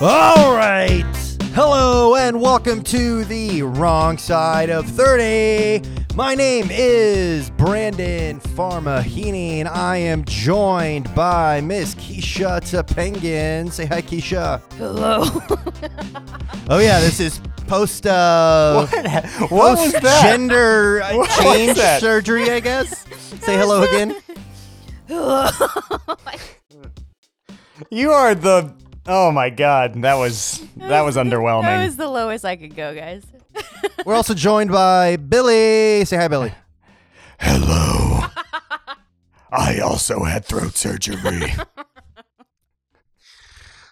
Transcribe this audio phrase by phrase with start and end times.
[0.00, 1.04] All right.
[1.54, 5.82] Hello and welcome to the wrong side of 30.
[6.14, 13.72] My name is Brandon Farmahini and I am joined by Miss Kisha Topengen.
[13.72, 14.62] Say hi, Kisha.
[14.74, 15.24] Hello.
[16.70, 18.86] Oh, yeah, this is post uh,
[19.48, 20.20] What was that?
[20.22, 23.06] gender uh, What change surgery, I guess.
[23.40, 24.14] Say hello again.
[25.08, 25.48] Hello.
[27.90, 28.70] You are the.
[29.10, 31.62] Oh my god, that was that was underwhelming.
[31.62, 33.24] that was the lowest I could go, guys.
[34.04, 36.04] We're also joined by Billy.
[36.04, 36.52] Say hi, Billy.
[37.40, 38.26] Hello.
[39.50, 41.54] I also had throat surgery.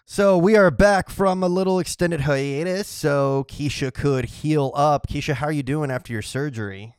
[0.04, 5.06] So we are back from a little extended hiatus, so Kisha could heal up.
[5.08, 6.94] Kisha, how are you doing after your surgery?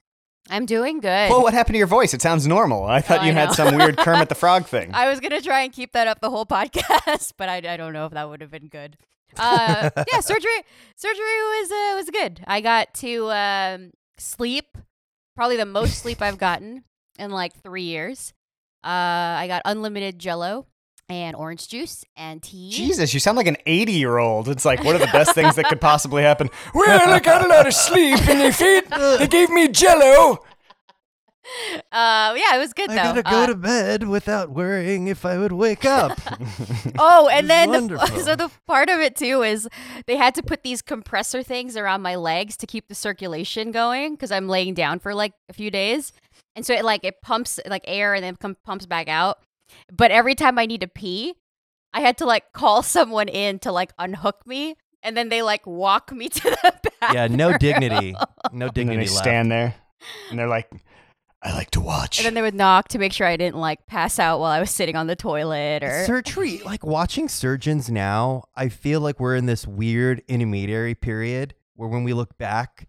[0.50, 1.30] I'm doing good.
[1.30, 2.14] well, what happened to your voice?
[2.14, 2.86] It sounds normal.
[2.86, 4.92] I thought Oh, you I had some weird Kermit the Frog thing.
[4.94, 7.94] I was gonna try and keep that up the whole podcast, but I, I don't
[7.94, 8.98] know if that would have been good.
[9.38, 10.64] Uh, yeah, surgery
[10.96, 12.42] surgery was uh, was good.
[12.48, 14.78] I got to um, sleep,
[15.36, 16.84] probably the most sleep I've gotten
[17.20, 18.34] in like three years.
[18.84, 18.88] Uh,
[19.38, 20.66] I got unlimited Jello
[21.10, 22.70] and orange juice and tea.
[22.70, 24.50] Jesus, you sound like an 80 year old.
[24.50, 26.50] It's like, what are the best things that could possibly happen?
[26.74, 28.84] Well, I got a lot of sleep and they feed,
[29.20, 30.44] they gave me jello.
[31.94, 33.04] Uh, yeah, it was good I though.
[33.04, 36.20] gotta go Uh, to bed without worrying if I would wake up.
[37.00, 39.70] Oh, and then the, so the part of it too is
[40.08, 44.16] they had to put these compressor things around my legs to keep the circulation going
[44.16, 46.12] because I'm laying down for like a few days,
[46.56, 49.38] and so it like it pumps like air and then pumps back out.
[49.92, 51.36] But every time I need to pee,
[51.94, 55.66] I had to like call someone in to like unhook me, and then they like
[55.66, 57.14] walk me to the back.
[57.14, 58.12] yeah, no dignity.
[58.12, 58.20] No
[58.52, 59.18] And then dignity they left.
[59.24, 59.76] stand there
[60.30, 60.70] and they're like,
[61.42, 62.18] I like to watch.
[62.20, 64.60] And then they would knock to make sure I didn't like pass out while I
[64.60, 69.36] was sitting on the toilet or Surgery, like watching surgeons now, I feel like we're
[69.36, 72.88] in this weird intermediary period where when we look back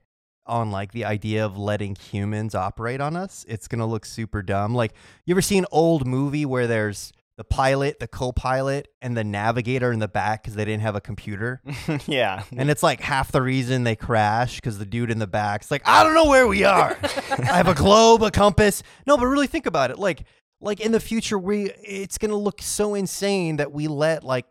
[0.48, 4.75] on like the idea of letting humans operate on us, it's gonna look super dumb.
[4.75, 4.92] Like,
[5.25, 9.92] you ever see an old movie where there's the pilot, the co-pilot, and the navigator
[9.92, 11.62] in the back because they didn't have a computer,
[12.06, 12.42] yeah.
[12.56, 15.82] and it's like half the reason they crash because the dude in the back's like,
[15.86, 16.98] I don't know where we are.
[17.30, 18.82] I have a globe, a compass.
[19.06, 19.98] No, but really think about it.
[19.98, 20.25] Like,
[20.60, 24.47] like in the future, we it's gonna look so insane that we let like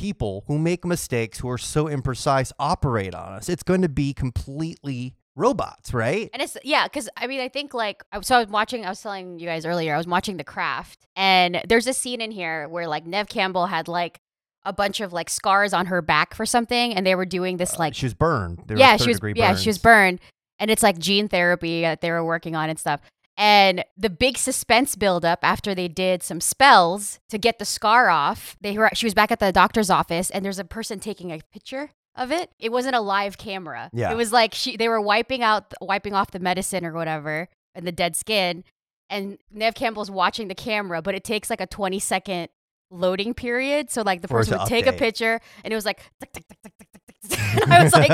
[0.00, 3.50] people who make mistakes, who are so imprecise, operate on us.
[3.50, 6.30] It's going to be completely robots, right?
[6.32, 8.36] And it's yeah, because I mean, I think like so.
[8.36, 8.84] I was watching.
[8.84, 9.94] I was telling you guys earlier.
[9.94, 13.66] I was watching The Craft, and there's a scene in here where like Neve Campbell
[13.66, 14.20] had like
[14.64, 17.74] a bunch of like scars on her back for something, and they were doing this
[17.74, 18.62] uh, like she was burned.
[18.66, 20.20] They were yeah, she was yeah, she was burned,
[20.58, 23.00] and it's like gene therapy that they were working on and stuff.
[23.36, 28.56] And the big suspense buildup after they did some spells to get the scar off.
[28.60, 31.40] They were she was back at the doctor's office, and there's a person taking a
[31.52, 32.50] picture of it.
[32.58, 33.90] It wasn't a live camera.
[33.92, 34.10] Yeah.
[34.12, 37.86] it was like she they were wiping out wiping off the medicine or whatever and
[37.86, 38.64] the dead skin.
[39.08, 42.48] And Neve Campbell's watching the camera, but it takes like a 20 second
[42.90, 43.90] loading period.
[43.90, 46.00] So like the For person would take a picture, and it was like.
[46.20, 47.68] tick, tick, tick, tick, tick, tick, tick.
[47.68, 48.10] I was like,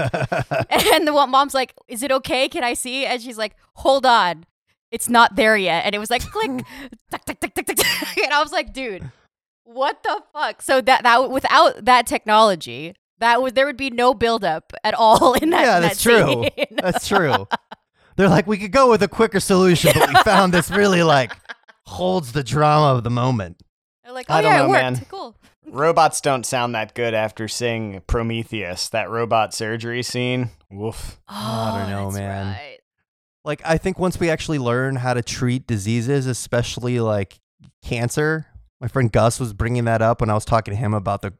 [0.94, 2.48] and the mom's like, "Is it okay?
[2.48, 4.44] Can I see?" And she's like, "Hold on,
[4.90, 6.64] it's not there yet." And it was like, click,
[7.10, 8.24] tick, tick, tick, tick, tick.
[8.24, 9.10] and I was like, "Dude,
[9.64, 14.14] what the fuck?" So that that without that technology, that would there would be no
[14.14, 15.62] buildup at all in that.
[15.64, 16.44] yeah, that that's true.
[16.70, 17.46] That's true.
[18.16, 21.32] They're like, we could go with a quicker solution, but we found this really like
[21.84, 23.60] holds the drama of the moment.
[24.04, 24.82] They're like, "Oh I don't yeah, know, it worked.
[24.82, 25.06] man.
[25.10, 25.36] Cool."
[25.68, 30.50] Robots don't sound that good after seeing Prometheus, that robot surgery scene.
[30.70, 31.20] Woof.
[31.28, 32.46] I don't oh, know, Oh, that's man.
[32.46, 32.78] right.
[33.44, 37.40] Like, I think once we actually learn how to treat diseases, especially like
[37.84, 38.46] cancer,
[38.80, 41.32] my friend Gus was bringing that up when I was talking to him about the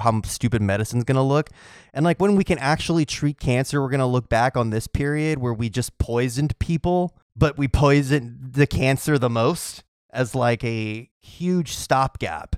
[0.00, 1.50] how stupid medicine's gonna look,
[1.92, 5.38] and like when we can actually treat cancer, we're gonna look back on this period
[5.38, 11.10] where we just poisoned people, but we poisoned the cancer the most as like a
[11.20, 12.56] huge stopgap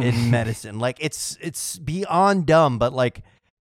[0.00, 0.78] in medicine.
[0.78, 3.22] Like it's it's beyond dumb, but like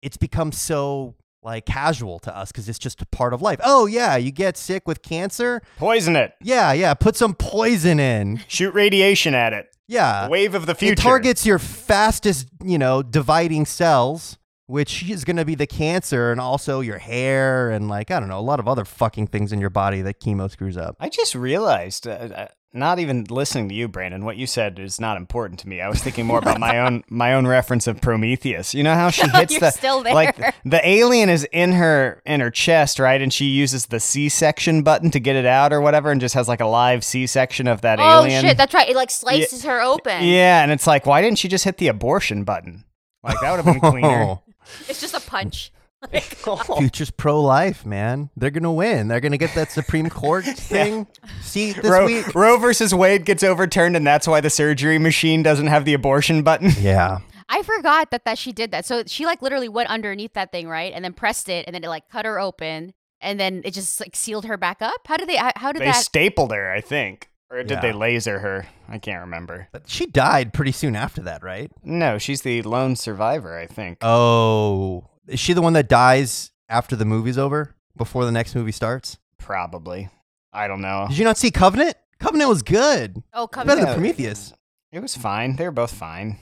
[0.02, 3.60] it's become so like casual to us because it's just a part of life.
[3.64, 5.62] Oh yeah, you get sick with cancer.
[5.78, 6.34] Poison it.
[6.42, 6.94] Yeah, yeah.
[6.94, 8.42] Put some poison in.
[8.48, 9.68] Shoot radiation at it.
[9.88, 10.94] Yeah, Wave of the future.
[10.94, 16.32] it targets your fastest, you know, dividing cells, which is going to be the cancer,
[16.32, 19.54] and also your hair, and like I don't know, a lot of other fucking things
[19.54, 20.98] in your body that chemo screws up.
[21.00, 22.48] I just realized, uh, uh,
[22.78, 25.82] not even listening to you, Brandon, what you said is not important to me.
[25.82, 28.74] I was thinking more about my own my own reference of Prometheus.
[28.74, 30.14] You know how she hits You're the still there.
[30.14, 33.22] like the alien is in her in her chest, right?
[33.22, 36.48] And she uses the C-section button to get it out or whatever, and just has
[36.48, 38.46] like a live C-section of that Oh alien.
[38.46, 38.90] Oh shit, that's right.
[38.90, 40.24] It like slices her open.
[40.24, 42.84] Yeah, and it's like, why didn't she just hit the abortion button?
[43.24, 44.40] Like that would have been cleaner.
[44.90, 45.72] It's just a punch.
[46.14, 46.24] Like,
[46.78, 48.30] Future's pro life, man.
[48.38, 49.08] They're gonna win.
[49.08, 51.08] They're gonna get that Supreme Court thing.
[51.42, 52.34] See this Roe, week.
[52.34, 56.44] Roe versus Wade gets overturned, and that's why the surgery machine doesn't have the abortion
[56.44, 56.72] button.
[56.80, 57.20] Yeah.
[57.50, 58.86] I forgot that that she did that.
[58.86, 61.84] So she like literally went underneath that thing, right, and then pressed it, and then
[61.84, 65.02] it like cut her open, and then it just like sealed her back up.
[65.08, 65.38] How did they?
[65.38, 65.96] How, how did They that?
[65.96, 67.80] stapled her, I think, or did Yeah.
[67.80, 68.68] they laser her?
[68.90, 69.70] I can't remember.
[69.72, 71.72] But she died pretty soon after that, right?
[71.84, 74.00] No, she's the lone survivor, I think.
[74.02, 77.76] Oh, is she the one that dies after the movie's over?
[77.96, 79.18] Before the next movie starts?
[79.40, 80.10] Probably.
[80.54, 81.06] I don't know.
[81.10, 81.96] Did you not see Covenant?
[82.20, 83.24] Covenant was good.
[83.34, 84.54] oh, come Better than Prometheus.
[84.92, 85.56] It was fine.
[85.56, 86.38] They were both fine.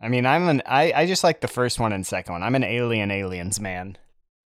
[0.00, 2.42] I mean, I'm an I, I just like the first one and second one.
[2.42, 3.96] I'm an alien aliens man.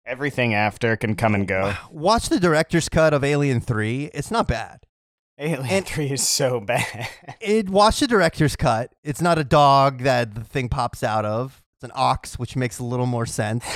[0.06, 1.74] Everything after can come and go.
[1.90, 4.10] Watch the director's cut of Alien 3.
[4.14, 4.80] It's not bad.
[5.38, 7.08] Alien And- 3 is so bad.
[7.40, 8.92] It watch the director's cut.
[9.02, 11.62] It's not a dog that the thing pops out of.
[11.80, 13.64] It's an ox, which makes a little more sense.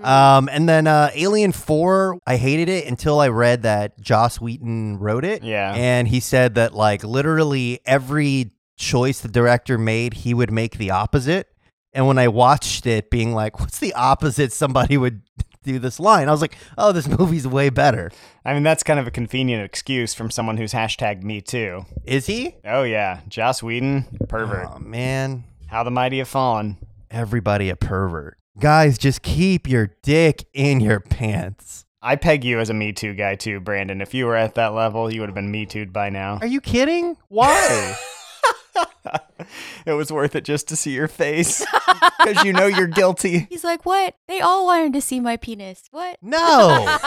[0.00, 5.00] Um, and then uh, Alien 4, I hated it until I read that Joss Whedon
[5.00, 5.42] wrote it.
[5.42, 5.74] Yeah.
[5.74, 10.92] And he said that, like, literally every choice the director made, he would make the
[10.92, 11.48] opposite.
[11.92, 15.22] And when I watched it, being like, what's the opposite somebody would
[15.64, 16.28] do this line?
[16.28, 18.12] I was like, oh, this movie's way better.
[18.44, 21.86] I mean, that's kind of a convenient excuse from someone who's hashtag me too.
[22.04, 22.54] Is he?
[22.64, 23.22] Oh, yeah.
[23.26, 24.68] Joss Whedon, pervert.
[24.72, 25.42] Oh, man.
[25.66, 26.76] How the mighty have fallen.
[27.10, 28.36] Everybody a pervert.
[28.60, 31.86] Guys, just keep your dick in your pants.
[32.02, 34.02] I peg you as a Me Too guy too, Brandon.
[34.02, 36.38] If you were at that level, you would have been Me Too'd by now.
[36.40, 37.16] Are you kidding?
[37.28, 37.96] Why?
[39.86, 41.64] it was worth it just to see your face
[42.18, 43.38] because you know you're guilty.
[43.50, 44.14] He's like, what?
[44.26, 45.84] They all wanted to see my penis.
[45.90, 46.18] What?
[46.20, 46.98] no.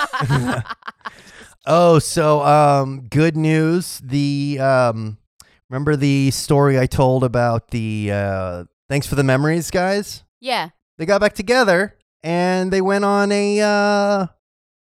[1.68, 4.02] oh, so um good news.
[4.04, 5.18] The um
[5.70, 10.24] remember the story I told about the uh thanks for the memories guys?
[10.42, 10.70] yeah.
[10.98, 14.28] They got back together and they went on a uh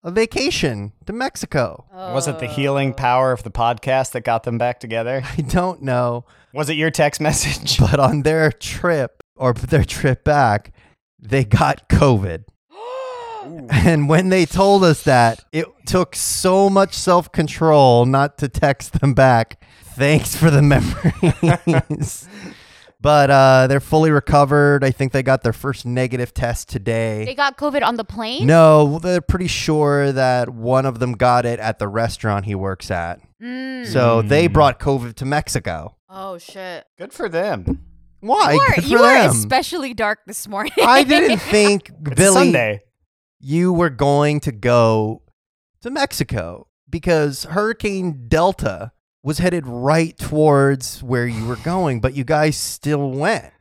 [0.03, 1.85] a vacation to Mexico.
[1.93, 5.21] Was it the healing power of the podcast that got them back together?
[5.37, 6.25] I don't know.
[6.53, 7.79] Was it your text message?
[7.79, 10.73] but on their trip or their trip back,
[11.19, 12.43] they got COVID.
[13.71, 18.99] And when they told us that, it took so much self control not to text
[18.99, 19.63] them back.
[19.95, 20.61] Thanks for the
[22.01, 22.27] memories.
[23.01, 24.83] But uh, they're fully recovered.
[24.83, 27.25] I think they got their first negative test today.
[27.25, 28.45] They got COVID on the plane?
[28.45, 32.91] no, they're pretty sure that one of them got it at the restaurant he works
[32.91, 33.19] at.
[33.41, 33.87] Mm.
[33.87, 34.53] So they Mm.
[34.53, 35.95] brought COVID to Mexico.
[36.09, 36.85] Oh, shit.
[36.99, 37.85] Good for them.
[38.19, 38.53] Why?
[38.53, 40.73] You are, Good for you are especially dark this morning.
[40.85, 42.81] I didn't think It's Billy Sunday.
[43.39, 45.23] you were going to go
[45.81, 48.91] to Mexico because Hurricane Delta
[49.23, 53.53] was headed right towards where you were going, but you guys still went.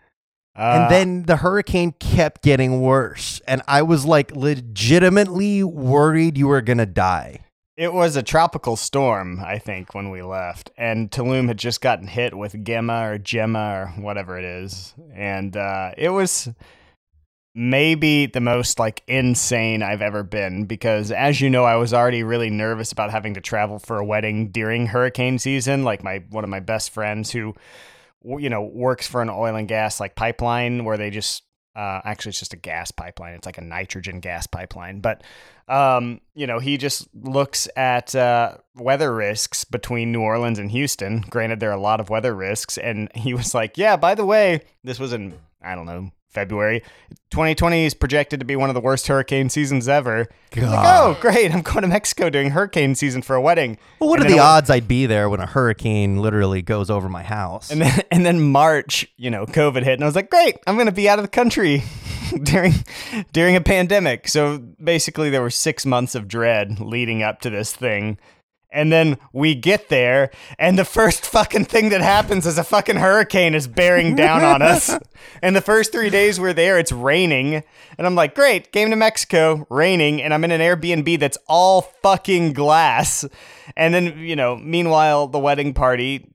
[0.56, 3.40] Uh, and then the hurricane kept getting worse.
[3.46, 7.44] And I was like legitimately worried you were going to die.
[7.76, 12.08] it was a tropical storm, I think, when we left, and Tulum had just gotten
[12.08, 16.50] hit with Gemma or Gemma or whatever it is, and uh, it was
[17.54, 22.22] maybe the most like insane I've ever been because as you know I was already
[22.22, 25.82] really nervous about having to travel for a wedding during hurricane season.
[25.82, 27.54] Like my one of my best friends who
[28.22, 31.42] you know works for an oil and gas like pipeline where they just
[31.74, 33.34] uh, actually it's just a gas pipeline.
[33.34, 35.00] It's like a nitrogen gas pipeline.
[35.00, 35.22] But
[35.66, 41.22] um, you know he just looks at uh, weather risks between New Orleans and Houston.
[41.22, 42.78] Granted there are a lot of weather risks.
[42.78, 46.80] And he was like yeah by the way this was in I don't know February
[47.30, 50.28] 2020 is projected to be one of the worst hurricane seasons ever.
[50.56, 51.52] Like, oh, great.
[51.52, 53.78] I'm going to Mexico during hurricane season for a wedding.
[53.98, 57.08] Well, what And are the odds I'd be there when a hurricane literally goes over
[57.08, 57.70] my house?
[57.70, 60.74] And then, and then March, you know, COVID hit, and I was like, great, I'm
[60.74, 61.82] going to be out of the country
[62.42, 62.74] during
[63.32, 64.28] during a pandemic.
[64.28, 68.18] So basically, there were six months of dread leading up to this thing.
[68.72, 72.96] And then we get there, and the first fucking thing that happens is a fucking
[72.96, 74.96] hurricane is bearing down on us.
[75.42, 77.64] and the first three days we're there, it's raining.
[77.98, 81.82] And I'm like, great, came to Mexico, raining, and I'm in an Airbnb that's all
[81.82, 83.24] fucking glass.
[83.76, 86.30] And then, you know, meanwhile, the wedding party,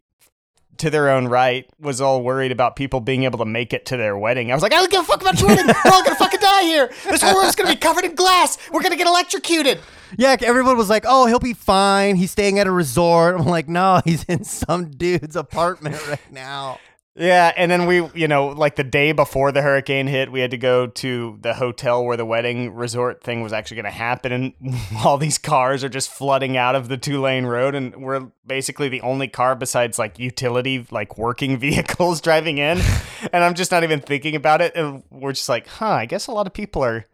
[0.77, 3.97] to their own right, was all worried about people being able to make it to
[3.97, 4.51] their wedding.
[4.51, 5.67] I was like, I don't give a fuck about your wedding.
[5.67, 6.91] We're all gonna fucking die here.
[7.05, 8.57] This whole room's gonna be covered in glass.
[8.71, 9.79] We're gonna get electrocuted.
[10.17, 12.15] Yeah, everyone was like, "Oh, he'll be fine.
[12.15, 16.79] He's staying at a resort." I'm like, "No, he's in some dude's apartment right now."
[17.17, 20.51] Yeah, and then we, you know, like the day before the hurricane hit, we had
[20.51, 24.33] to go to the hotel where the wedding resort thing was actually going to happen,
[24.33, 24.53] and
[25.05, 28.89] all these cars are just flooding out of the two lane road, and we're basically
[28.89, 32.81] the only car besides like utility, like working vehicles driving in,
[33.31, 36.27] and I'm just not even thinking about it, and we're just like, huh, I guess
[36.27, 37.05] a lot of people are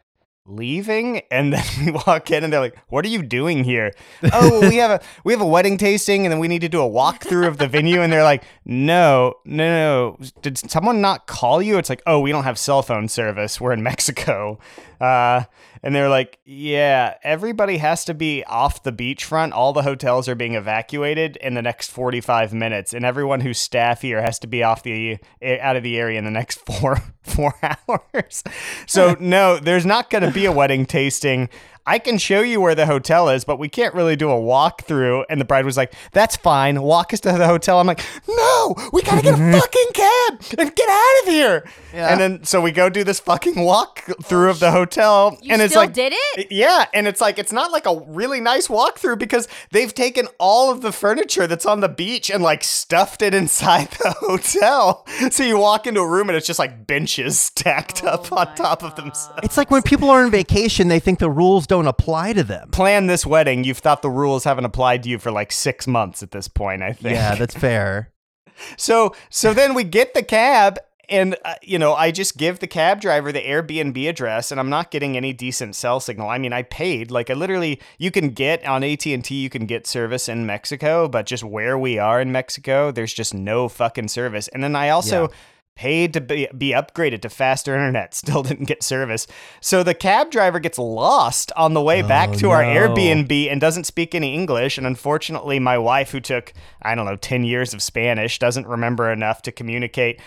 [0.45, 1.21] leaving?
[1.31, 3.93] And then we walk in and they're like what are you doing here?
[4.33, 6.69] Oh well, we have a we have a wedding tasting and then we need to
[6.69, 8.01] do a walkthrough of the venue.
[8.01, 10.17] And they're like no no no.
[10.41, 11.77] Did someone not call you?
[11.77, 13.59] It's like oh we don't have cell phone service.
[13.59, 14.59] We're in mexico
[15.01, 15.43] uh,
[15.81, 19.51] and they're like yeah everybody has to be off the beachfront.
[19.51, 24.01] All the hotels are being evacuated in the next 45 minutes and everyone who's staff
[24.01, 27.53] here has to be off the out of the area in the next four four
[27.89, 28.43] hours.
[28.85, 31.49] So no there's not going to be a wedding tasting
[31.85, 35.25] I can show you where the hotel is, but we can't really do a walkthrough.
[35.29, 36.81] And the bride was like, That's fine.
[36.81, 37.79] Walk us to the hotel.
[37.79, 39.59] I'm like, No, we gotta get a mm-hmm.
[39.59, 41.69] fucking cab and get out of here.
[41.93, 42.07] Yeah.
[42.11, 45.37] And then so we go do this fucking walk through of the oh, hotel.
[45.41, 46.47] You and it's like did it?
[46.51, 46.85] Yeah.
[46.93, 50.81] And it's like it's not like a really nice walkthrough because they've taken all of
[50.81, 55.05] the furniture that's on the beach and like stuffed it inside the hotel.
[55.31, 58.47] So you walk into a room and it's just like benches stacked Oh up on
[58.47, 59.05] my top of God.
[59.05, 59.39] themselves.
[59.43, 62.69] It's like when people are on vacation, they think the rules don't apply to them.
[62.71, 66.21] plan this wedding, you've thought the rules haven't applied to you for like six months
[66.21, 66.83] at this point.
[66.83, 67.15] I think.
[67.15, 68.11] Yeah, that's fair.
[68.77, 70.79] so so then we get the cab.
[71.07, 74.69] And uh, you know, I just give the cab driver the Airbnb address, and I'm
[74.69, 76.29] not getting any decent cell signal.
[76.29, 77.79] I mean, I paid like I literally.
[77.97, 81.43] You can get on AT and T, you can get service in Mexico, but just
[81.43, 84.47] where we are in Mexico, there's just no fucking service.
[84.49, 85.35] And then I also Yeah.
[85.75, 89.27] Paid to be, be upgraded to faster internet still didn't get service
[89.61, 92.69] so the cab driver gets lost on the way oh, back Oh, to our no.
[92.89, 97.15] airbnb and doesn't speak any english and unfortunately my wife who took i don't know
[97.15, 100.19] 10 years of spanish doesn't remember enough to communicate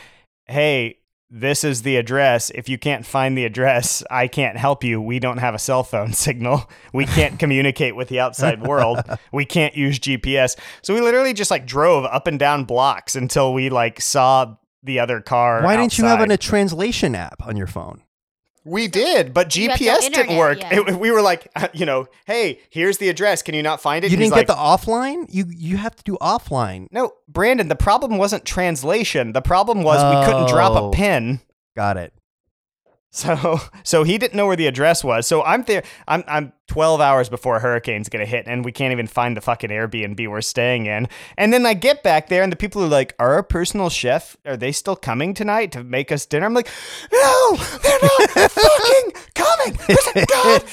[0.46, 0.98] hey
[1.36, 2.50] this is the address.
[2.50, 5.00] If you can't find the address, I can't help you.
[5.00, 6.70] We don't have a cell phone signal.
[6.92, 8.98] We can't communicate with the outside world.
[9.32, 10.56] We can't use GPS.
[10.82, 14.54] So we literally just like drove up and down blocks until we like saw
[14.84, 15.62] the other car.
[15.62, 18.02] Why didn't you have an, a translation app on your phone?
[18.66, 20.58] We did, but You had no GPS didn't work.
[20.62, 23.42] It- we were like, you know, hey, here's the address.
[23.42, 24.10] Can you not find it?
[24.10, 25.26] You And didn't get like, the offline.
[25.28, 26.86] You you have to do offline.
[26.90, 27.68] No, Brandon.
[27.68, 29.32] The problem wasn't translation.
[29.34, 30.88] The problem was we couldn't drop Oh.
[30.88, 31.40] a pin.
[31.76, 32.13] Got it.
[33.14, 35.26] So so he didn't know where the address was.
[35.26, 35.84] So I'm there.
[36.08, 39.40] I'm I'm 12 hours before a hurricane's gonna hit, and we can't even find the
[39.40, 41.06] fucking Airbnb we're staying in.
[41.38, 44.36] And then I get back there, and the people are like, "Are our personal chef?
[44.44, 46.68] Are they still coming tonight to make us dinner?" I'm like,
[47.12, 50.64] "No, they're not fucking coming." There's a god.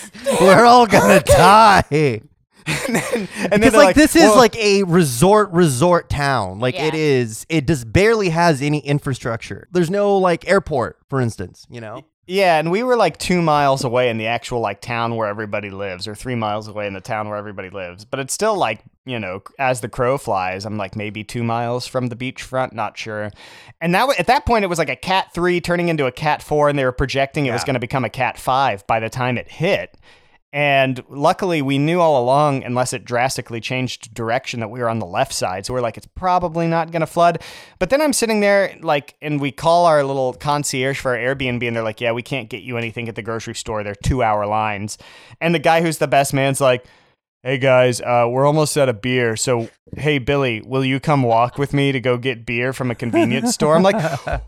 [0.41, 2.21] We're all gonna die.
[2.67, 6.59] And then, and Because they're like, this is like a resort resort town.
[6.59, 6.99] Like it Yeah.
[6.99, 7.45] is.
[7.49, 9.67] It just barely has any infrastructure.
[9.71, 11.65] There's no like airport, for instance.
[11.69, 12.05] You know.
[12.27, 15.69] Yeah, and we were like two miles away in the actual like town where everybody
[15.69, 18.05] lives, or three miles away in the town where everybody lives.
[18.05, 21.87] But it's still like you know, as the crow flies, I'm like maybe two miles
[21.87, 23.31] from the beachfront, not sure.
[23.81, 26.43] And that at that point, it was like a Cat three turning into a Cat
[26.43, 29.09] four, and they were projecting it was going to become a Cat five by the
[29.09, 29.97] time it hit.
[30.53, 34.99] And luckily, we knew all along, unless it drastically changed direction, that we were on
[34.99, 35.65] the left side.
[35.65, 37.41] So we're like, it's probably not going to flood.
[37.79, 41.65] But then I'm sitting there, like, and we call our little concierge for our Airbnb,
[41.65, 43.81] and they're like, yeah, we can't get you anything at the grocery store.
[43.83, 44.97] They're two hour lines.
[45.39, 46.85] And the guy who's the best man's like,
[47.43, 49.35] hey guys, uh, we're almost out of beer.
[49.35, 52.95] So, hey, Billy, will you come walk with me to go get beer from a
[52.95, 53.75] convenience store?
[53.75, 54.19] I'm like,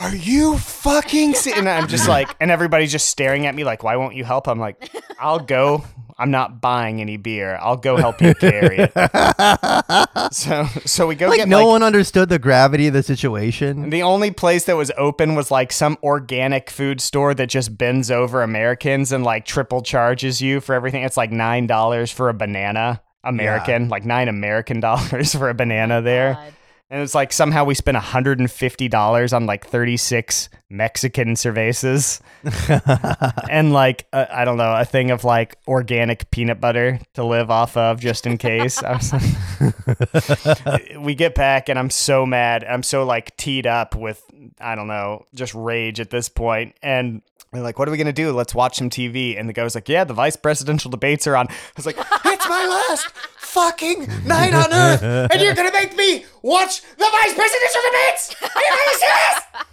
[0.00, 1.52] are you fucking se-?
[1.52, 4.48] and i'm just like and everybody's just staring at me like why won't you help
[4.48, 5.84] i'm like i'll go
[6.18, 8.92] i'm not buying any beer i'll go help you carry it
[10.32, 13.90] so so we go like get no like, one understood the gravity of the situation.
[13.90, 18.10] the only place that was open was like some organic food store that just bends
[18.10, 21.02] over Americans and like triple charges you for everything.
[21.02, 25.96] It's like nine dollars for a banana American, like nine American dollars for a banana
[25.96, 26.34] oh there.
[26.34, 26.54] God.
[26.90, 32.20] And it's like somehow we spent $150 on like 36 Mexican cervezas
[33.50, 37.50] and like, uh, I don't know, a thing of like organic peanut butter to live
[37.50, 38.82] off of just in case.
[38.82, 39.12] I was
[40.98, 42.64] we get back and I'm so mad.
[42.64, 44.22] I'm so like teed up with,
[44.58, 46.74] I don't know, just rage at this point.
[46.82, 47.20] And
[47.52, 48.32] they're like, what are we going to do?
[48.32, 49.38] Let's watch some TV.
[49.38, 51.48] And the guy was like, yeah, the vice presidential debates are on.
[51.48, 53.08] I was like, it's my last
[53.48, 55.02] fucking night on earth.
[55.32, 58.34] And you're going to make me watch the vice presidential debates.
[58.42, 59.42] Are you really serious?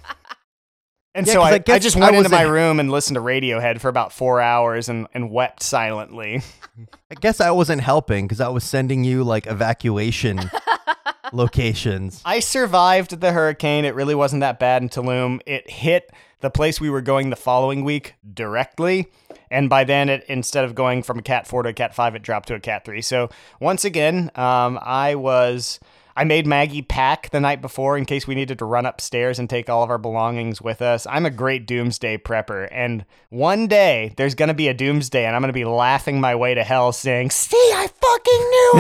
[1.18, 2.78] And Yeah, so 'cause I, I guess I just I went into my in- room
[2.78, 6.42] and listened to Radiohead for about four hours and, and wept silently.
[7.10, 10.42] I guess I wasn't helping because I was sending you like evacuation
[11.32, 12.22] locations.
[12.26, 13.86] I survived the hurricane.
[13.86, 15.40] It really wasn't that bad in Tulum.
[15.46, 16.12] It hit
[16.42, 19.08] the place we were going the following week directly.
[19.50, 22.16] And by then, it instead of going from a Cat 4 to a Cat 5,
[22.16, 23.02] it dropped to a Cat 3.
[23.02, 25.80] So once again, um, I was.
[26.18, 29.50] I made Maggie pack the night before in case we needed to run upstairs and
[29.50, 31.06] take all of our belongings with us.
[31.06, 35.36] I'm a great doomsday prepper, and one day there's going to be a doomsday, and
[35.36, 38.72] I'm going to be laughing my way to hell saying, See, I fucking knew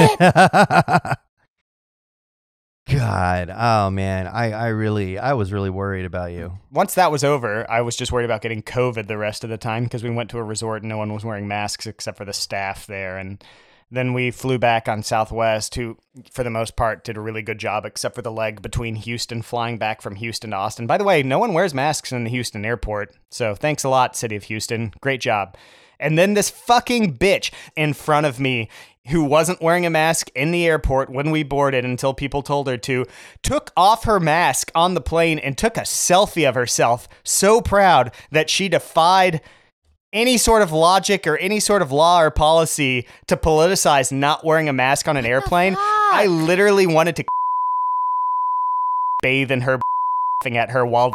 [1.12, 1.18] it!
[2.88, 6.54] God, oh man, I, I really, I was really worried about you.
[6.72, 9.58] once that was over, I was just worried about getting COVID the rest of the
[9.58, 12.25] time because we went to a resort and no one was wearing masks except for
[12.25, 13.18] the staff there.
[13.18, 13.44] And
[13.89, 15.98] then we flew back on Southwest, who,
[16.32, 19.42] for the most part, did a really good job, except for the leg between Houston,
[19.42, 20.86] flying back from Houston to Austin.
[20.86, 23.15] By the way, no one wears masks in the Houston airport.
[23.32, 24.94] So thanks a lot, City of Houston.
[25.01, 25.56] Great job.
[26.00, 28.70] And then this fucking bitch in front of me
[29.08, 32.78] who wasn't wearing a mask in the airport when we boarded until people told her
[32.78, 33.06] to,
[33.44, 38.12] took off her mask on the plane and took a selfie of herself, so proud
[38.32, 39.42] that she defied
[40.12, 44.70] any sort of logic or any sort of law or policy to politicize not wearing
[44.70, 45.75] a mask on an airplane.
[45.78, 47.25] I literally wanted to
[49.22, 49.80] bathe in her
[50.46, 51.12] at her while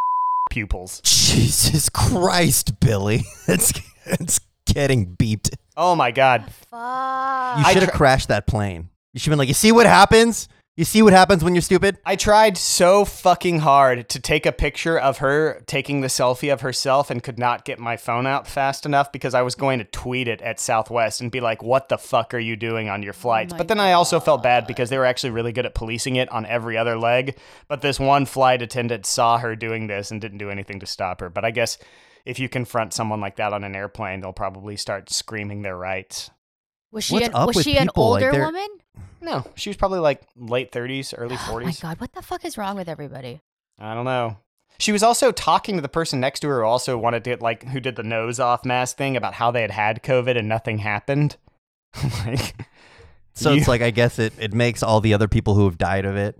[0.50, 1.00] pupils.
[1.04, 3.72] Jesus Christ, Billy, it's
[4.20, 5.54] it's getting beeped.
[5.76, 6.44] Oh my god.
[6.72, 7.66] Ah, you Fuck.
[7.68, 8.88] I should have tr- crashed that plane.
[9.12, 10.48] You should have been like, you see what happens?
[10.76, 11.98] You see what happens when you're stupid?
[12.04, 16.62] I tried so fucking hard to take a picture of her taking the selfie of
[16.62, 19.84] herself and could not get my phone out fast enough because I was going to
[19.84, 23.12] tweet it at Southwest and be like, what the fuck are you doing on your
[23.12, 23.52] oh flights?
[23.52, 26.16] my but then I also felt bad because they were actually really good at policing
[26.16, 27.38] it on every other leg.
[27.68, 31.20] But this one flight attendant saw her doing this and didn't do anything to stop
[31.20, 31.30] her.
[31.30, 31.78] But I guess
[32.24, 36.30] if you confront someone like that on an airplane, they'll probably start screaming their rights.
[36.92, 38.10] Was she What's an, up was with she an people?
[38.10, 38.68] Like, older they're- woman?
[39.20, 41.80] No, she was probably like late 30s, early Oh my 40s.
[41.82, 43.40] god, what the fuck is wrong with everybody?
[43.78, 44.36] I don't know.
[44.78, 47.64] She was also talking to the person next to her who also wanted to like
[47.68, 50.78] who did the nose off mask thing about how they had had COVID and nothing
[50.78, 51.36] happened.
[52.26, 52.54] like,
[53.34, 55.78] So you- it's like I guess it, it makes all the other people who have
[55.78, 56.38] died of it,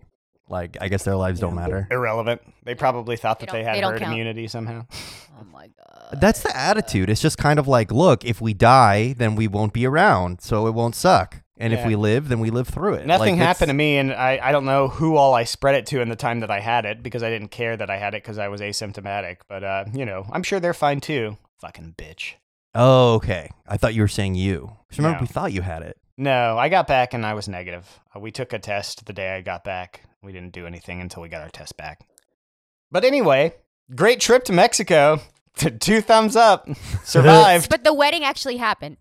[0.49, 1.87] like I guess their lives don't matter.
[1.91, 2.43] irrelevant.
[2.65, 4.13] They probably thought They that they, don't- had they don't herd count.
[4.13, 4.87] immunity somehow.
[5.37, 6.21] Oh my god.
[6.21, 7.11] That's the attitude.
[7.11, 10.69] It's just kind of like, look, if we die, then we won't be around, so
[10.69, 11.43] it won't suck.
[11.59, 11.89] And if Yeah.
[11.89, 13.07] we live, then we live through it.
[13.07, 15.87] Nothing Like, happened to me, and I, I don't know who all I spread it
[15.87, 18.15] to in the time that I had it because I didn't care that I had
[18.15, 19.39] it because I was asymptomatic.
[19.49, 21.37] But uh, you know, I'm sure they're fine too.
[21.61, 22.35] Fucking bitch.
[22.77, 23.51] Oh, okay.
[23.67, 24.71] I thought you were saying you.
[24.89, 25.23] 'Cause remember, No.
[25.23, 25.97] we thought you had it.
[26.17, 28.01] No, I got back and I was negative.
[28.15, 30.03] Uh, we took a test the day I got back.
[30.25, 32.01] We didn't do anything until we got our test back.
[32.91, 33.55] But anyway,
[33.95, 35.21] great trip to Mexico.
[35.81, 36.69] Two thumbs up.
[37.05, 37.69] Survived.
[37.69, 38.97] But the wedding actually happened.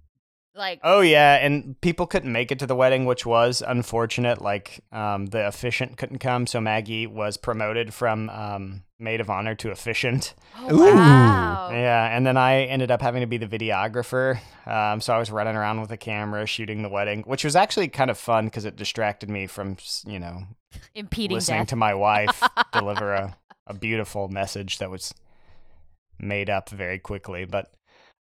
[0.55, 4.41] Like oh yeah, and people couldn't make it to the wedding, which was unfortunate.
[4.41, 9.53] Like um, the officiant couldn't come, so Maggie was promoted from um, maid of honor
[9.55, 11.69] to officiant oh, wow.
[11.71, 14.39] Yeah, and then I ended up having to be the videographer.
[14.65, 17.89] Um, so I was running around with a camera shooting the wedding, which was actually
[17.89, 20.43] kind of fun because it distracted me from, you know,
[20.95, 21.69] Impeding listening death.
[21.69, 23.37] to my wife deliver a,
[23.67, 25.13] a beautiful message that was
[26.19, 27.45] made up very quickly.
[27.45, 27.71] But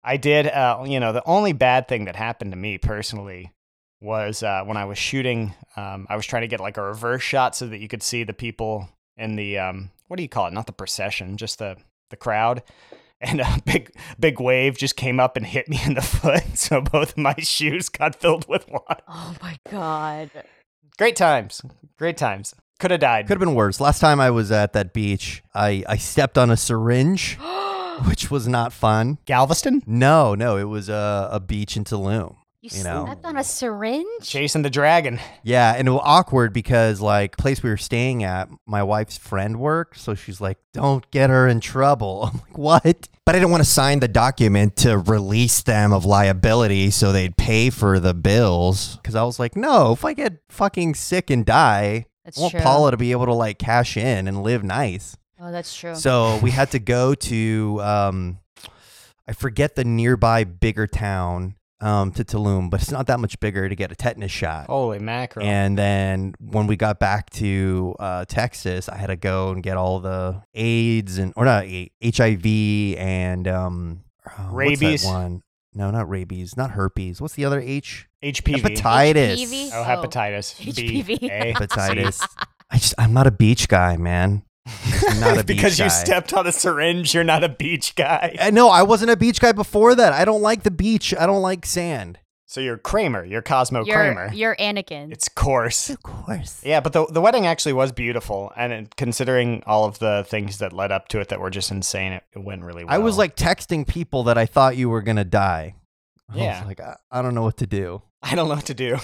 [0.04, 3.52] I did, uh, you know, the only bad thing that happened to me personally
[4.00, 7.22] was uh, when I was shooting, um, I was trying to get like a reverse
[7.22, 10.48] shot so that you could see the people in the, um, what do you call
[10.48, 10.52] it?
[10.52, 11.76] Not the procession, just the,
[12.10, 12.62] the crowd.
[13.24, 16.58] And a big, big wave just came up and hit me in the foot.
[16.58, 19.00] So both of my shoes got filled with water.
[19.06, 20.32] Oh my god.
[20.98, 21.62] Great times.
[21.96, 22.52] Great times.
[22.80, 23.28] Could have died.
[23.28, 23.78] Could have been worse.
[23.78, 27.38] Last time I was at that beach, I, I stepped on a syringe,
[28.09, 29.18] which was not fun.
[29.26, 29.83] Galveston?
[29.87, 32.37] No, no, it was a, a beach in Tulum.
[32.61, 33.07] You, You know.
[33.07, 34.22] slept on a syringe?
[34.22, 35.18] Chasing the dragon.
[35.42, 39.59] Yeah, and it was awkward because like place we were staying at, my wife's friend
[39.59, 43.50] worked, so she's like, "Don't get her in trouble." I'm like, "What?" But I didn't
[43.50, 48.14] want to sign the document to release them of liability so they'd pay for the
[48.14, 52.42] bills cuz I was like, "No, if I get fucking sick and die, That's I
[52.42, 52.61] want true.
[52.61, 55.94] Paula to be able to like cash in and live nice." Oh, that's true.
[55.96, 58.38] So we had to go to um,
[59.26, 63.68] I forget the nearby bigger town um, to Tulum, but it's not that much bigger
[63.68, 64.66] to get a tetanus shot.
[64.66, 65.44] Holy mackerel.
[65.44, 69.76] And then when we got back to uh, Texas, I had to go and get
[69.76, 72.46] all the AIDS and or not HIV
[72.98, 75.02] and um, what's Rabies?
[75.02, 75.42] that one?
[75.74, 77.20] No, not rabies, not herpes.
[77.20, 78.07] What's the other H?
[78.22, 78.61] HPV.
[78.61, 79.37] Hepatitis.
[79.42, 79.70] HPV?
[79.72, 79.85] Oh, Oh.
[79.85, 80.59] hepatitis.
[80.76, 81.31] B, HPV.
[81.31, 82.22] A, Hepatitis.
[82.70, 84.44] I just I'm not a beach guy, man.
[84.66, 85.88] I'm not a beach because you guy.
[85.88, 88.37] stepped on a syringe, you're not a beach guy.
[88.40, 90.12] Uh, No, I wasn't a beach guy before that.
[90.12, 91.14] I don't like the beach.
[91.18, 92.18] I don't like sand.
[92.46, 93.25] So you're Kramer.
[93.25, 94.31] You're Cosmo you're Kramer.
[94.35, 95.11] you're Anakin.
[95.11, 95.88] It's coarse.
[95.88, 96.61] Of course.
[96.62, 100.59] Yeah, but the the wedding actually was beautiful, and it, considering all of the things
[100.59, 102.92] that led up to it that were just insane, it, it went really well.
[102.94, 105.77] I was like texting people that I thought you were gonna die.
[106.29, 106.59] I Yeah.
[106.61, 108.03] was like I, I don't know what to do.
[108.22, 108.98] I don't know what to do.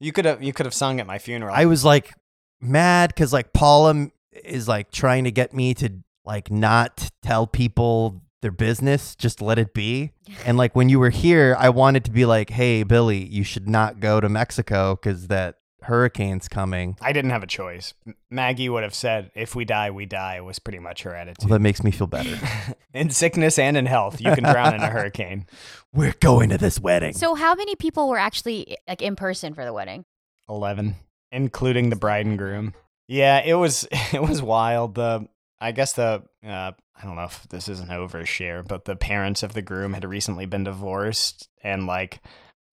[0.00, 1.54] You could have you could have sung at my funeral.
[1.54, 2.12] I was like
[2.60, 4.12] mad because like Paula m-
[4.44, 5.90] is like trying to get me to
[6.24, 10.12] like not tell people their business, just let it be.
[10.46, 13.68] And like when you were here, I wanted to be like, hey Billy, you should
[13.68, 16.96] not go to Mexico because that hurricane's coming.
[17.00, 17.94] I didn't have a choice.
[18.30, 21.44] Maggie would have said, "If we die, we die." Was pretty much her attitude.
[21.48, 22.38] Well, that makes me feel better.
[22.94, 25.46] in sickness and in health, you can drown in a hurricane.
[25.92, 27.12] we're going to this wedding.
[27.12, 30.04] so how many people were actually like in person for the wedding?
[30.48, 30.96] Eleven,
[31.30, 32.74] including the bride and groom.
[33.06, 34.94] Yeah, it was it was wild.
[34.94, 35.28] The
[35.60, 39.42] I guess the uh, I don't know if this is an overshare, but the parents
[39.42, 42.20] of the groom had recently been divorced, and like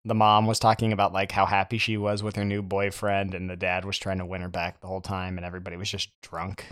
[0.04, 3.48] the mom was talking about like how happy she was with her new boyfriend, and
[3.50, 6.10] the dad was trying to win her back the whole time, and everybody was just
[6.22, 6.66] drunk.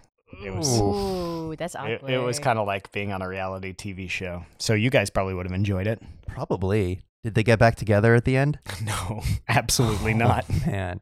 [0.44, 0.80] It was.
[0.80, 2.10] Ooh, that's It, awkward.
[2.10, 4.44] it was kind of like being on a reality TV show.
[4.58, 6.02] So you guys probably would have enjoyed it.
[6.26, 7.00] Probably.
[7.22, 8.58] Did they get back together at the end?
[8.82, 10.44] No, absolutely not.
[10.50, 11.00] Oh, man,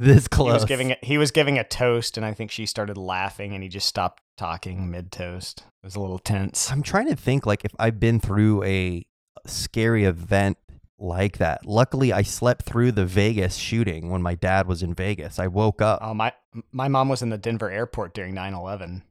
[0.00, 0.48] this close.
[0.48, 1.04] He was giving it.
[1.04, 4.22] He was giving a toast, and I think she started laughing, and he just stopped
[4.36, 5.60] talking mid toast.
[5.82, 6.70] It was a little tense.
[6.70, 9.04] I'm trying to think like if I've been through a
[9.46, 10.58] scary event
[10.98, 11.64] like that.
[11.64, 15.38] Luckily, I slept through the Vegas shooting when my dad was in Vegas.
[15.38, 16.00] I woke up.
[16.02, 16.32] Oh my!
[16.72, 19.02] My mom was in the Denver airport during 9/11.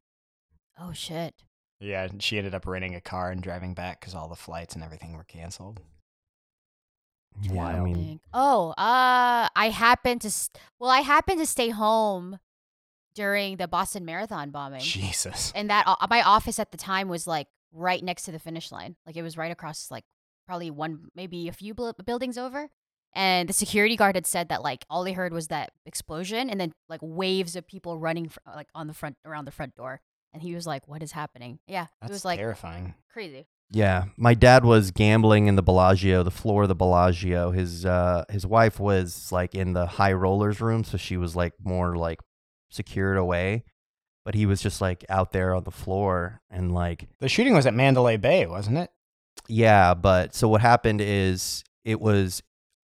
[0.79, 1.35] Oh shit.
[1.79, 4.83] Yeah, she ended up renting a car and driving back because all the flights and
[4.83, 5.79] everything were canceled.
[7.41, 10.31] Yeah, I mean, Oh, uh, I happened to.
[10.31, 12.39] St- well, I happened to stay home
[13.15, 15.51] during the Boston Marathon bombing, Jesus.
[15.55, 18.71] and that o- my office at the time was like right next to the finish
[18.71, 18.95] line.
[19.05, 20.05] Like it was right across, like
[20.45, 22.69] probably one, maybe a few bl- buildings over.
[23.13, 26.59] And the security guard had said that like all they heard was that explosion, and
[26.61, 30.01] then like waves of people running fr- like on the front around the front door.
[30.31, 32.93] And he was like, "What is happening?" Yeah, That's it was like terrifying.
[33.11, 33.47] crazy.
[33.71, 34.05] Yeah.
[34.17, 37.51] My dad was gambling in the Bellagio, the floor of the Bellagio.
[37.51, 41.53] His uh, his wife was like in the high rollers room, so she was like
[41.63, 42.19] more like
[42.69, 43.63] secured away.
[44.25, 47.65] But he was just like out there on the floor and like The shooting was
[47.65, 48.91] at Mandalay Bay, wasn't it?
[49.47, 52.43] Yeah, but so what happened is it was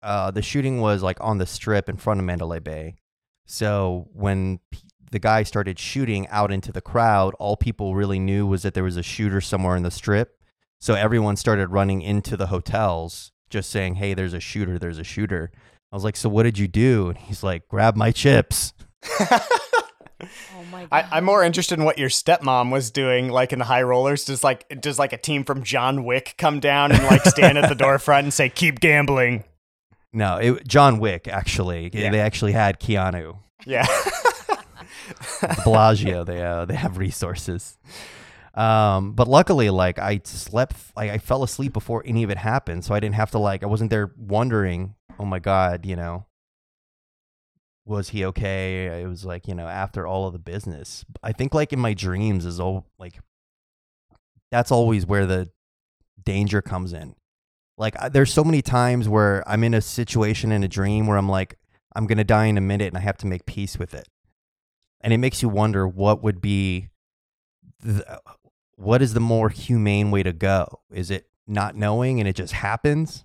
[0.03, 2.97] uh, the shooting was like on the strip in front of Mandalay Bay.
[3.45, 4.79] So when p-
[5.11, 8.85] the guy started shooting out into the crowd, all people really knew was that there
[8.85, 10.36] was a shooter somewhere in the strip.
[10.79, 14.79] So everyone started running into the hotels, just saying, "Hey, there's a shooter!
[14.79, 15.51] There's a shooter!"
[15.93, 18.73] I was like, "So what did you do?" And he's like, "Grab my chips."
[20.21, 20.89] Oh my god.
[20.93, 24.25] I, I'm more interested in what your stepmom was doing, like in the high rollers.
[24.25, 27.69] Does like does like a team from John Wick come down and like stand at
[27.69, 29.45] the door front and say, "Keep gambling"?
[30.13, 31.91] No, it, John Wick actually.
[31.93, 32.11] Yeah.
[32.11, 33.39] They actually had Keanu.
[33.67, 33.87] Yeah.
[35.65, 36.25] Bellagio.
[36.25, 37.77] they uh, they have resources.
[38.57, 42.85] Um, but luckily, like I slept, like I fell asleep before any of it happened,
[42.85, 46.25] so I didn't have to like I wasn't there wondering, oh my god, you know,
[47.85, 49.03] was he okay?
[49.03, 51.05] It was like you know after all of the business.
[51.23, 53.19] I think like in my dreams is all like
[54.51, 55.51] that's always where the
[56.25, 57.15] danger comes in.
[57.77, 61.19] Like I- there's so many times where I'm in a situation in a dream where
[61.19, 61.59] I'm like
[61.95, 64.09] I'm gonna die in a minute and I have to make peace with it
[65.03, 66.89] and it makes you wonder what would be
[67.81, 68.21] the,
[68.77, 72.53] what is the more humane way to go is it not knowing and it just
[72.53, 73.25] happens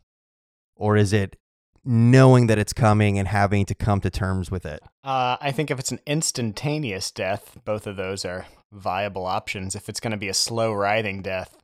[0.75, 1.37] or is it
[1.83, 5.71] knowing that it's coming and having to come to terms with it Uh, I think
[5.71, 9.75] if it's an instantaneous death, both of those are viable options.
[9.75, 11.57] If it's going to be a slow writhing death,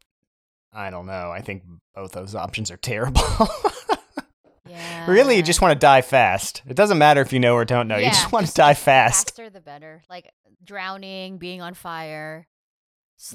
[0.74, 1.32] I don't know.
[1.32, 3.22] I think both those options are terrible.
[4.68, 5.06] yeah.
[5.10, 6.64] really, you just want to die fast.
[6.68, 7.98] It doesn't matter if you know or don't know.
[7.98, 9.30] you just want to just die fast.
[9.30, 10.02] faster the better.
[10.10, 10.32] Like
[10.64, 12.48] drowning, being on fire,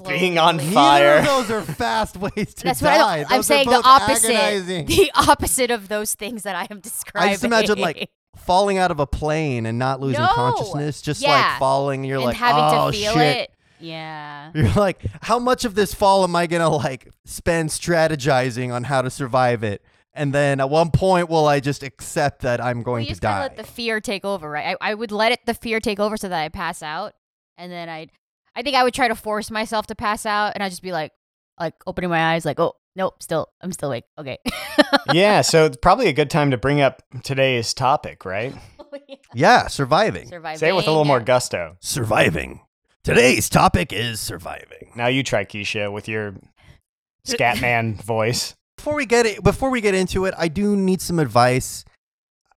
[0.06, 1.16] Being on fire.
[1.22, 2.96] Neither of those are fast ways to That's die.
[2.98, 3.68] what I, I'm Those are saying.
[3.68, 4.30] The both opposite.
[4.34, 4.86] agonizing.
[4.86, 7.30] The opposite of those things that I am describing.
[7.30, 10.28] I just imagine like falling out of a plane and not losing No.
[10.28, 11.30] consciousness, just Yeah.
[11.30, 12.04] like falling.
[12.04, 13.36] You're and like, having oh to feel shit.
[13.38, 13.50] it.
[13.80, 14.52] Yeah.
[14.54, 19.02] You're like, how much of this fall am I gonna like spend strategizing on how
[19.02, 19.82] to survive it?
[20.14, 23.10] And then at one point, will I just accept that I'm Well, going you to
[23.12, 23.54] just gotta die?
[23.54, 24.76] let the fear take over, right?
[24.80, 27.14] I, I would let it the fear take over so that I pass out,
[27.56, 28.10] and then I'd
[28.54, 30.92] I think I would try to force myself to pass out, and I'd just be
[30.92, 31.12] like,
[31.58, 34.04] like opening my eyes, like, oh nope, still I'm still awake.
[34.18, 34.38] Okay.
[35.12, 38.54] yeah, so it's probably a good time to bring up today's topic, right?
[38.94, 38.98] Oh,
[39.32, 40.28] yeah, surviving.
[40.28, 40.58] Surviving.
[40.58, 41.78] Say it with a little more gusto.
[41.80, 42.60] surviving.
[43.02, 44.92] Today's topic is surviving.
[44.94, 46.34] Now you try Kisha with your
[47.26, 48.54] Scatman voice.
[48.76, 51.86] before we get it, before we get into it, I do need some advice.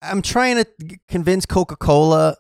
[0.01, 2.37] I'm trying to convince Coca Cola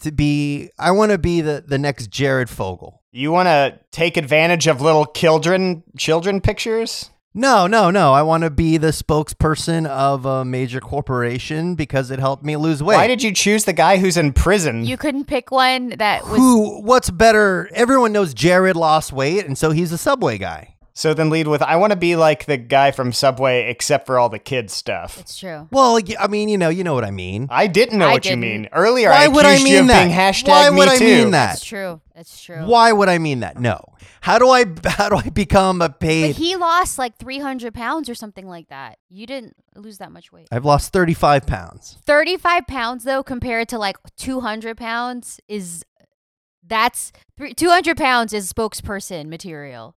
[0.00, 0.70] to be.
[0.78, 3.02] I want to be the the next Jared Fogle.
[3.10, 7.10] You want to take advantage of little children children pictures?
[7.34, 8.14] No, no, no.
[8.14, 12.82] I want to be the spokesperson of a major corporation because it helped me lose
[12.82, 12.96] weight.
[12.96, 14.84] Why did you choose the guy who's in prison?
[14.84, 16.36] You couldn't pick one that was.
[16.38, 16.82] Who?
[16.82, 17.70] What's better?
[17.74, 20.74] Everyone knows Jared lost weight, and so he's a Subway guy.
[20.98, 24.18] So then lead with I want to be like the guy from Subway except for
[24.18, 25.16] all the kids stuff.
[25.20, 25.68] It's true.
[25.70, 27.46] Well, I mean, you know, you know what I mean.
[27.50, 28.42] I didn't know I what didn't.
[28.42, 28.68] you mean.
[28.72, 30.10] Earlier Why I would I mean that?
[30.10, 31.50] hashtag Why would me I mean that?
[31.50, 32.00] That's true.
[32.16, 32.66] That's true.
[32.66, 33.60] Why would I mean that?
[33.60, 33.80] No.
[34.22, 34.64] How do I?
[34.86, 36.36] How do I become a paid But paid?
[36.36, 38.98] he lost like 300 pounds or something like that.
[39.08, 40.48] You didn't lose that much weight.
[40.50, 41.96] I've lost 35 pounds.
[42.06, 45.84] 35 pounds though compared to like 200 pounds is
[46.66, 47.12] that's
[47.56, 49.94] 200 pounds is spokesperson material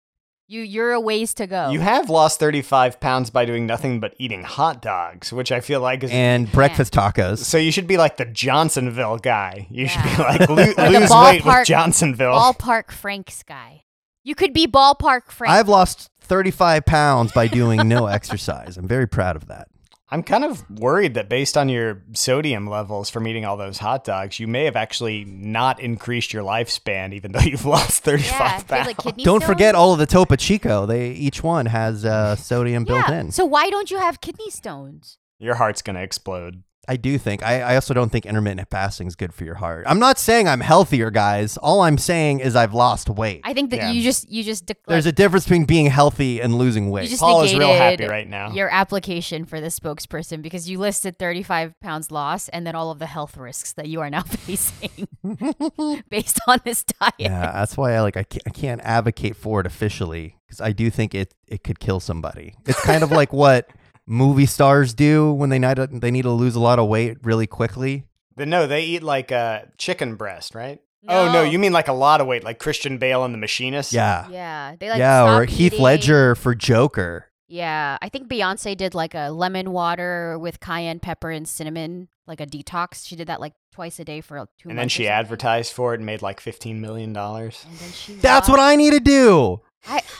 [0.52, 4.14] you you're a ways to go You have lost 35 pounds by doing nothing but
[4.18, 7.38] eating hot dogs, which I feel like is And breakfast tacos.
[7.40, 9.68] So you should be like the Johnsonville guy.
[9.70, 12.34] You should be like lo- lose weight ballpark- with Johnsonville.
[12.34, 13.84] ballpark frank's guy
[14.24, 18.78] you could be ballpark frank I've lost 35 pounds by doing no exercise.
[18.78, 19.68] I'm very proud of that.
[20.14, 24.04] I'm kind of worried that based on your sodium levels from eating all those hot
[24.04, 28.64] dogs, you may have actually not increased your lifespan, even though you've lost 35 yeah,
[28.64, 28.88] pounds.
[28.88, 30.86] Like kidney don't forget all of the Topo Chico.
[30.86, 33.22] They each one has uh, sodium built yeah.
[33.22, 33.32] in.
[33.32, 36.64] so why don't you have kidney stones Your heart's gonna explode.
[36.88, 37.44] I do think.
[37.44, 39.86] I, I also don't think intermittent fasting is good for your heart.
[39.88, 41.56] I'm not saying I'm healthier, guys.
[41.58, 43.42] All I'm saying is I've lost weight.
[43.44, 43.92] i think that Yeah.
[43.92, 46.92] you just you just de- There's a like, difference between being healthy and losing you
[46.92, 47.10] weight.
[47.10, 48.52] just Paul is real happy right now.
[48.52, 52.98] your application for the spokesperson because you listed 35 pounds loss and then all of
[53.00, 55.08] the health risks that you are now facing
[56.10, 59.60] based on this diet yeah, that's why I like I can't, I can't advocate for
[59.60, 62.56] it officially because I do think it it could kill somebody.
[62.66, 63.70] It's kind of like what
[64.12, 67.18] movie stars do when they need to, they need to lose a lot of weight
[67.24, 68.06] really quickly.
[68.36, 70.80] But no, they eat like a chicken breast, right?
[71.08, 73.92] Oh no, you mean like a lot of weight, like Christian Bale and the Machinist?
[73.94, 74.28] Yeah.
[74.30, 77.28] Yeah, they like yeah, or stop Heath eating- Ledger for Joker.
[77.48, 82.40] Yeah, I think Beyonce did like a lemon water with cayenne pepper and cinnamon, like
[82.40, 83.06] a detox.
[83.06, 84.82] She did that like twice a day for uh, two And months.
[84.84, 87.66] then she advertised for it and made like fifteen million dollars.
[87.68, 88.20] And then.
[88.22, 89.62] That's what I need to do.
[89.88, 90.02] I.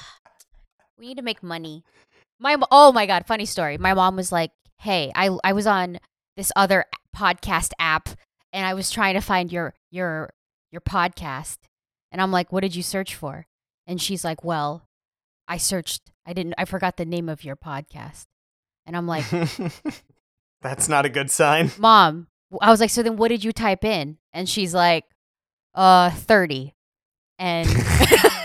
[0.98, 1.84] We need to make money.
[2.42, 3.78] My oh my god, funny story.
[3.78, 4.50] My mom was like,
[4.80, 6.00] "Hey, I I was on
[6.36, 8.10] this other podcast app
[8.52, 10.32] and I was trying to find your your
[10.72, 11.58] your podcast."
[12.12, 13.46] And I'm like, "What did you search for?"
[13.86, 14.88] And she's like, "Well,
[15.48, 18.26] I searched I didn't I forgot the name of your podcast."
[18.88, 19.26] And I'm like,
[20.64, 21.70] That's not a good sign.
[21.78, 22.28] "Mom,
[22.60, 25.06] I was like, "So then what did you type in?" And she's like,
[25.76, 26.74] "Uh, 30."
[27.38, 27.70] And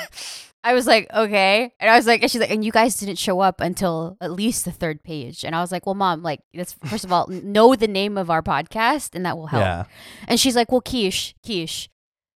[0.66, 3.18] I was like, "Okay." And I was like, and she's like, "And you guys didn't
[3.18, 6.40] show up until at least the third page." And I was like, "Well, mom, like
[6.52, 9.84] that's first of all, know the name of our podcast and that will help." Yeah.
[10.26, 11.88] And she's like, "Well, Quiche, Quiche,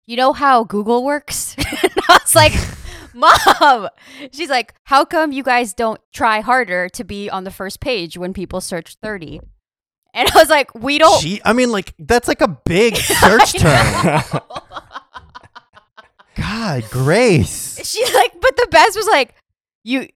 [0.06, 2.52] you know how Google works?" and I was like,
[3.14, 3.88] "Mom,"
[4.30, 8.18] she's like, "How come you guys don't try harder to be on the first page
[8.18, 9.40] when people search 30?"
[10.12, 13.54] And I was like, "We don't." She, I mean, like that's like a big search
[13.54, 14.22] term.
[16.48, 17.78] God, Grace.
[17.84, 19.34] She's like, but the best was like,
[19.84, 20.08] you,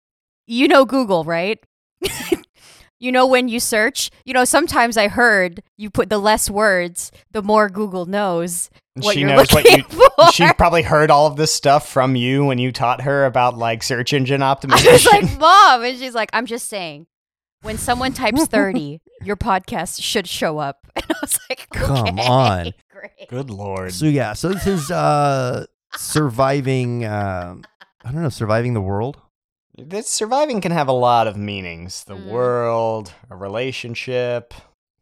[0.47, 1.59] you know Google, right?
[3.01, 7.11] you know when you search, you know sometimes I heard you put the less words,
[7.33, 9.85] the more Google knows what she you're knows what looking you.
[10.19, 10.33] for.
[10.33, 13.83] She probably heard all of this stuff from you when you taught her about like
[13.83, 14.87] search engine optimization.
[14.88, 15.83] I was like, Mom.
[15.83, 17.07] And she's like, I'm just saying,
[17.62, 20.87] when someone types 30, your podcast should show up.
[20.95, 22.73] And I was like, Come on.
[22.93, 23.29] Great.
[23.29, 23.93] Good lord.
[23.93, 27.05] So yeah, so this is uh surviving.
[27.05, 27.57] Uh,
[28.05, 29.18] I don't know, surviving the world.
[29.76, 32.05] This surviving can have a lot of meanings.
[32.05, 32.26] The Mm.
[32.26, 34.53] world, a relationship.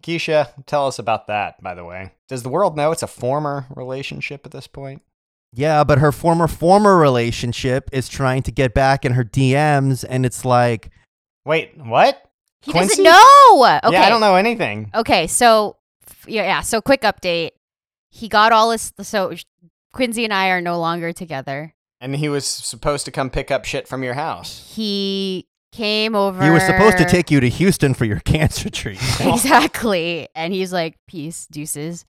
[0.03, 2.12] Kisha, tell us about that, by the way.
[2.29, 5.03] Does the world know it's a former relationship at this point?
[5.53, 10.24] Yeah, but her former former relationship is trying to get back in her DMs, and
[10.27, 10.90] it's like,
[11.44, 12.22] Wait, what?
[12.61, 13.03] He Quincy?
[13.03, 13.81] doesn't know.
[13.85, 13.92] Okay.
[13.96, 14.90] Yeah, I don't know anything.
[14.94, 15.77] Okay, so
[16.27, 16.61] yeah, yeah.
[16.61, 17.53] So quick update.
[18.11, 18.92] He got all his.
[19.03, 19.35] So
[19.92, 21.74] Quincy and I are no longer together.
[22.01, 24.72] And he was supposed to come pick up shit from your house.
[24.74, 26.42] He came over.
[26.44, 29.20] he was supposed to take you to Houston for your cancer treatment.
[29.20, 32.05] exactly, and he's like, "Peace, deuces."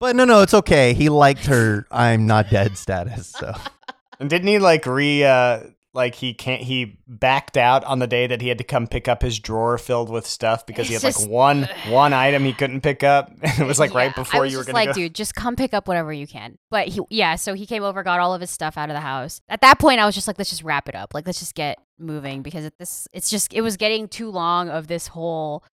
[0.00, 0.92] but no, no, it's okay.
[0.94, 3.28] He liked her "I'm not dead" status.
[3.28, 3.52] So
[4.20, 5.60] And didn't he like re uh
[5.98, 9.08] like he can't he backed out on the day that he had to come pick
[9.08, 12.54] up his drawer filled with stuff because he had just- like one one item he
[12.54, 15.14] couldn't pick up and it was like right before you were gonna like, go dude,
[15.14, 16.56] just come pick up whatever you can.
[16.70, 19.00] But he, yeah, so he came over, got all of his stuff out of the
[19.00, 19.40] house.
[19.48, 21.12] At that point, I was just like, let's just wrap it up.
[21.12, 24.68] Like, let's just get moving because it, this, it's just, it was getting too long
[24.68, 25.64] of this whole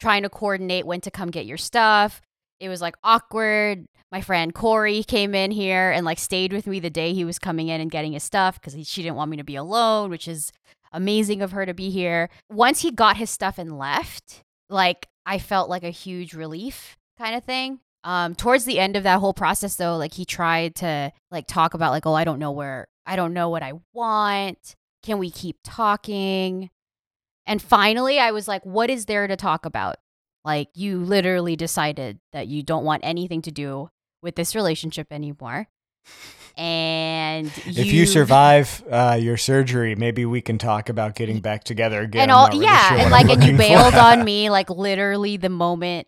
[0.00, 2.20] trying to coordinate when to come get your stuff.
[2.60, 3.86] It was like awkward.
[4.12, 7.38] My friend Corey came in here and like stayed with me the day he was
[7.38, 10.28] coming in and getting his stuff because she didn't want me to be alone, which
[10.28, 10.52] is
[10.92, 12.28] amazing of her to be here.
[12.50, 17.34] Once he got his stuff and left, like I felt like a huge relief kind
[17.34, 17.80] of thing.
[18.02, 21.74] Um, towards the end of that whole process though, like he tried to like talk
[21.74, 24.76] about like, oh, I don't know where I don't know what I want.
[25.02, 26.70] Can we keep talking?
[27.46, 29.96] And finally I was like, what is there to talk about?
[30.44, 33.90] Like you literally decided that you don't want anything to do
[34.22, 35.68] with this relationship anymore.
[36.56, 42.00] And if you survive uh, your surgery, maybe we can talk about getting back together
[42.00, 42.22] again.
[42.22, 44.00] and all really yeah sure and I'm like and you bailed for.
[44.00, 46.06] on me like literally the moment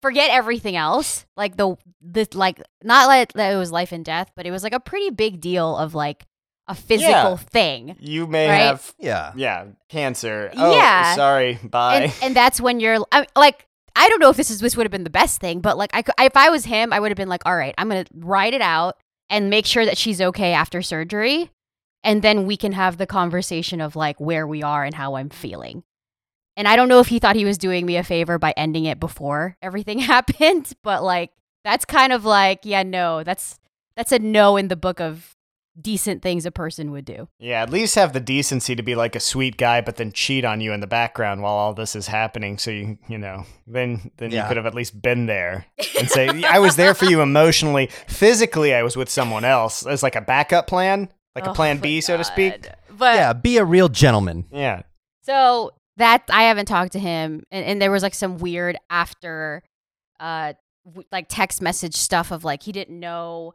[0.00, 4.30] forget everything else like the this like not like that it was life and death
[4.34, 6.24] but it was like a pretty big deal of like
[6.72, 7.36] a physical Yeah.
[7.36, 8.56] thing You may Right?
[8.58, 9.32] have Yeah.
[9.36, 10.50] yeah cancer.
[10.56, 11.14] Oh, Yeah.
[11.14, 11.58] sorry.
[11.62, 11.96] Bye.
[12.04, 14.84] and, and that's when you're I, like i don't know if this is this would
[14.86, 17.10] have been the best thing but like I, cou- if i was him i would
[17.10, 18.96] have been like all right i'm gonna write it out
[19.28, 21.50] and make sure that she's okay after surgery
[22.02, 25.28] and then we can have the conversation of like where we are and how i'm
[25.28, 25.82] feeling
[26.56, 28.86] and i don't know if he thought he was doing me a favor by ending
[28.86, 31.30] it before everything happened but like
[31.62, 33.58] that's kind of like yeah no that's
[33.94, 35.31] that's a no in the book of
[35.80, 39.16] decent things a person would do Yeah, at least have the decency to be like
[39.16, 42.06] a sweet guy, but then cheat on you in the background while all this is
[42.08, 42.58] happening.
[42.58, 45.64] So you, you know, then then you could have at least been there
[45.98, 48.74] and say, "I was there for you emotionally, physically.
[48.74, 51.82] I was with someone else as like a backup plan, like a Oh plan my
[51.82, 53.32] B, so to speak." But Yeah.
[53.32, 54.44] Be a real gentleman.
[54.52, 54.82] Yeah,
[55.22, 59.62] So that I haven't talked to him, and, and there was like some weird after,
[60.20, 60.52] uh,
[60.84, 63.54] w- like text message stuff of like he didn't know,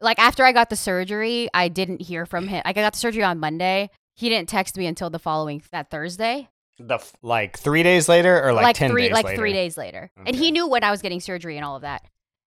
[0.00, 2.62] like after I got the surgery, I didn't hear from him.
[2.64, 3.90] Like I got the surgery on Monday.
[4.14, 8.42] He didn't text me until the following that Thursday, the f- like three days later
[8.44, 9.36] or like, ten three days like later.
[9.36, 12.04] three days later, and he knew when I was getting surgery and all of that.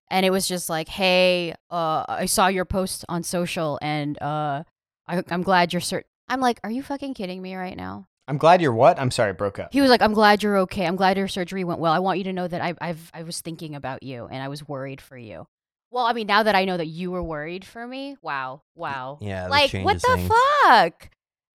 [0.09, 4.63] And it was just like, hey, uh, I saw your post on social, and uh,
[5.05, 6.03] I, I'm glad you're cert.
[6.29, 8.07] I'm like, are you fucking kidding me right now?
[8.29, 8.99] I'm glad you're what?
[8.99, 9.73] I'm sorry, I broke up.
[9.73, 10.85] He was like, "I'm glad you're okay.
[10.85, 11.93] I'm glad your surgery went well.
[11.93, 14.49] I want you to know that I, I've I was thinking about you and I
[14.49, 15.47] was worried for you."
[15.91, 19.19] Well, I mean, now that I know that you were worried for me, wow, wow,
[19.21, 19.47] Yeah.
[19.47, 20.31] like what the things.
[20.65, 21.09] fuck?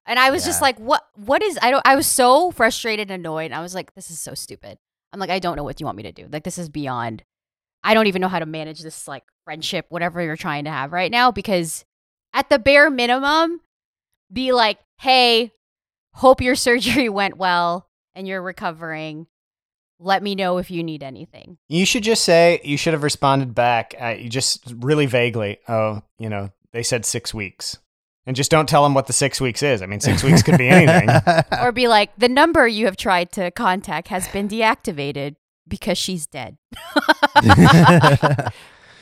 [0.06, 1.06] And I was just like, "What?
[1.16, 1.86] What is?" I don't.
[1.86, 3.46] I was so frustrated and annoyed.
[3.46, 4.78] And I was like, "This is so stupid."
[5.14, 6.28] I'm like, "I don't know what you want me to do.
[6.32, 7.24] Like, this is beyond.
[7.84, 10.92] I don't even know how to manage this like friendship, whatever you're trying to have
[10.92, 11.32] right now.
[11.32, 11.86] Because
[12.34, 13.62] at the bare minimum,
[14.32, 15.52] be like, hey,
[16.14, 19.28] hope your surgery went well and you're recovering.
[20.04, 21.58] Let me know if you need anything.
[21.70, 23.94] You should just say you should have responded back.
[24.02, 25.60] Uh, you just really vaguely.
[25.68, 27.78] Oh, you know, they said six weeks,
[28.26, 29.82] and just don't tell them what the six weeks is.
[29.82, 31.10] I mean, six weeks could be anything.
[31.62, 35.36] or be like, the number you have tried to contact has been deactivated
[35.68, 36.58] because she's dead.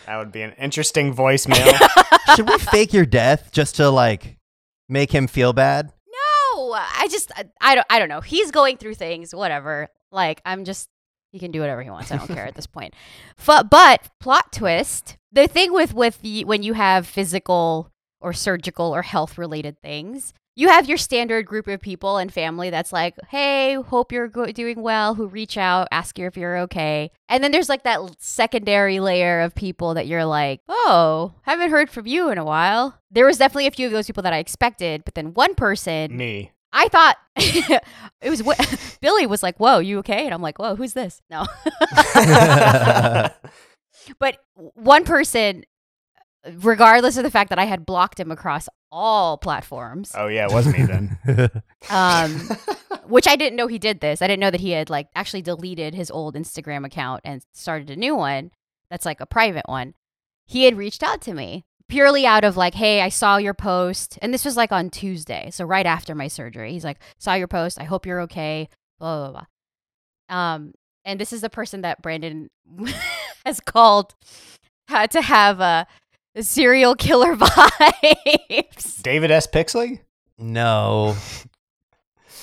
[0.09, 1.77] That would be an interesting voicemail.
[2.35, 4.39] Should we fake your death just to like
[4.87, 5.93] make him feel bad?
[6.55, 8.21] No, I just, I, I don't, I don't know.
[8.21, 9.89] He's going through things, whatever.
[10.11, 10.89] Like, I'm just,
[11.31, 12.11] he can do whatever he wants.
[12.11, 12.93] I don't care at this point.
[13.45, 15.17] But, but plot twist.
[15.31, 20.33] The thing with with the, when you have physical or surgical or health related things,
[20.55, 24.47] you have your standard group of people and family that's like, "Hey, hope you're go-
[24.47, 28.01] doing well." Who reach out, ask you if you're okay, and then there's like that
[28.17, 32.99] secondary layer of people that you're like, "Oh, haven't heard from you in a while."
[33.09, 36.17] There was definitely a few of those people that I expected, but then one person
[36.17, 36.51] Me.
[36.71, 38.57] I thought it was what
[39.01, 41.45] Billy was like, "Whoa, you okay?" And I'm like, "Whoa, who's this?" No,
[44.19, 44.37] but
[44.75, 45.63] one person,
[46.61, 50.51] regardless of the fact that I had blocked him across all platforms, Oh yeah, it
[50.53, 51.17] was me then.
[51.89, 52.31] um,
[53.05, 54.21] which I didn't know he did this.
[54.21, 57.89] I didn't know that he had like actually deleted his old Instagram account and started
[57.89, 58.51] a new one
[58.89, 59.93] that's like a private one.
[60.47, 64.17] He had reached out to me purely out of like, hey, I saw your post.
[64.21, 65.49] And this was like on Tuesday.
[65.51, 66.71] So right after my surgery.
[66.71, 67.79] He's like, saw your post.
[67.81, 68.69] I hope you're okay.
[68.99, 69.45] Blah, blah,
[70.29, 70.35] blah.
[70.37, 70.73] Um,
[71.03, 72.49] and this is the person that Brandon
[73.45, 74.15] has called
[74.89, 75.87] uh, to have a,
[76.35, 79.01] a serial killer vibes.
[79.01, 79.47] David S.
[79.47, 79.99] Pixley.
[80.37, 81.15] no.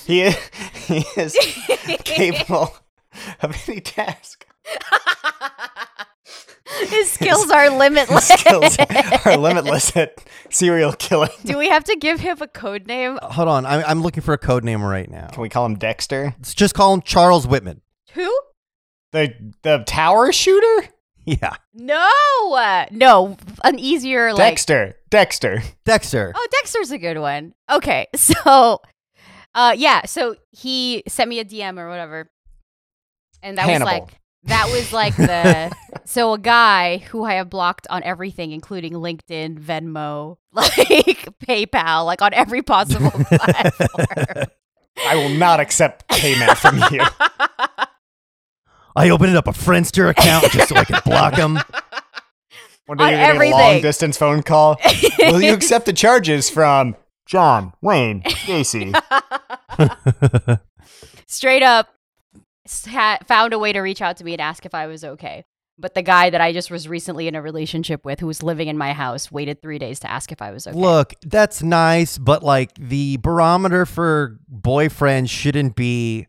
[0.07, 0.37] He is,
[0.87, 1.37] he is
[2.05, 2.77] capable
[3.43, 4.47] of any task.
[6.89, 8.29] His skills are limitless.
[8.29, 8.77] His skills
[9.25, 10.15] are limitless at
[10.51, 11.31] serial killing.
[11.45, 13.19] Do we have to give him a code name?
[13.23, 15.29] Hold on, I'm, I'm looking for a code name right now.
[15.29, 16.35] Can we call him Dexter?
[16.39, 17.83] Let's just call him Charles Whitman.
[18.13, 18.41] Who?
[19.13, 20.89] The the tower shooter?
[21.25, 22.09] Yeah, No,
[22.57, 24.39] uh, no, an easier like.
[24.39, 24.95] Dexter.
[25.11, 25.61] Dexter.
[25.85, 26.33] Dexter.
[26.37, 27.53] Oh, Dexter's a good one.
[27.69, 28.81] Okay, so,
[29.55, 32.31] uh, yeah, so he sent me a DM or whatever,
[33.43, 33.87] and that Hannibal.
[33.93, 35.75] was like that was like the
[36.05, 42.23] so a guy who I have blocked on everything, including LinkedIn, Venmo, like PayPal, like
[42.23, 44.47] on every possible platform.
[45.07, 47.03] I will not accept payment from you.
[48.97, 51.59] I opened up a Friendster account just so I could block him.
[52.87, 53.53] One day you're getting a everything.
[53.53, 54.79] long distance phone call.
[55.19, 58.95] Will you accept the charges from John Wayne Gacy?
[61.27, 61.89] Straight up,
[62.67, 65.05] s- ha- found a way to reach out to me and ask if I was
[65.05, 65.45] okay.
[65.79, 68.69] But the guy that I just was recently in a relationship with, who was living
[68.69, 70.79] in my house, waited three days to ask if I was okay.
[70.79, 76.27] Look, that's nice, but like the barometer for boyfriend shouldn't be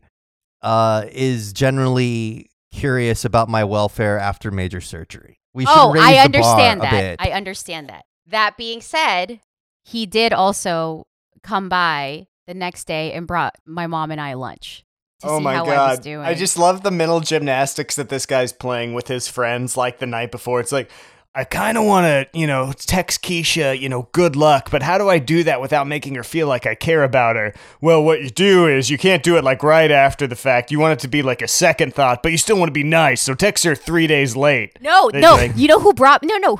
[0.60, 5.38] uh is generally curious about my welfare after major surgery.
[5.54, 6.96] We should oh, raise I the understand bar that.
[6.96, 7.16] a bit.
[7.20, 8.04] I understand that.
[8.26, 9.40] That being said,
[9.82, 11.06] he did also
[11.42, 14.84] come by the next day and brought my mom and I lunch
[15.24, 16.06] oh see my how god.
[16.06, 16.28] I.
[16.30, 20.06] I just love the mental gymnastics that this guy's playing with his friends like the
[20.06, 20.60] night before.
[20.60, 20.90] It's like
[21.34, 24.98] I kind of want to, you know, text Kisha, you know, good luck, but how
[24.98, 27.54] do I do that without making her feel like I care about her?
[27.80, 30.72] Well, what you do is you can't do it like right after the fact.
[30.72, 32.82] You want it to be like a second thought, but you still want to be
[32.82, 33.20] nice.
[33.20, 34.78] So text her 3 days late.
[34.80, 35.34] no, no.
[35.34, 36.22] like- you know who brought?
[36.24, 36.58] No, no.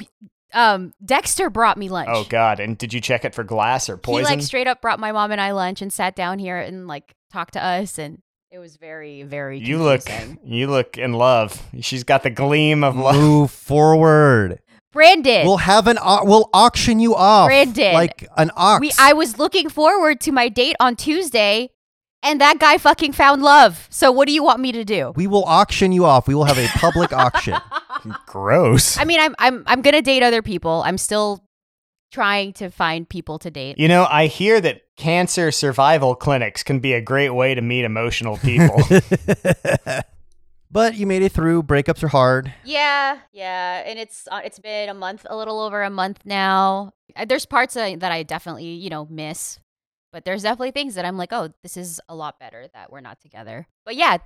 [0.54, 2.08] Um, Dexter brought me lunch.
[2.10, 4.30] Oh god, and did you check it for glass or poison?
[4.30, 6.86] he like straight up brought my mom and I lunch and sat down here and
[6.86, 10.02] like talked to us and it was very very you look
[10.44, 11.62] you look in love.
[11.80, 13.14] She's got the gleam of love.
[13.14, 14.60] Move forward.
[14.90, 17.48] Brandon We'll have an au- we'll auction you off.
[17.48, 17.92] Brandon.
[17.92, 18.80] like an ox.
[18.80, 21.68] we I was looking forward to my date on Tuesday
[22.22, 25.26] and that guy fucking found love so what do you want me to do we
[25.26, 26.26] will auction you off.
[26.26, 27.54] We will have a public auction.
[28.26, 28.96] Gross.
[28.96, 31.44] I mean I'm I'm I'm going to date other people I'm still
[32.10, 36.80] trying to find people to date You know, I hear that cancer survival clinics can
[36.80, 38.82] be a great way to meet emotional people.
[40.70, 41.62] but you made it through.
[41.62, 42.52] Breakups are hard.
[42.64, 46.92] Yeah, yeah, and it's uh, it's been a month, a little over a month now.
[47.16, 49.58] Uh, There's parts that I, that I definitely you know miss,
[50.12, 53.00] but there's definitely things that I'm like, oh, this is a lot better that we're
[53.00, 53.66] not together.
[53.84, 54.18] But yeah,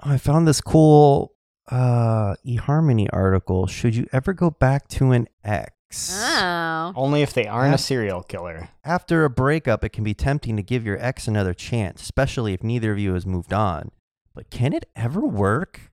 [0.00, 1.32] I found this cool
[1.70, 3.66] uh eHarmony article.
[3.66, 5.72] Should you ever go back to an ex?
[5.92, 7.74] Oh, Only if they aren't Yeah.
[7.76, 8.68] a serial killer.
[8.84, 12.62] After a breakup, it can be tempting to give your ex another chance, especially if
[12.62, 13.90] neither of you has moved on.
[14.34, 15.92] But can it ever work?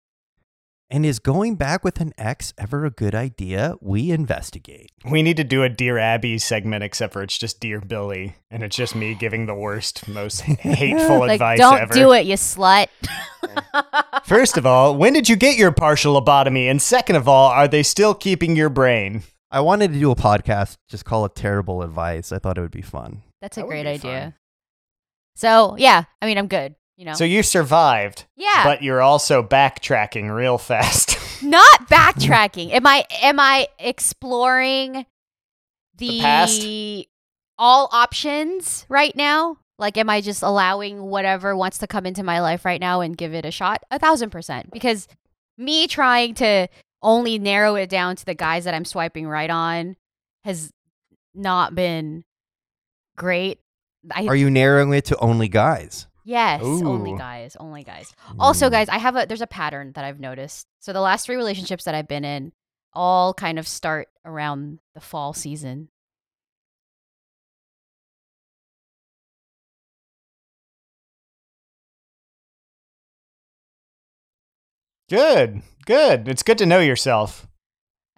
[0.89, 3.73] And is going back with an ex ever a good idea?
[3.81, 4.91] We investigate.
[5.09, 8.61] We need to do a Dear Abby segment, except for it's just Dear Billy, and
[8.61, 11.93] it's just me giving the worst, most hateful like advice don't ever.
[11.93, 12.87] do it, you slut.
[14.25, 16.69] First of all, when did you get your partial lobotomy?
[16.69, 19.23] And second of all, are they still keeping your brain?
[19.53, 22.31] I wanted to do a podcast, just call it terrible advice.
[22.31, 23.21] I thought it would be fun.
[23.41, 24.21] That's a That would great be idea.
[24.21, 24.33] fun.
[25.35, 26.75] So yeah, I mean, I'm good.
[26.97, 31.17] You know, So you survived, yeah, but you're also backtracking real fast.
[31.43, 32.71] not backtracking.
[32.71, 35.05] am I am I exploring
[35.97, 36.67] the, The past?
[37.57, 39.57] all options right now?
[39.79, 43.17] Like am I just allowing whatever wants to come into my life right now and
[43.17, 43.81] give it a shot?
[43.89, 44.71] A thousand percent.
[44.71, 45.07] Because
[45.57, 46.67] me trying to
[47.03, 49.95] only narrow it down to the guys that I'm swiping right on
[50.43, 50.71] has
[51.35, 52.23] not been
[53.17, 53.59] great.
[54.11, 56.07] I Are you narrowing it to only guys?
[56.25, 58.13] Yes, only guys, only guys.
[58.39, 58.71] Also, Mm.
[58.71, 60.67] guys, I have a there's a pattern that I've noticed.
[60.79, 62.53] So the last three relationships that I've been in
[62.93, 65.89] all kind of start around the fall season.
[75.13, 76.27] Good, good.
[76.27, 77.47] It's good to know yourself.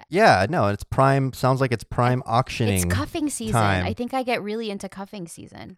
[0.09, 1.33] Yeah, no, it's prime.
[1.33, 2.75] Sounds like it's prime auctioning.
[2.75, 3.53] It's cuffing season.
[3.53, 3.85] time.
[3.85, 5.77] I think I get really into cuffing season.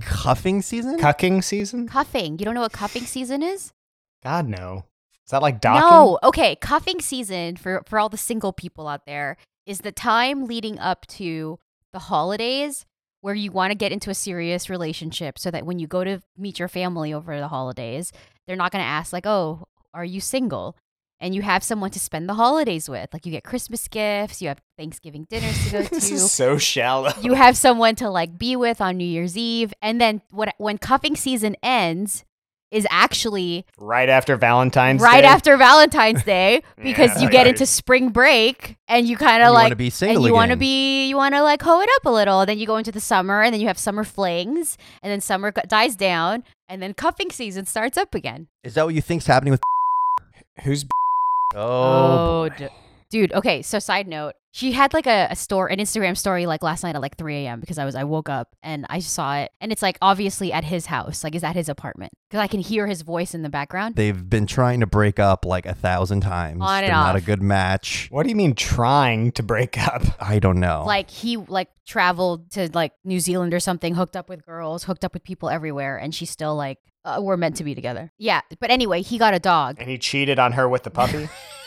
[0.00, 0.98] cuffing season.
[0.98, 1.88] Cucking season?
[1.88, 2.38] Cuffing.
[2.38, 3.72] You don't know what cuffing season is?
[4.22, 4.84] God, no.
[5.24, 5.88] Is that like docking?
[5.90, 6.18] No.
[6.22, 9.36] Okay, cuffing season for for all the single people out there
[9.66, 11.58] is the time leading up to
[11.92, 12.86] the holidays
[13.20, 16.22] where you want to get into a serious relationship so that when you go to
[16.36, 18.12] meet your family over the holidays,
[18.46, 20.76] they're not going to ask like, "Oh, are you single?"
[21.20, 23.12] And you have someone to spend the holidays with.
[23.12, 25.90] Like you get Christmas gifts, you have Thanksgiving dinners to go to.
[25.94, 27.10] this to is so shallow.
[27.22, 30.78] you have someone to like be with on New Year's Eve, and then when when
[30.78, 32.24] cuffing season ends,
[32.70, 35.04] is actually Right after Valentine's Day.
[35.06, 35.26] right Day.
[35.26, 37.46] after Valentine's Day because Yeah, you get right.
[37.48, 40.26] into spring break and you kind And of you like want to be single and
[40.26, 42.66] you want to be you want to like hoe it up a little then you
[42.66, 46.44] go into the summer and then you have summer flings and then summer dies down
[46.68, 49.60] and then cuffing season starts up again Is that what you think's happening with?
[50.62, 50.84] Who's
[51.54, 52.54] Oh, boy.
[52.56, 52.68] d-
[53.10, 56.62] dude okay so side note she had like a, a store an instagram story like
[56.62, 59.36] last night at like 3 a.m because i was i woke up and i saw
[59.36, 62.46] it and it's like obviously at his house like is at his apartment because i
[62.46, 65.74] can hear his voice in the background they've been trying to break up like a
[65.74, 66.60] thousand times.
[66.60, 68.08] On and They're not a good match.
[68.10, 70.02] What do you mean trying to break up?
[70.20, 70.84] I don't know.
[70.86, 75.04] like he like traveled to like New Zealand or something, hooked up with girls, hooked
[75.04, 78.12] up with people everywhere, and she's still like, uh, we're meant to be together.
[78.18, 79.76] Yeah, but anyway, he got a dog.
[79.78, 81.28] And he cheated on her with the puppy?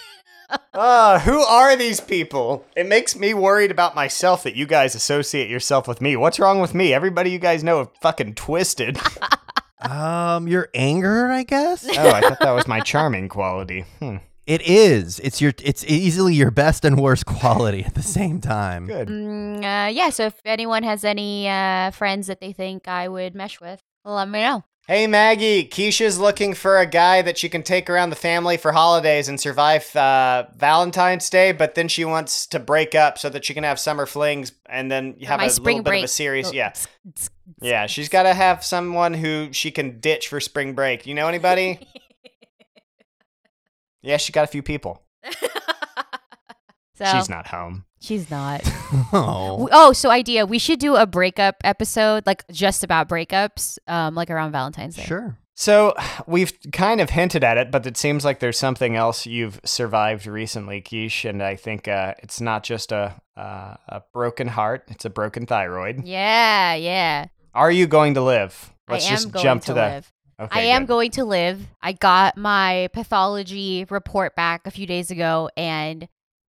[0.74, 2.66] Ah, who are these people?
[2.76, 6.16] It makes me worried about myself that you guys associate yourself with me.
[6.16, 6.94] What's wrong with me?
[6.94, 8.98] Everybody you guys know are fucking twisted.
[9.82, 11.86] um, your anger, I guess.
[11.88, 13.86] oh, I thought that was my charming quality.
[14.00, 15.20] Hmm, It is.
[15.20, 15.54] It's your.
[15.64, 18.88] It's easily your best and worst quality at the same time.
[18.88, 19.08] good.
[19.10, 23.36] Mm, uh, yeah, so if anyone has any uh, friends that they think I would
[23.36, 24.64] mesh with, let me know.
[24.88, 28.72] Hey Maggie, Kisha's looking for a guy that she can take around the family for
[28.72, 33.46] holidays and survive uh, Valentine's Day, but then she wants to break up so that
[33.46, 36.48] she can have summer flings and then have My a little bit of a series.
[36.48, 36.74] Oh, Yeah,
[37.62, 41.06] yeah, she's got to have someone who she can ditch for spring break.
[41.06, 41.88] You know anybody?
[44.02, 45.04] yeah, she got a few people.
[46.96, 47.86] so She's not home.
[48.02, 48.62] She's not.
[49.14, 49.70] Oh.
[49.72, 50.46] Oh, so idea.
[50.46, 55.04] We should do a breakup episode, like just about breakups, um, like around Valentine's Day.
[55.04, 55.38] Sure.
[55.56, 55.94] So
[56.28, 60.28] we've kind of hinted at it, but it seems like there's something else you've survived
[60.28, 65.06] recently, Quiche, and I think uh, it's not just a uh, a broken heart; it's
[65.06, 66.04] a broken thyroid.
[66.06, 67.28] Yeah, yeah.
[67.54, 68.74] Are you going to live?
[68.90, 70.04] Let's I am just going jump to, to.
[70.40, 70.88] Okay, I am good.
[70.88, 71.66] going to live.
[71.82, 76.08] I got my pathology report back a few days ago, and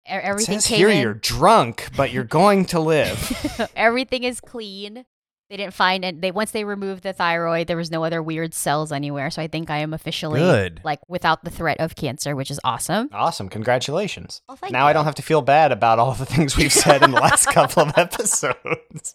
[0.07, 1.01] e- It everything says here in.
[1.01, 3.69] you're drunk, but you're going to live.
[3.75, 5.05] everything is clean.
[5.49, 6.21] They didn't find it.
[6.21, 9.29] They once they removed the thyroid, there was no other weird cells anywhere.
[9.29, 10.81] So I think I am officially Good.
[10.83, 13.09] like without the threat of cancer, which is awesome.
[13.13, 13.49] awesome!
[13.49, 14.41] Congratulations.
[14.49, 17.03] Oh, thank now I don't have to feel bad about all the things we've said
[17.03, 19.13] in the last couple of episodes.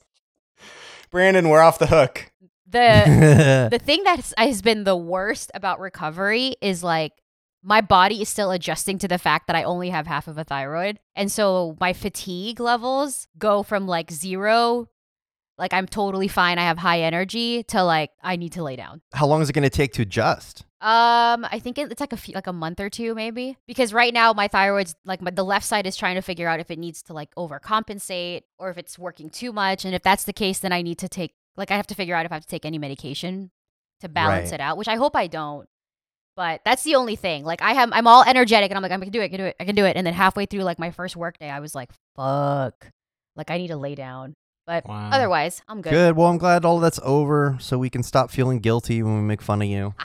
[1.11, 2.31] Brandon, we're off the hook.
[2.69, 7.13] The the thing that has been the worst about recovery is like
[7.63, 10.45] my body is still adjusting to the fact that I only have half of a
[10.45, 10.99] thyroid.
[11.15, 14.89] And so my fatigue levels go from like zero,
[15.59, 19.03] like I'm totally fine, I have high energy, to like I need to lay down.
[19.13, 20.65] How long is it going to take to adjust?
[20.83, 24.15] Um, I think it's like a few, like a month or two maybe because right
[24.15, 26.79] now my thyroid's like my, the left side is trying to figure out if it
[26.79, 30.61] needs to like overcompensate or if it's working too much, and if that's the case,
[30.61, 32.49] then I need to take like I have to figure out if I have to
[32.49, 33.51] take any medication
[34.01, 34.55] to balance Right.
[34.55, 35.69] it out, which I hope I don't.
[36.37, 37.45] But that's the only thing.
[37.45, 39.39] Like I have, I'm all energetic, and I'm like, I can do it, I can
[39.39, 39.97] do it, I can do it.
[39.97, 42.87] And then halfway through like my first work day, I was like, fuck,
[43.37, 44.35] like I need to lay down.
[44.67, 45.11] But Wow.
[45.13, 45.91] otherwise, I'm good.
[45.91, 46.17] Good.
[46.17, 49.43] Well, I'm glad all that's over, so we can stop feeling guilty when we make
[49.43, 49.95] fun of you.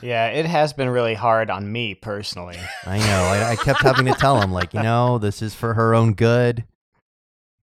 [0.00, 2.56] Yeah, it has been really hard on me personally.
[2.86, 3.04] I know.
[3.04, 6.14] I, I kept having to tell him, like, you know, this is for her own
[6.14, 6.62] good.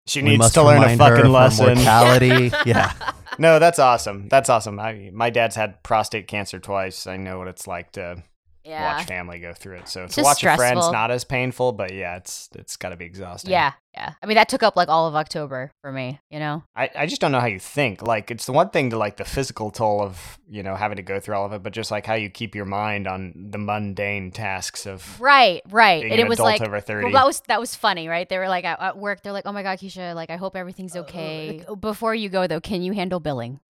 [0.05, 1.65] She We needs to learn a remind her of fucking her lesson.
[1.75, 2.51] Mortality.
[2.65, 2.91] yeah.
[3.38, 4.29] No, that's awesome.
[4.29, 4.79] That's awesome.
[4.79, 7.05] I, my dad's had prostate cancer twice.
[7.07, 8.23] I know what it's like to
[8.66, 8.97] yeah.
[8.97, 9.88] watch family go through it.
[9.88, 13.05] So It's watch a friend's not as painful, but yeah, it's it's got to be
[13.05, 13.51] exhausting.
[13.51, 14.13] Yeah, yeah.
[14.22, 16.63] I mean, that took up like all of October for me, you know?
[16.76, 18.01] I, I just don't know how you think.
[18.01, 21.03] Like it's the one thing to like the physical toll of you know having to
[21.03, 23.57] go through all of it, but just like how you keep your mind on the
[23.57, 26.03] mundane tasks of Right, right.
[26.03, 27.05] and an it was like, over thirty.
[27.05, 28.28] well, that was that was funny, right?
[28.28, 30.55] They were like at, at work, they're like, "Oh my god, Kisha, like I hope
[30.55, 33.59] everything's uh, okay." Like, Before you go though, can you handle billing?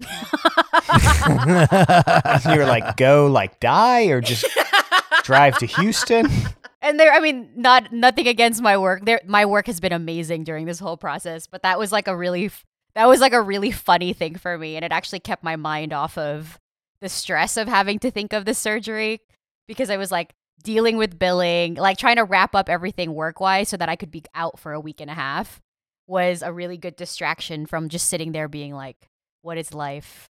[2.51, 4.45] you were like, go like die or just
[5.23, 6.28] drive to Houston.
[6.82, 9.05] and there, I mean, not nothing against my work.
[9.05, 12.15] There, my work has been amazing during this whole process, but that was like a
[12.15, 12.51] really,
[12.93, 15.93] that was like a really funny thing for me, and it actually kept my mind
[15.93, 16.59] off of
[17.01, 19.21] the stress of having to think of the surgery
[19.67, 23.69] because I was like dealing with billing, like trying to wrap up everything work wise
[23.69, 25.61] so that I could be out for a week and a half
[26.07, 29.09] was a really good distraction from just sitting there being like,
[29.41, 30.30] what is life?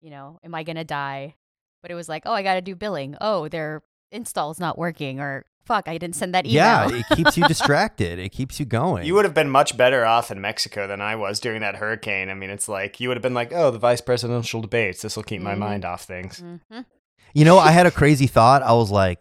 [0.00, 1.34] You know, am I gonna die?
[1.82, 3.16] But it was like, oh, I gotta do billing.
[3.20, 3.82] Oh, their
[4.12, 6.54] install's not working, or fuck, I didn't send that email.
[6.56, 6.88] yeah.
[6.90, 8.18] It keeps you distracted.
[8.18, 9.06] It keeps you going.
[9.06, 12.28] You would have been much better off in Mexico than I was during that hurricane.
[12.28, 15.02] I mean, it's like you would have been like, oh, the vice presidential debates.
[15.02, 15.58] This will keep my Mhm.
[15.58, 16.40] mind off things.
[16.42, 16.84] Mhm.
[17.34, 18.62] You know, I had a crazy thought.
[18.62, 19.20] I was like,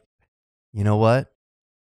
[0.74, 1.32] you know what?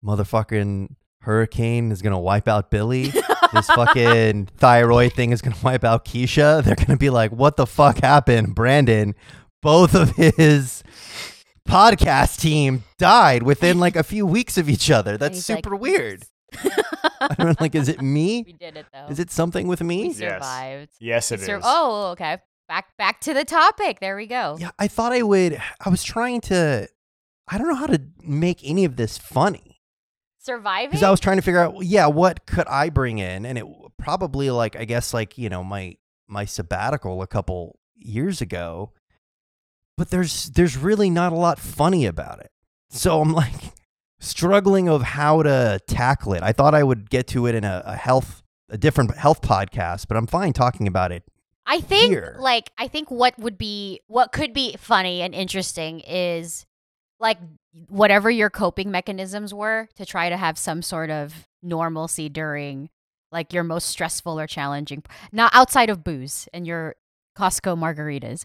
[0.03, 3.11] Motherfucking hurricane is gonna wipe out Billy.
[3.55, 6.63] this fucking thyroid thing is gonna wipe out Kisha.
[6.63, 9.15] They're gonna be like, what the fuck happened, Brandon?
[9.61, 10.83] both of his
[11.67, 15.17] podcast team died within like a few weeks of each other.
[15.17, 16.23] That's he's like, super weird.
[17.19, 17.73] I don't like.
[17.75, 18.43] Is it me?
[18.45, 19.07] we did it though.
[19.09, 20.07] Is it something with me?
[20.09, 20.17] Yes.
[20.17, 20.91] survived.
[20.99, 21.45] Yes, We it is.
[21.47, 22.37] sur- Oh, okay.
[22.67, 23.99] Back back to the topic.
[23.99, 24.57] There we go.
[24.59, 25.59] Yeah, I thought I would.
[25.83, 26.87] I was trying to.
[27.47, 29.74] I don't know how to make any of this funny
[30.45, 30.91] Surviving.
[30.91, 31.83] because I was trying to figure out.
[31.83, 33.45] Yeah, what could I bring in?
[33.45, 33.65] And it
[33.97, 38.91] probably like I guess like you know my my sabbatical a couple years ago.
[39.97, 42.51] But there's there's really not a lot funny about it.
[42.89, 43.73] So I'm like
[44.19, 46.43] struggling of how to tackle it.
[46.43, 50.07] I thought I would get to it in a, a health a different health podcast,
[50.07, 51.23] but I'm fine talking about it.
[51.67, 52.37] I think here.
[52.39, 56.65] like I think what would be what could be funny and interesting is
[57.19, 57.37] like
[57.89, 62.89] whatever your coping mechanisms were to try to have some sort of normalcy during
[63.31, 66.95] like your most stressful or challenging not outside of booze and your
[67.37, 68.43] Costco margaritas.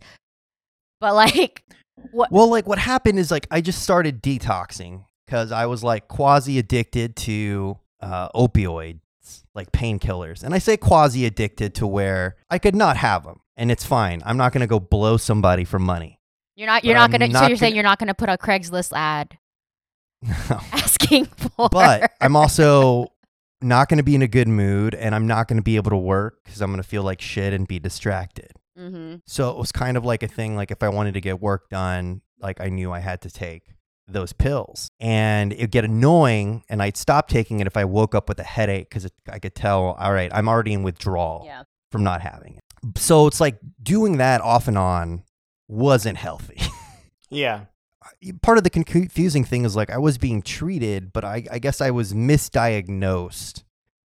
[1.00, 1.64] But like
[2.10, 6.08] what Well, like what happened is like I just started detoxing because I was like
[6.08, 9.00] quasi addicted to uh, opioids,
[9.54, 13.70] like painkillers, and I say quasi addicted to where I could not have them, and
[13.70, 14.22] it's fine.
[14.24, 16.19] I'm not gonna go blow somebody for money.
[16.60, 18.28] You're not you're not I'm gonna so not you're saying gonna- you're not gonna put
[18.28, 19.38] a Craigslist ad
[20.72, 23.06] asking for but I'm also
[23.62, 26.38] not gonna be in a good mood, and I'm not gonna be able to work
[26.44, 28.52] because I'm gonna feel like shit and be distracted.
[28.76, 31.40] hmm So it was kind of like a thing like if I wanted to get
[31.40, 33.74] work done, like I knew I had to take
[34.08, 34.90] those pills.
[34.98, 38.44] And it'd get annoying and I'd stop taking it if I woke up with a
[38.44, 41.62] headache because I could tell, all right, I'm already in withdrawal Yeah.
[41.92, 42.98] from not having it.
[42.98, 45.22] So it's like doing that off and on
[45.70, 46.60] wasn't healthy.
[47.32, 47.66] Yeah.
[48.42, 51.80] Part of the confusing thing is like I was being treated, but I, I guess
[51.80, 53.62] I was misdiagnosed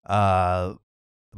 [0.06, 0.74] uh,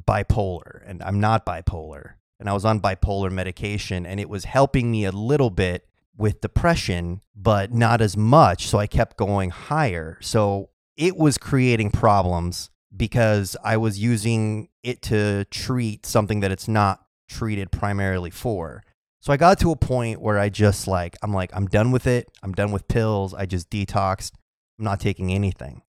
[0.07, 2.13] bipolar, and I'm not bipolar.
[2.39, 5.87] And I was on bipolar medication, and it was helping me a little bit
[6.17, 8.65] with depression, but not as much.
[8.65, 10.17] So I kept going higher.
[10.21, 16.67] So it was creating problems because I was using it to treat something that it's
[16.67, 18.83] not treated primarily for.
[19.19, 22.07] So I got to a point where I just like, I'm like, I'm done with
[22.07, 22.29] it.
[22.43, 23.33] I'm done with pills.
[23.33, 24.31] I just detoxed.
[24.77, 25.81] I'm not taking anything.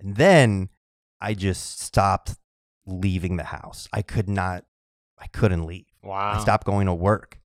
[0.00, 0.70] And then
[1.20, 2.36] I just stopped
[2.86, 3.88] leaving the house.
[3.92, 4.64] I could not,
[5.18, 5.86] I couldn't leave.
[6.02, 6.32] Wow.
[6.36, 7.38] I stopped going to work.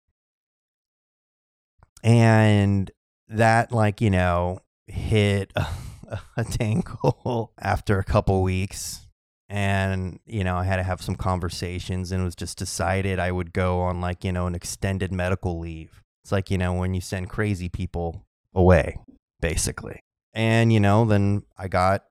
[2.03, 2.89] And
[3.28, 5.67] that, like, you know, hit a,
[6.38, 9.05] a tangle after a couple weeks.
[9.48, 13.32] And, you know, I had to have some conversations and it was just decided I
[13.32, 16.02] would go on, like, you know, an extended medical leave.
[16.24, 18.98] It's like, you know, when you send crazy people away,
[19.39, 20.00] basically.
[20.34, 22.06] And, you know, then I got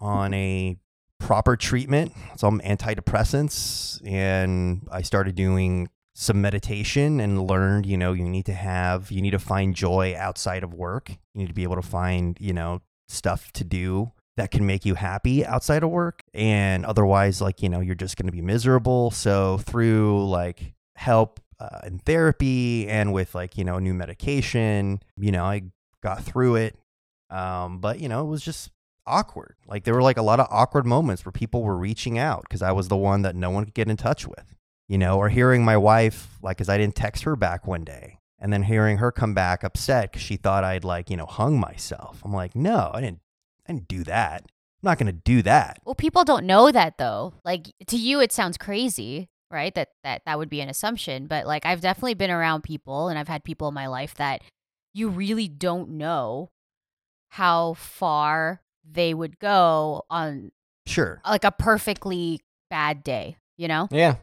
[0.00, 0.78] on a
[1.18, 8.24] proper treatment, some antidepressants, and I started doing some meditation and learned, you know, you
[8.24, 11.10] need to have, you need to find joy outside of work.
[11.10, 14.84] You need to be able to find, you know, stuff to do that can make
[14.84, 16.22] you happy outside of work.
[16.34, 19.10] And otherwise, like, you know, you're just going to be miserable.
[19.10, 25.32] So through like help uh, in therapy and with like, you know, new medication, you
[25.32, 25.62] know, I
[26.02, 26.78] got through it.
[27.30, 28.70] Um, but, you know, it was just
[29.06, 29.56] awkward.
[29.66, 32.62] Like there were like a lot of awkward moments where people were reaching out because
[32.62, 34.54] I was the one that no one could get in touch with,
[34.86, 38.18] you know, or hearing my wife, like, because I didn't text her back one day.
[38.38, 41.58] And then hearing her come back upset because she thought I'd like, you know, hung
[41.58, 42.20] myself.
[42.22, 43.20] I'm like, no, I didn't,
[43.68, 44.42] I didn't do that.
[44.42, 45.78] I'm not going to do that.
[45.84, 47.34] Well, people don't know that though.
[47.44, 49.74] Like to you, it sounds crazy, right?
[49.74, 51.26] That that that would be an assumption.
[51.26, 54.42] But like I've definitely been around people, and I've had people in my life that
[54.94, 56.50] you really don't know
[57.30, 60.52] how far they would go on
[60.86, 61.20] Sure.
[61.26, 62.40] like a perfectly
[62.70, 63.36] bad day.
[63.56, 64.16] You know, Yeah.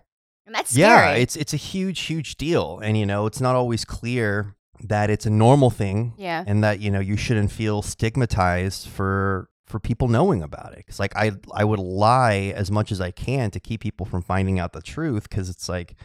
[0.46, 2.80] and that's Yeah, it's it's a huge, huge deal.
[2.84, 6.44] And you know, it's not always clear that it's a normal thing yeah.
[6.46, 11.00] and that you know you shouldn't feel stigmatized for for people knowing about it because
[11.00, 14.60] like i i would lie as much as i can to keep people from finding
[14.60, 15.96] out the truth because it's like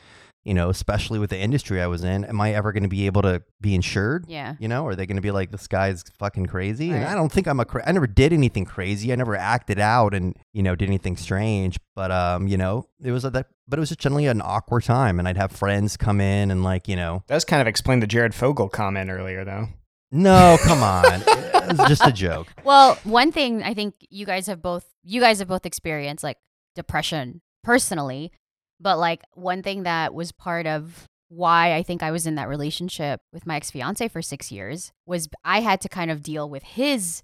[0.44, 3.06] you know especially with the industry i was in am i ever going to be
[3.06, 4.24] able to be insured?
[4.28, 4.54] Yeah.
[4.58, 6.90] you know are they going to be like this guy's fucking crazy?
[6.90, 9.78] And i don't think i'm a cra- i never did anything crazy i never acted
[9.78, 13.46] out and you know did anything strange but um you know it was a, that
[13.66, 16.62] but it was just generally an awkward time and i'd have friends come in and
[16.62, 19.68] like you know Does kind of explained the Jared Fogle comment earlier, though.
[20.10, 21.22] no come on.
[21.68, 22.46] It was just a joke.
[22.64, 26.38] Well, one thing I think you guys have both you guys have both experienced like
[26.74, 28.32] depression personally,
[28.80, 32.48] but like one thing that was part of why I think I was in that
[32.48, 36.62] relationship with my ex-fiance for 6 years was I had to kind of deal with
[36.62, 37.22] his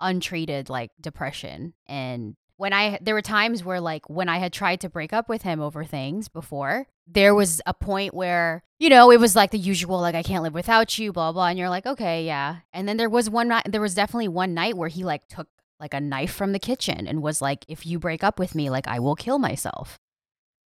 [0.00, 4.80] untreated like depression and when I there were times where like when I had tried
[4.80, 9.10] to break up with him over things before, there was a point where you know
[9.10, 11.68] it was like the usual like I can't live without you, blah blah, and you're
[11.68, 12.58] like okay, yeah.
[12.72, 15.48] And then there was one night, there was definitely one night where he like took
[15.78, 18.70] like a knife from the kitchen and was like, if you break up with me,
[18.70, 19.98] like I will kill myself.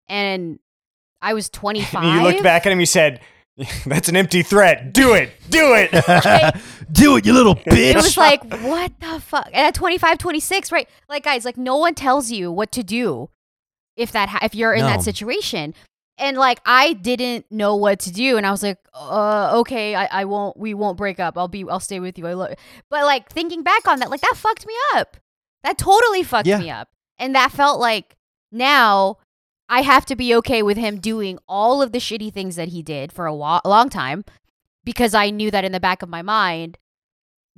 [0.10, 0.60] And
[1.22, 2.04] I was 25.
[2.16, 2.80] you looked back at him.
[2.80, 3.22] You said,
[3.86, 4.94] "That's an empty threat.
[4.94, 5.32] Do it.
[5.50, 5.92] Do it."
[6.92, 7.92] Do it, you little bitch.
[7.92, 9.46] It was like, what the fuck?
[9.48, 10.90] And at 25, 26, right?
[11.08, 13.30] Like, guys, like, no one tells you what to do
[13.96, 14.88] if that ha- if you're in No.
[14.88, 15.76] that situation.
[16.18, 20.06] And like, I didn't know what to do, and I was like, uh, okay, I,
[20.22, 20.58] I won't.
[20.58, 21.38] We won't break up.
[21.38, 21.64] I'll be.
[21.70, 22.26] I'll stay with you.
[22.26, 22.56] I love.
[22.90, 25.16] But like thinking back on that, like that fucked me up.
[25.64, 26.58] That totally fucked Yeah.
[26.58, 26.90] me up,
[27.20, 28.18] and that felt like
[28.52, 29.18] now.
[29.70, 32.82] I have to be okay with him doing all of the shitty things that he
[32.82, 34.26] did for a, wa- long time
[34.84, 36.78] because I knew that in the back of my mind,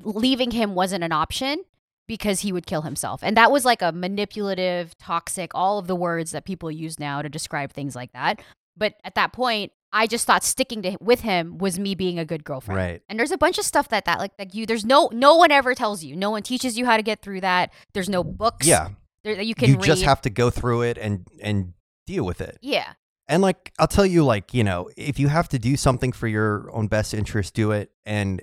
[0.03, 1.63] leaving him wasn't an option
[2.07, 3.21] because he would kill himself.
[3.23, 7.21] And that was like a manipulative, toxic, all of the words that people use now
[7.21, 8.41] to describe things like that.
[8.75, 12.25] But at that point, I just thought sticking to with him was me being a
[12.25, 12.77] good girlfriend.
[12.77, 13.01] Right.
[13.09, 15.51] And there's a bunch of stuff that that like like you there's no no one
[15.51, 16.15] ever tells you.
[16.15, 17.71] No one teaches you how to get through that.
[17.93, 18.89] There's no books Yeah.
[19.23, 19.83] there, that you can You read.
[19.83, 21.73] just have to go through it and and
[22.11, 22.57] deal with it.
[22.61, 22.93] yeah.
[23.27, 26.27] And like I'll tell you like, you know, if you have to do something for
[26.27, 28.41] your own best interest, do it and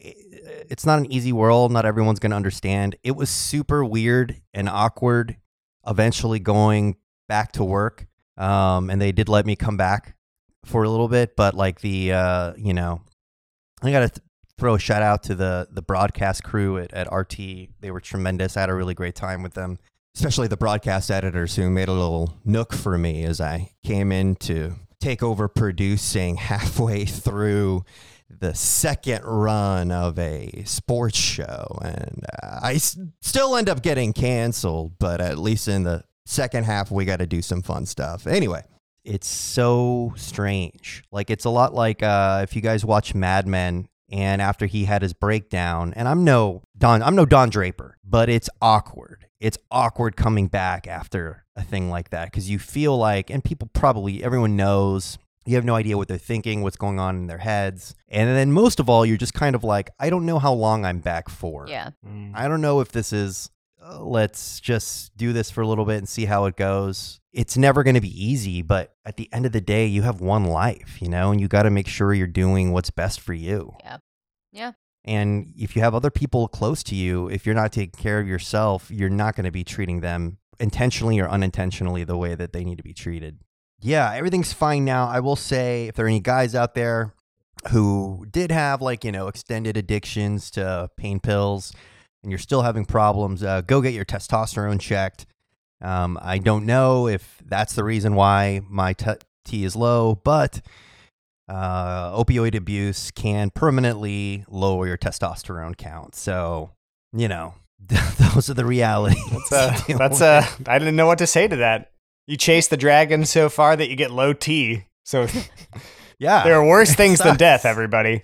[0.00, 2.96] it's not an easy world, not everyone's going to understand.
[3.04, 5.36] It was super weird and awkward
[5.86, 6.96] eventually going
[7.28, 8.06] back to work.
[8.36, 10.16] Um and they did let me come back
[10.64, 13.02] for a little bit, but like the uh, you know,
[13.82, 14.26] I got to th-
[14.58, 17.36] throw a shout out to the the broadcast crew at, at RT.
[17.80, 18.56] They were tremendous.
[18.56, 19.78] I had a really great time with them
[20.16, 24.34] especially the broadcast editors who made a little nook for me as I came in
[24.36, 27.84] to take over producing halfway through
[28.30, 31.78] the second run of a sports show.
[31.82, 36.64] And uh, I s- still end up getting canceled, but at least in the second
[36.64, 38.26] half, we got to do some fun stuff.
[38.26, 38.62] Anyway.
[39.04, 41.04] It's so strange.
[41.12, 44.84] Like it's a lot like uh, if you guys watch Mad Men and after he
[44.84, 49.58] had his breakdown and i'm no don i'm no don draper but it's awkward it's
[49.70, 54.22] awkward coming back after a thing like that because you feel like and people probably
[54.22, 57.94] everyone knows you have no idea what they're thinking what's going on in their heads
[58.08, 60.84] and then most of all you're just kind of like i don't know how long
[60.84, 61.90] i'm back for Yeah.
[62.06, 62.32] Mm.
[62.34, 63.50] I don't know if this is
[63.82, 67.20] uh, let's just do this for a little bit and see how it goes.
[67.32, 70.20] It's never going to be easy, but at the end of the day, you have
[70.20, 73.32] one life, you know, and you got to make sure you're doing what's best for
[73.34, 73.74] you.
[73.84, 73.98] Yeah.
[74.50, 74.72] Yeah.
[75.06, 78.26] And if you have other people close to you, if you're not taking care of
[78.26, 82.64] yourself, you're not going to be treating them intentionally or unintentionally the way that they
[82.64, 83.38] need to be treated.
[83.80, 85.06] Yeah, everything's fine now.
[85.06, 87.14] I will say if there are any guys out there
[87.70, 91.72] who did have like, you know, extended addictions to pain pills
[92.22, 95.26] and you're still having problems, uh, go get your testosterone checked.
[95.80, 99.12] Um, I don't know if that's the reason why my t,
[99.44, 100.62] T is low, but
[101.48, 106.14] uh, opioid abuse can permanently lower your testosterone count.
[106.14, 106.72] So,
[107.12, 107.54] you know,
[108.34, 109.22] those are the realities.
[109.50, 111.92] That's uh, that's uh, I didn't know what to say to that.
[112.26, 114.86] You chase the dragon so far that you get low T.
[115.04, 115.28] So
[116.18, 116.42] yeah.
[116.42, 117.64] there are worse things than death.
[117.64, 118.22] Everybody.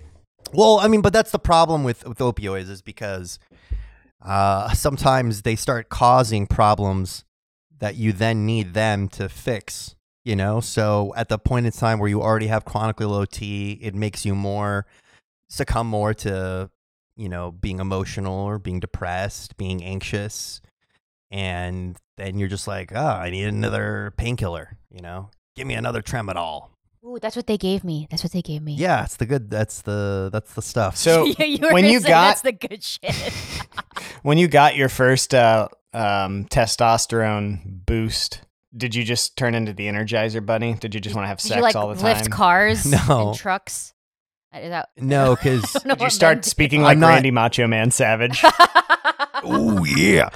[0.53, 3.39] Well, I mean, but that's the problem with, with opioids is because
[4.21, 7.23] uh, sometimes they start causing problems
[7.79, 9.95] that you then need them to fix.
[10.25, 13.73] You know, so at the point in time where you already have chronically low T,
[13.81, 14.85] it makes you more
[15.49, 16.69] succumb more to
[17.17, 20.61] you know being emotional or being depressed, being anxious,
[21.29, 24.77] and then you're just like, oh, I need another painkiller.
[24.89, 26.69] You know, give me another tramadol.
[27.05, 28.07] Ooh, that's what they gave me.
[28.09, 28.75] That's what they gave me.
[28.75, 29.49] Yeah, it's the good.
[29.49, 30.95] That's the that's the stuff.
[30.95, 33.13] So Yeah, you when you got that's the good shit.
[34.21, 38.41] when you got your first uh, um, testosterone boost,
[38.75, 40.73] did you just turn into the Energizer Bunny?
[40.73, 42.17] Did you just want to have sex you like all the time?
[42.17, 43.29] lift cars No.
[43.29, 43.93] and trucks?
[44.53, 47.09] Uh, Is that no, because I don't know Did you start men speaking like not-
[47.09, 48.41] Randy Macho Man Savage?
[49.43, 50.29] oh yeah.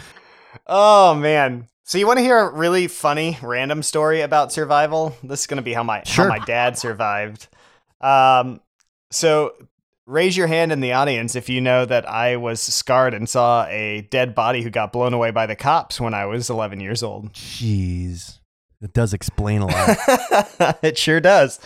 [0.65, 1.67] oh man.
[1.83, 5.15] So you want to hear a really funny random story about survival?
[5.23, 6.25] This is going to be how my Sure.
[6.25, 7.47] how my dad survived.
[8.01, 8.59] Um
[9.09, 9.53] so
[10.07, 13.65] raise your hand in the audience if you know that I was scarred and saw
[13.65, 17.03] a dead body who got blown away by the cops when I was 11 years
[17.03, 17.33] old.
[17.33, 18.39] Jeez,
[18.81, 20.79] it does explain a lot.
[20.81, 21.59] it sure does.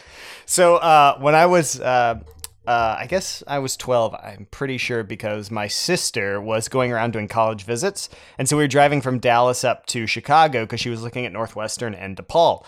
[0.48, 2.20] So uh, when I was, uh,
[2.66, 7.14] uh, I guess I was 12, I'm pretty sure because my sister was going around
[7.14, 8.10] doing college visits.
[8.40, 11.32] And so we were driving from Dallas up to Chicago because she was looking at
[11.32, 12.66] Northwestern and DePaul.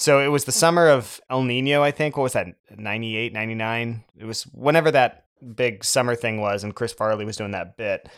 [0.00, 2.16] So it was the summer of El Nino, I think.
[2.16, 2.46] What was that,
[2.76, 4.04] 98, 99?
[4.16, 5.24] It was whenever that
[5.56, 8.08] big summer thing was, and Chris Farley was doing that bit.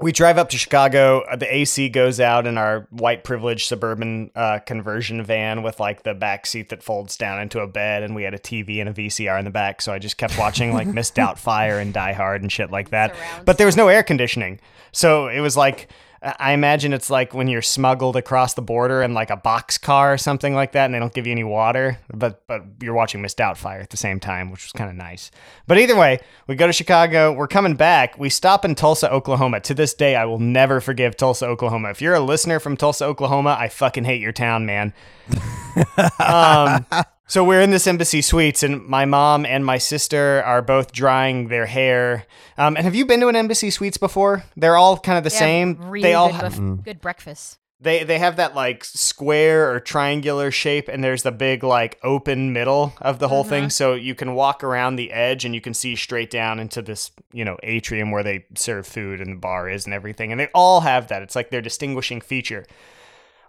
[0.00, 1.20] we drive up to Chicago.
[1.30, 6.02] uh, The AC goes out in our white privilege suburban uh, conversion van with like
[6.02, 8.88] the back seat that folds down into a bed, and we had a TV and
[8.88, 9.80] a VCR in the back.
[9.80, 13.14] So I just kept watching like Miss Doubtfire and Die Hard and shit like that.
[13.44, 14.58] But there was no air conditioning,
[14.90, 15.88] so it was like.
[16.22, 20.12] I imagine it's like when you're smuggled across the border in like a box car
[20.12, 23.20] or something like that, and they don't give you any water, but but you're watching
[23.20, 25.32] Miss Doubtfire at the same time, which was kind of nice.
[25.66, 27.32] But either way, we go to Chicago.
[27.32, 28.18] We're coming back.
[28.18, 29.60] We stop in Tulsa, Oklahoma.
[29.60, 31.90] To this day, I will never forgive Tulsa, Oklahoma.
[31.90, 34.94] If you're a listener from Tulsa, Oklahoma, I fucking hate your town, man.
[36.20, 36.86] um,
[37.32, 41.48] so we're in this embassy suites, and my mom and my sister are both drying
[41.48, 42.26] their hair.
[42.58, 44.44] Um, and have you been to an embassy suites before?
[44.54, 45.78] They're all kind of the They same.
[45.80, 47.56] Really they all good, ha- buff- good breakfast.
[47.80, 52.52] they they have that like square or triangular shape and there's the big like open
[52.52, 55.72] middle of the whole thing so you can walk around the edge and you can
[55.72, 59.70] see straight down into this you know atrium where they serve food and the bar
[59.70, 62.64] is and everything and they all have that it's like their distinguishing feature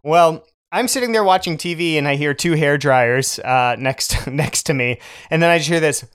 [0.04, 0.44] well
[0.74, 4.74] I'm sitting there watching TV and I hear two hair dryers uh, next next to
[4.74, 5.00] me
[5.30, 6.06] and then I just hear this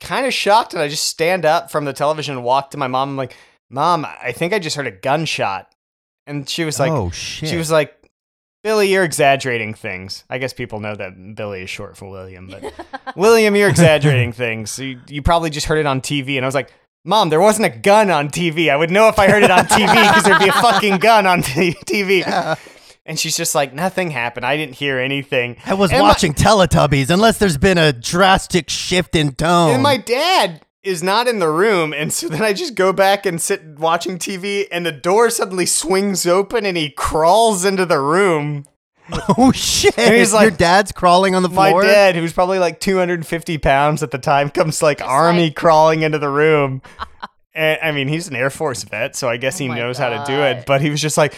[0.00, 2.88] kind of shocked and I just stand up from the television and walk to my
[2.88, 3.36] mom I'm like
[3.70, 5.68] Mom, I think I just heard a gunshot.
[6.26, 7.48] And she was like, oh shit.
[7.48, 7.92] she was like,
[8.62, 10.24] Billy, you're exaggerating things.
[10.30, 12.72] I guess people know that Billy is short for William, but
[13.16, 14.78] William, you're exaggerating things.
[14.78, 16.36] You, you probably just heard it on TV.
[16.36, 16.72] And I was like,
[17.06, 18.70] Mom, there wasn't a gun on TV.
[18.70, 21.26] I would know if I heard it on TV because there'd be a fucking gun
[21.26, 22.56] on t- TV.
[23.04, 24.46] And she's just like, nothing happened.
[24.46, 25.58] I didn't hear anything.
[25.66, 27.10] I was And my- watching Teletubbies.
[27.10, 29.74] Unless there's been a drastic shift in tone.
[29.74, 33.24] And my dad is not in the room, and so then I just go back
[33.24, 37.98] and sit watching TV, and the door suddenly swings open, and he crawls into the
[38.00, 38.64] room.
[39.38, 39.98] oh shit!
[39.98, 41.64] And he's Your dad's crawling on the floor.
[41.64, 41.82] My floor.
[41.82, 46.18] dad, who's probably like 250 pounds at the time, comes like army like- crawling into
[46.18, 46.82] the room.
[47.54, 49.98] and I mean, he's an Air Force vet, so I guess he Oh my knows
[49.98, 50.64] how to do it.
[50.66, 51.34] But he was just like,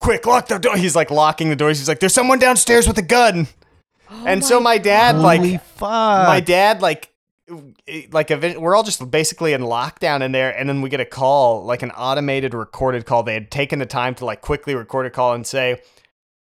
[0.00, 1.78] "Quick, lock the door!" He's like locking the doors.
[1.78, 3.48] He's like, "There's someone downstairs with a gun."
[4.26, 6.28] and so my dad, Holy like, fuck!
[6.28, 7.10] my dad like
[8.12, 11.62] like we're all just basically in lockdown in there and then we get a call
[11.64, 15.10] like an automated recorded call they had taken the time to like quickly record a
[15.10, 15.78] call and say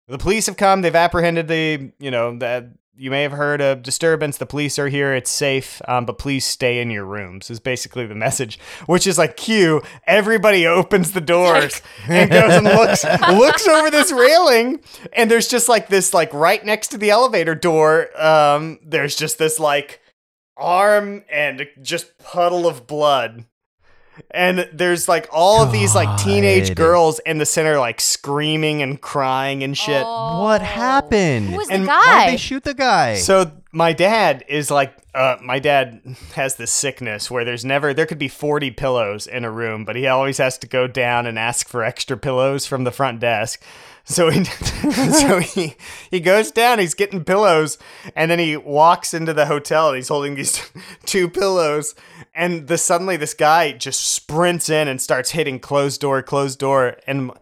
[0.09, 0.83] the police have come.
[0.83, 4.39] They've apprehended the you know that you may have heard a disturbance.
[4.39, 5.15] The police are here.
[5.15, 5.81] It's safe.
[5.87, 9.81] Um, but please stay in your rooms is basically the message which is like cue
[10.07, 14.81] everybody opens the doors and goes and looks looks over this railing.
[15.13, 19.39] And there's just like this like right next to the elevator door um there's just
[19.39, 20.01] this like
[20.57, 23.45] arm and just puddle of blood
[24.31, 26.77] and there's like all of these like teenage God.
[26.77, 31.51] girls in the center like screaming and crying and shit What happened?
[31.51, 32.31] Who was the And Why'd guy?
[32.31, 33.14] they shoot the guy?
[33.16, 36.01] so my dad is like, uh, my dad
[36.35, 39.95] has this sickness where there's never there could be 40 pillows in a room, but
[39.97, 43.62] he always has to go down and ask for extra pillows from the front desk.
[44.09, 44.45] So he
[45.13, 45.75] so he
[46.11, 47.77] he goes down, he's getting pillows,
[48.17, 50.63] and then he walks into the hotel and he's holding these
[51.05, 51.95] two pillows.
[52.35, 56.97] And the suddenly this guy just sprints in and starts hitting closed door, closed door,
[57.07, 57.33] and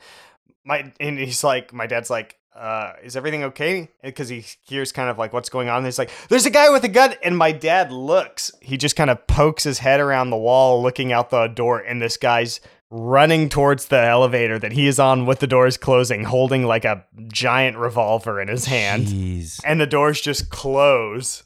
[0.65, 3.89] my and he's like, my dad's like, uh, is everything okay?
[4.03, 5.85] Because he hears kind of like what's going on.
[5.85, 8.51] He's like, there's a guy with a gun, and my dad looks.
[8.61, 12.03] He just kind of pokes his head around the wall, looking out the door, and
[12.03, 12.61] this guy's
[12.91, 17.05] running towards the elevator that he is on with the doors closing, holding like a
[17.33, 19.61] giant revolver in his hand Jeez.
[19.65, 21.43] and the doors just close.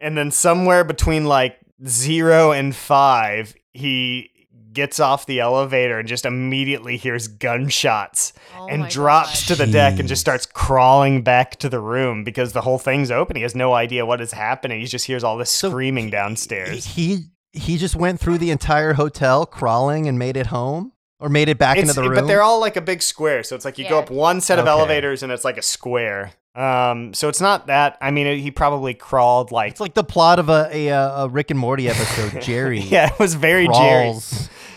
[0.00, 4.30] And then somewhere between like zero and five, he
[4.72, 9.54] gets off the elevator and just immediately hears gunshots Oh and drops God.
[9.56, 13.10] to the deck and just starts crawling back to the room because the whole thing's
[13.10, 13.36] open.
[13.36, 14.80] He has no idea what is happening.
[14.80, 16.86] He just hears all this So screaming downstairs.
[16.86, 21.48] He he just went through the entire hotel crawling and made it home, or made
[21.48, 22.14] it back into the room.
[22.14, 23.42] But they're all like a big square.
[23.42, 24.70] So it's like you go up one set of Okay.
[24.72, 26.32] elevators and it's like a square.
[26.54, 27.96] Um, so it's not that.
[28.02, 31.28] I mean, he probably crawled like it's like the plot of a a, uh, a
[31.28, 32.42] Rick and Morty episode.
[32.42, 32.80] Jerry.
[32.80, 34.14] yeah, it was very Jerry.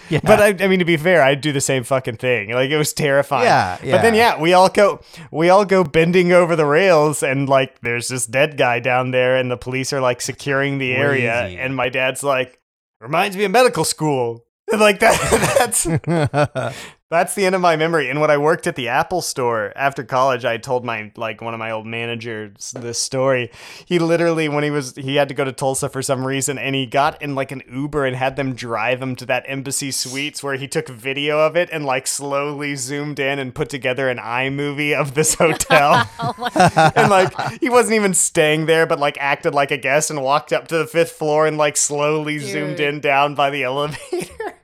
[0.07, 0.19] Yeah.
[0.23, 2.51] But I, I mean, to be fair, I'd do the same fucking thing.
[2.51, 3.45] Like it was terrifying.
[3.45, 4.35] Yeah, yeah, But then yeah.
[4.35, 5.01] yeah, we all go,
[5.31, 9.35] we all go bending over the rails, and like there's this dead guy down there,
[9.35, 12.59] and the police are like securing the area, and my dad's like,
[13.05, 14.45] reminds me of medical school.
[14.71, 15.15] And, like that,
[15.59, 16.75] that's
[17.11, 18.09] that's the end of my memory.
[18.09, 21.53] And when I worked at the Apple store after college, I told my like one
[21.53, 23.51] of my old managers this story.
[23.85, 26.73] He literally when he was he had to go to Tulsa for some reason and
[26.73, 30.41] he got in like an Uber and had them drive him to that embassy suites
[30.41, 34.17] where he took video of it and like slowly zoomed in and put together an
[34.17, 36.09] iMovie of this hotel.
[36.19, 36.33] Oh
[36.95, 40.51] and like he wasn't even staying there but like acted like a guest and walked
[40.51, 44.54] up to the fifth floor and like slowly zoomed in down by the elevator.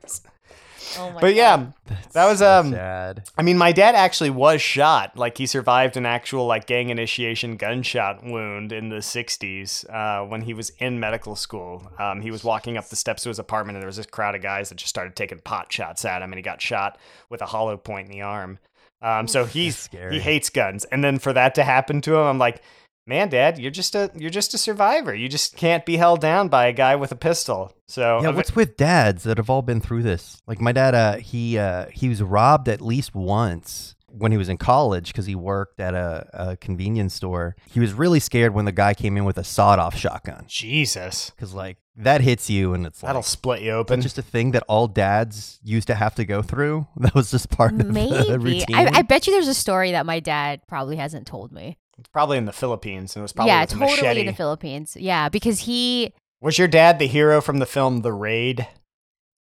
[0.98, 3.28] Oh my But yeah, That's That was, so um, sad.
[3.36, 5.16] I mean, my dad actually was shot.
[5.16, 10.42] Like he survived an actual like gang initiation gunshot wound in the '60s uh, when
[10.42, 11.90] he was in medical school.
[11.98, 14.34] Um, he was walking up the steps to his apartment, and there was this crowd
[14.34, 17.42] of guys that just started taking pot shots at him, and he got shot with
[17.42, 18.58] a hollow point in the arm.
[19.02, 20.14] Um, so he's scary.
[20.14, 22.62] he hates guns, and then for that to happen to him, I'm like,
[23.06, 25.14] man, Dad, you're just a you're just a survivor.
[25.14, 27.72] You just can't be held down by a guy with a pistol.
[27.88, 30.40] So Yeah, what's with dads that have all been through this?
[30.46, 34.50] Like my dad, uh, he uh, he was robbed at least once when he was
[34.50, 37.56] in college because he worked at a, a convenience store.
[37.70, 41.54] He was really scared when the guy came in with a sawed-off shotgun Jesus, because
[41.54, 44.00] like that hits you and it's like that'll split you Is that open.
[44.02, 46.86] just a thing that all dads used to have to go through.
[46.98, 48.36] That was just part of the Maybe.
[48.36, 48.76] routine.
[48.76, 51.78] I, I bet you there's a story that my dad probably hasn't told me.
[51.98, 54.20] It's probably in the Philippines, and it was probably yeah, with totally machete.
[54.20, 54.96] in the Philippines.
[54.98, 56.12] Yeah, because he.
[56.40, 58.66] Was your dad the hero from the film The Raid?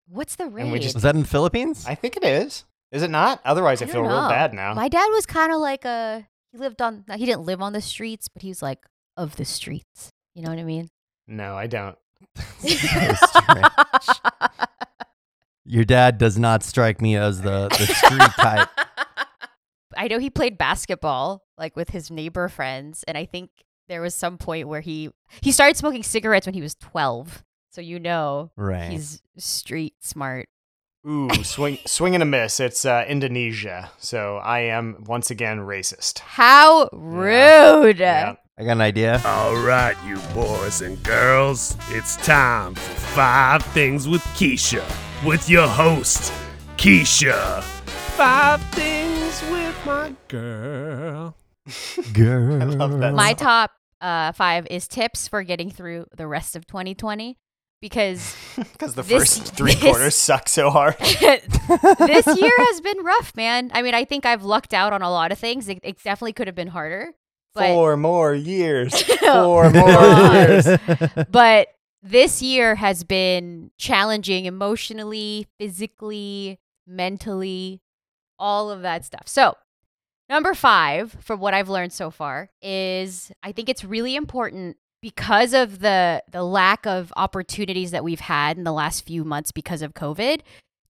[0.07, 0.73] What's the raid?
[0.73, 1.87] And just- was that in the Philippines?
[1.87, 2.65] I think it is.
[2.93, 3.41] Is it not?
[3.45, 4.75] Otherwise, I, I feel don't real bad now.
[4.75, 6.27] My dad was kind of like a.
[6.53, 7.05] He lived on.
[7.15, 8.81] He didn't live on the streets, but he was like
[9.17, 10.11] of the streets.
[10.35, 10.89] You know what I mean?
[11.29, 11.97] no, I don't.
[15.65, 18.69] Your dad does not strike me as the, the street type.
[19.97, 23.51] I know he played basketball like with his neighbor friends, and I think
[23.89, 25.11] there was some point where he
[25.43, 27.45] he started smoking cigarettes when he was twelve.
[27.71, 28.91] So you know Right.
[28.91, 30.49] he's street smart.
[31.07, 32.59] Ooh, swing, swing and a miss.
[32.61, 36.19] It's uh, Indonesia, so I am once again racist.
[36.19, 37.99] How rude!
[38.01, 38.35] Yeah.
[38.59, 39.23] I got an idea.
[39.25, 44.85] All right, you boys and girls, it's time for Five Things with Kisha,
[45.25, 46.31] with your host,
[46.77, 47.63] Kisha.
[48.17, 51.35] Five Things with my girl.
[52.13, 52.63] Girl.
[52.63, 56.67] I love that My top uh, five is tips for getting through the rest of
[56.67, 57.37] 2020
[57.81, 60.97] because Because the This- first three this- quarters suck so hard.
[60.99, 63.71] this year has been rough, man.
[63.75, 65.69] I mean, I think I've lucked out on a lot of things.
[65.69, 67.13] It, it definitely could have been harder.
[67.55, 69.03] But Four more years.
[69.03, 70.69] Four more years.
[71.31, 71.69] but
[72.03, 77.81] this year has been challenging emotionally, physically, mentally,
[78.39, 79.25] all of that stuff.
[79.27, 79.57] So,
[80.31, 85.53] number five, from what I've learned so far, is I think it's really important because
[85.53, 89.83] of the the lack of opportunities that we've had in the last few months because
[89.83, 90.41] of COVID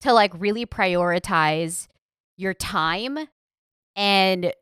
[0.02, 1.88] to like really prioritize
[2.36, 3.18] your time
[3.96, 4.52] and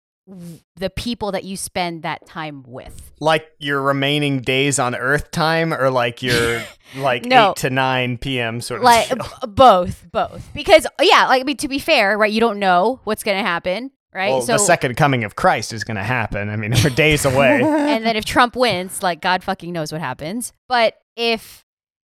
[0.76, 3.12] the people that you spend that time with.
[3.18, 6.62] like your remaining days on Earth time, or like your
[6.97, 7.51] like No.
[7.51, 8.61] eight to nine p.m.
[8.61, 12.33] sort of like b- both both because yeah like i mean to be fair right
[12.33, 15.85] you don't know what's gonna happen right Well, so the second coming of Christ is
[15.85, 16.49] going to happen.
[16.49, 17.63] I mean, we're days away.
[17.63, 21.65] and then if trump wins like god fucking knows what happens but if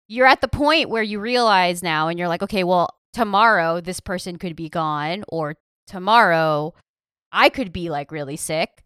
[0.08, 4.00] you're at the point where you realize now and you're like okay well tomorrow this
[4.00, 6.72] person could be gone or tomorrow
[7.32, 8.84] i could be like really sick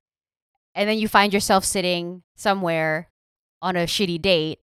[0.74, 3.08] and then you find yourself sitting somewhere
[3.62, 4.58] on a shitty date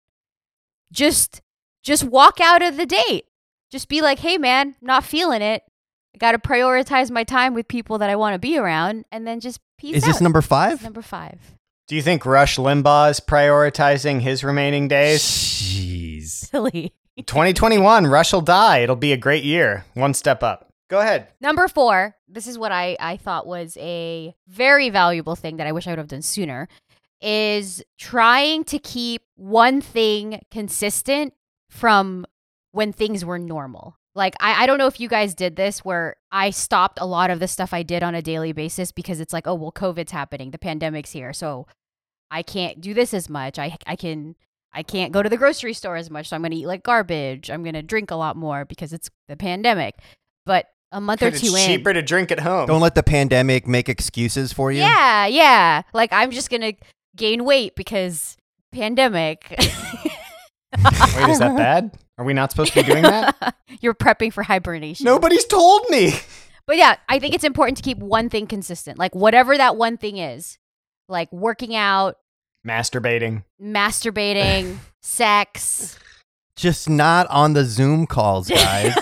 [0.91, 1.41] just
[1.83, 3.25] just walk out of the date
[3.71, 5.63] just be like hey man not feeling it
[6.17, 9.39] i gotta prioritize my time with people that i want to be around and then
[9.39, 10.81] just peace Is out this number five?
[10.83, 11.39] number five
[11.87, 15.21] Do you think Rush Limbaugh is prioritizing his remaining days?
[15.21, 16.29] Jeez.
[16.29, 16.93] silly
[17.25, 18.79] 2021, Rush will die.
[18.79, 19.85] It'll be a great year.
[19.95, 20.71] One step up.
[20.87, 21.27] Go ahead.
[21.41, 25.71] Number four, this is what I, I thought was a very valuable thing that I
[25.71, 26.67] wish I would have done sooner,
[27.21, 31.33] is trying to keep one thing consistent
[31.69, 32.25] from
[32.71, 33.97] when things were normal.
[34.17, 37.29] Like, I, I don't know if you guys did this where I stopped a lot
[37.29, 40.11] of the stuff I did on a daily basis because it's like, oh, well, COVID's
[40.11, 41.33] happening, the pandemic's here.
[41.33, 41.67] So
[42.31, 43.59] I can't do this as much.
[43.59, 44.35] I, I can.
[44.73, 46.83] I can't go to the grocery store as much, so I'm going to eat like
[46.83, 47.49] garbage.
[47.49, 49.95] I'm going to drink a lot more because it's the pandemic.
[50.45, 52.67] But a month or it's two in, cheaper to drink at home.
[52.67, 54.79] Don't let the pandemic make excuses for you.
[54.79, 55.81] yeah, yeah.
[55.93, 56.73] Like I'm just gonna
[57.15, 58.37] gain weight because
[58.71, 59.55] pandemic.
[60.75, 61.97] Wait, is that bad?
[62.17, 63.55] Are we not supposed to be doing that?
[63.81, 65.05] You're prepping for hibernation.
[65.05, 66.13] Nobody's told me.
[66.65, 68.97] But yeah, I think it's important to keep one thing consistent.
[68.97, 70.57] Like whatever that one thing is.
[71.07, 72.17] Like working out,
[72.67, 73.43] Masturbating.
[73.61, 75.97] masturbating, sex.
[76.57, 78.93] Just not on the Zoom calls, guys.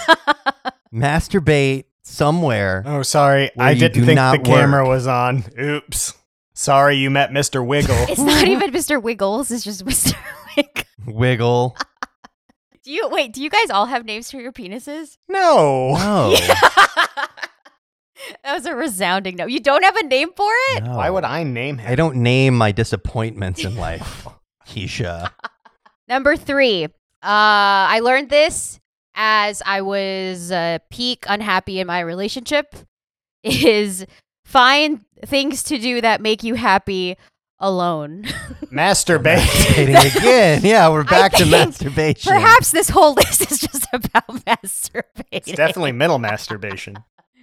[0.93, 2.83] Masturbate somewhere.
[2.85, 3.49] Oh, sorry.
[3.57, 5.45] I didn't think the not camera was on.
[5.59, 6.13] Oops.
[6.57, 7.65] Sorry you met Mr.
[7.65, 7.95] Wiggle.
[8.09, 9.01] it's not even Mr.
[9.01, 10.15] Wiggles, it's just Mr.
[10.57, 10.83] Wiggle.
[11.05, 11.77] Wiggle.
[12.83, 15.17] Do you wait, do you guys all have names for your penises?
[15.27, 15.93] no.
[15.97, 16.35] No.
[18.43, 19.45] that was a resounding no.
[19.45, 20.83] You don't have a name for it?
[20.83, 20.95] no.
[20.95, 21.91] Why would I name him?
[21.91, 24.27] I don't name my disappointments in life.
[24.67, 25.31] Kisha.
[26.07, 26.89] Number three, uh,
[27.21, 28.79] I learned this
[29.15, 32.75] as I was uh, peak unhappy in my relationship
[33.43, 34.05] is
[34.43, 37.17] find things to do that make you happy
[37.59, 38.23] alone.
[38.65, 39.37] Masturbate.
[39.37, 40.61] Masturbating again.
[40.63, 42.31] Yeah, we're back to masturbation.
[42.31, 45.25] Perhaps this whole list is just about masturbating.
[45.31, 46.97] it's definitely mental masturbation.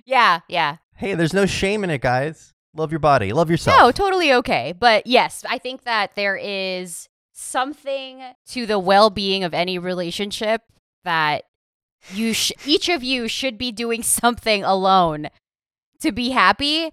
[0.04, 0.76] Yeah, yeah.
[0.96, 2.52] Hey, there's no shame in it, guys.
[2.74, 3.32] Love your body.
[3.32, 3.78] Love yourself.
[3.78, 4.72] No, totally okay.
[4.78, 10.62] But yes, I think that there is something to the well-being of any relationship
[11.04, 11.44] that
[12.12, 15.28] you sh- each of you should be doing something alone
[16.00, 16.92] to be happy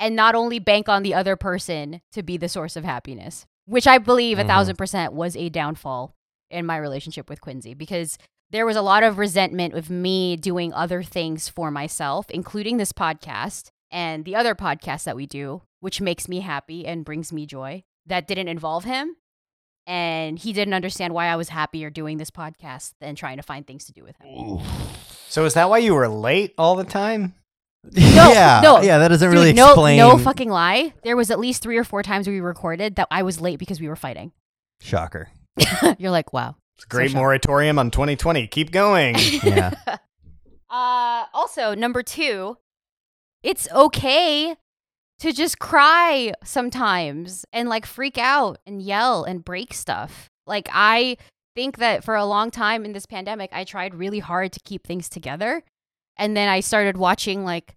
[0.00, 3.86] and not only bank on the other person to be the source of happiness, which
[3.86, 4.48] I believe a Mhm.
[4.48, 6.16] thousand percent was a downfall
[6.50, 8.18] in my relationship with Quincy because
[8.50, 12.92] there was a lot of resentment of me doing other things for myself, including this
[12.92, 17.46] podcast and the other podcasts that we do, which makes me happy and brings me
[17.46, 19.14] joy, that didn't involve him.
[19.86, 23.66] And he didn't understand why I was happier doing this podcast than trying to find
[23.66, 24.58] things to do with him.
[25.28, 27.34] So is that why you were late all the time?
[27.92, 28.82] yeah, no.
[28.82, 29.98] yeah, that doesn't Dude, really no, explain.
[29.98, 30.92] no fucking lie.
[31.02, 33.80] There was at least three or four times we recorded that I was late because
[33.80, 34.32] we were fighting.
[34.80, 35.30] Shocker.
[35.98, 36.56] You're like, wow.
[36.76, 38.46] It's a great So moratorium on 2020.
[38.48, 39.16] Keep going.
[39.42, 39.74] Yeah.
[40.68, 42.56] Uh, also, number two,
[43.42, 44.54] it's okay
[45.18, 50.28] to just cry sometimes and like freak out and yell and break stuff.
[50.46, 51.16] Like, I
[51.56, 54.86] think that for a long time in this pandemic, I tried really hard to keep
[54.86, 55.62] things together.
[56.20, 57.74] And then I started watching like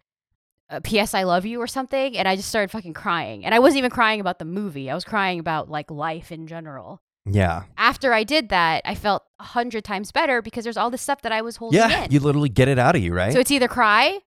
[0.70, 1.14] uh, P.S.
[1.16, 3.46] I Love You or something, and I just started fucking crying.
[3.46, 6.46] And I wasn't even crying about the movie, I was crying about like life in
[6.46, 7.02] general.
[7.26, 7.64] Yeah.
[7.78, 11.22] After I did that, I felt a hundred times better because there's all this stuff
[11.22, 12.04] that I was holding Yeah.
[12.04, 12.12] in.
[12.12, 13.32] You literally get it out of you, right?
[13.32, 14.20] So it's either cry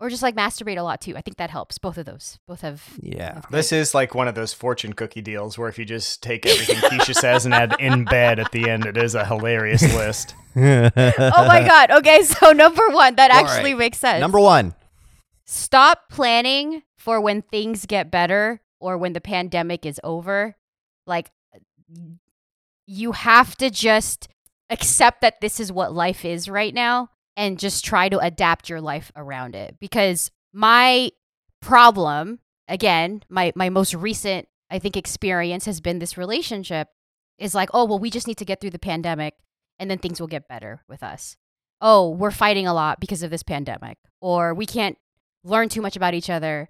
[0.00, 1.16] or just like masturbate a lot too.
[1.16, 1.78] I think that helps.
[1.78, 2.38] Both of those.
[2.46, 2.82] Both have.
[3.00, 3.34] yeah.
[3.34, 6.46] have This is like one of those fortune cookie deals where if you just take
[6.46, 10.34] everything Kisha says and add in bed at the end, it is a hilarious list.
[10.56, 11.90] oh my god.
[11.90, 13.78] Okay, so number one, that All actually right.
[13.78, 14.20] makes sense.
[14.20, 14.74] Number one.
[15.44, 20.56] Stop planning for when things get better or when the pandemic is over.
[21.06, 21.30] Like,
[22.86, 24.28] you have to just
[24.68, 27.08] accept that this is what life is right now
[27.38, 29.76] and just try to adapt your life around it.
[29.78, 31.12] Because my
[31.62, 36.88] problem, again, my, my most recent, I think, experience has been this relationship
[37.38, 39.34] is like, oh, well, we just need to get through the pandemic
[39.78, 41.36] and then things will get better with us.
[41.80, 43.98] Oh, we're fighting a lot because of this pandemic.
[44.20, 44.98] Or we can't
[45.44, 46.68] learn too much about each other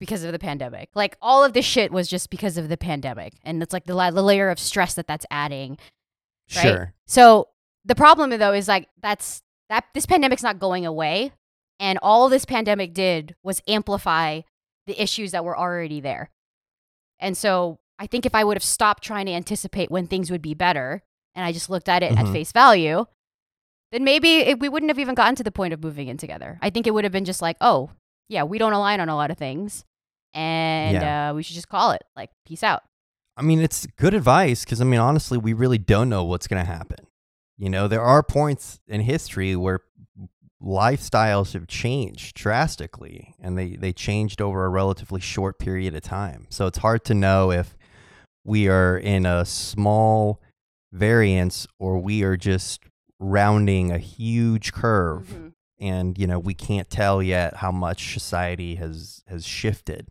[0.00, 0.88] because of the pandemic.
[0.96, 3.34] Like all of this shit was just because of the pandemic.
[3.44, 5.78] And it's like the, la- the layer of stress that that's adding.
[6.56, 6.62] Right?
[6.62, 6.94] Sure.
[7.06, 7.50] So
[7.84, 11.32] the problem though is like that's that this pandemic's not going away.
[11.80, 14.42] And all this pandemic did was amplify
[14.86, 16.30] the issues that were already there.
[17.18, 20.42] And so I think if I would have stopped trying to anticipate when things would
[20.42, 21.02] be better
[21.34, 22.32] and I just looked at it at Mhm.
[22.32, 23.06] face value,
[23.92, 26.58] then maybe it, we wouldn't have even gotten to the point of moving in together.
[26.62, 27.90] I think it would have been just like, oh,
[28.28, 29.84] yeah, we don't align on a lot of things.
[30.32, 32.82] And uh, we should just call it like, peace out.
[33.36, 36.64] I mean, it's good advice because, I mean, honestly, we really don't know what's going
[36.64, 37.06] to happen.
[37.56, 39.80] You know, there are points in history where
[40.62, 46.46] lifestyles have changed drastically and they, they changed over a relatively short period of time.
[46.48, 47.76] So it's hard to know if
[48.44, 50.40] we are in a small
[50.92, 52.84] variance or we are just
[53.18, 55.52] rounding a huge curve Mhm.
[55.80, 60.08] and you know we can't tell yet how much society has has shifted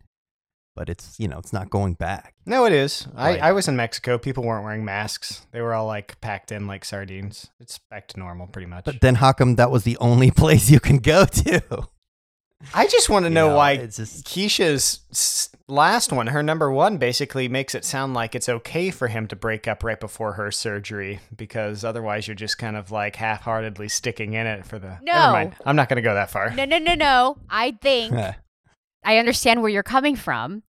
[0.75, 3.07] but it's you know it's not going back No, it is.
[3.13, 3.41] Right.
[3.41, 4.17] I, I was in Mexico.
[4.17, 5.45] People weren't wearing masks.
[5.51, 7.49] They were all like packed in like sardines.
[7.59, 8.85] It's back to normal pretty much.
[8.85, 11.87] but then how come that was the only place you can go to
[12.73, 16.97] I just want to know, know, why it's just- Kisha's last one, her number one,
[16.97, 20.51] basically makes it sound like it's okay for him to break up right before her
[20.51, 24.97] surgery because otherwise you're just kind of like half heartedly sticking in it for the.
[25.01, 25.13] No.
[25.13, 25.55] Never mind.
[25.65, 26.51] I'm not going to go that far.
[26.51, 27.37] No, no, no, no.
[27.49, 28.13] I think
[29.05, 30.63] I understand where you're coming from,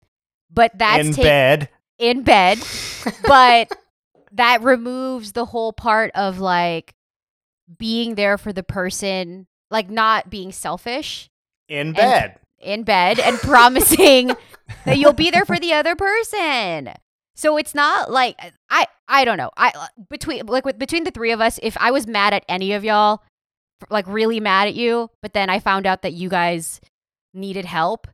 [0.50, 1.68] but that's in bed.
[1.98, 2.58] in bed,
[3.26, 3.72] but
[4.32, 6.94] that removes the whole part of like
[7.78, 11.30] being there for the person, like not being selfish
[11.68, 12.38] In bed.
[12.60, 14.32] in bed and promising
[14.84, 16.90] that you'll be there for the other person.
[17.34, 18.38] So it's not like
[18.70, 19.50] I I don't know.
[19.56, 19.72] I
[20.10, 22.84] between like with between the three of us, if I was mad at any of
[22.84, 23.22] y'all,
[23.90, 26.80] like really mad at you, but then I found out that you guys
[27.34, 28.06] needed help,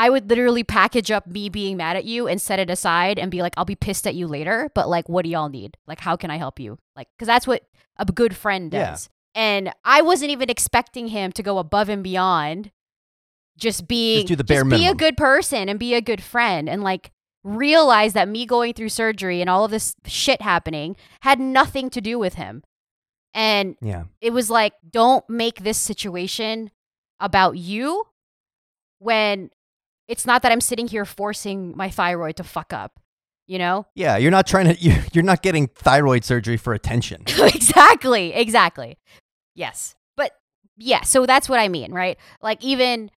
[0.00, 3.30] I would literally package up me being mad at you and set it aside and
[3.30, 5.76] be like, I'll be pissed at you later, but like, what do y'all need?
[5.86, 6.78] Like, how can I help you?
[6.96, 7.64] Like, because that's what
[7.98, 8.92] a good friend Yeah.
[8.92, 9.10] does.
[9.34, 12.70] And I wasn't even expecting him to go above and beyond
[13.58, 17.10] just being Just bare be a good person and be a good friend and like
[17.44, 22.00] realize that me going through surgery and all of this shit happening had nothing to
[22.00, 22.62] do with him.
[23.34, 24.04] And Yeah.
[24.22, 26.70] it was like, don't make this situation
[27.20, 28.04] about you
[28.98, 29.50] when
[30.10, 32.98] it's not that I'm sitting here forcing my thyroid to fuck up,
[33.46, 33.86] you know?
[33.94, 37.22] Yeah, you're not trying to you're, you're not getting thyroid surgery for attention.
[37.28, 38.98] exactly, exactly.
[39.54, 39.94] Yes.
[40.16, 40.32] But
[40.76, 42.18] yeah, so that's what I mean, right?
[42.42, 43.10] Like even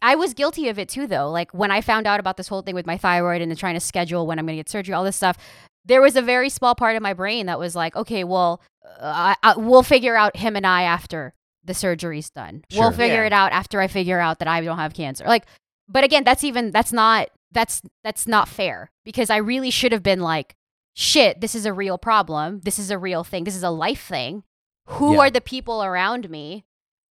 [0.00, 1.30] I was guilty of it too though.
[1.30, 3.74] Like when I found out about this whole thing with my thyroid and then trying
[3.74, 5.36] to schedule when I'm going to get surgery, all this stuff,
[5.84, 8.60] there was a very small part of my brain that was like, okay, well,
[9.00, 11.34] uh, I, I, we'll figure out him and I after
[11.64, 12.64] the surgery's done.
[12.74, 13.26] We'll figure Yeah.
[13.26, 15.24] it out after I figure out that I don't have cancer.
[15.24, 15.44] Like
[15.92, 20.02] but again, that's even that's not that's that's not fair because I really should have
[20.02, 20.54] been like,
[20.94, 22.60] shit, this is a real problem.
[22.64, 23.44] This is a real thing.
[23.44, 24.42] This is a life thing.
[24.86, 25.18] Who Yeah.
[25.20, 26.64] are the people around me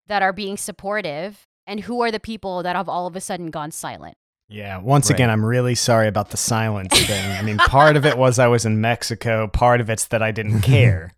[0.06, 3.50] that are being supportive and who are the people that have all of a sudden
[3.50, 4.16] gone silent?
[4.48, 5.16] Yeah, once Right.
[5.16, 7.30] again, I'm really sorry about the silence thing.
[7.32, 10.30] I mean, part of it was I was in Mexico, part of it's that I
[10.30, 11.12] didn't care.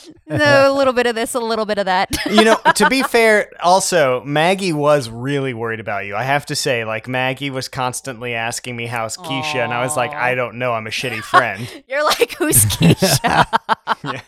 [0.28, 2.10] a little bit of this, a little bit of that.
[2.30, 6.16] you know, to be fair, also, Maggie was really worried about you.
[6.16, 9.62] I have to say, like, Maggie was constantly asking me, How's Kisha?
[9.62, 10.72] And I was like, I don't know.
[10.72, 11.68] I'm a shitty friend.
[11.88, 14.22] You're like, who's Kisha?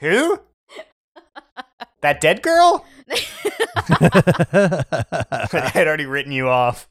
[0.00, 0.40] Who?
[2.02, 2.84] That dead girl?
[3.88, 6.86] I had already written you off.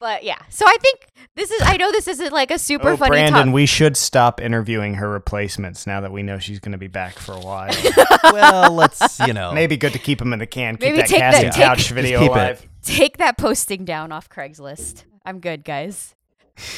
[0.00, 1.62] But yeah, so I think this is.
[1.62, 4.94] I know this isn't like a super oh, funny Brandon, top- we should stop interviewing
[4.94, 7.74] her replacements now that we know she's going to be back for a while.
[8.24, 9.52] well, let's you know.
[9.52, 10.74] Maybe good to keep them in the can.
[10.74, 12.66] Keep Maybe that take that- casting take- couch Just video keep it.
[12.82, 15.04] take that posting down off Craigslist.
[15.24, 16.14] I'm good, guys.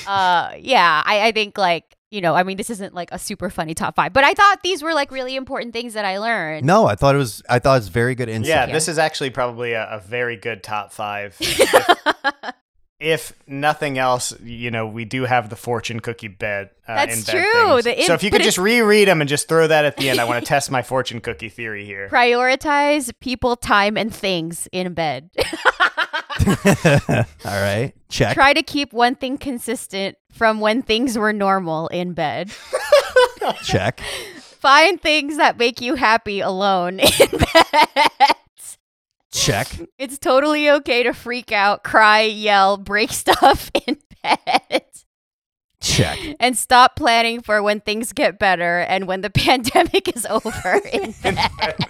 [0.06, 3.48] Uh, yeah, I, I think like you know, I mean, this isn't like a super
[3.48, 6.66] funny top five, but I thought these were like really important things that I learned.
[6.66, 7.42] No, I thought it was.
[7.48, 8.48] I thought it was very good insight.
[8.48, 8.72] Yeah, Yeah.
[8.72, 11.34] this is actually probably a, a very good top five.
[11.40, 12.54] if,
[13.02, 16.70] if nothing else, you know, we do have the fortune cookie bed.
[16.86, 17.52] Uh, That's in bed true.
[17.72, 17.84] things.
[17.84, 20.08] The in- so if you could just reread them and just throw that at the
[20.08, 22.08] end, I want to test my fortune cookie theory here.
[22.10, 25.30] Prioritize people, time, and things in bed.
[26.46, 27.92] All right.
[28.08, 28.34] Check.
[28.34, 32.52] Try to keep one thing consistent from when things were normal in bed.
[33.64, 34.00] Check.
[34.38, 38.36] Find things that make you happy alone in bed.
[39.32, 39.68] Check.
[39.98, 44.84] It's totally okay to freak out, cry, yell, break stuff in bed.
[45.80, 46.18] Check.
[46.38, 51.12] And stop planning for when things get better and when the pandemic is over in
[51.22, 51.38] bed.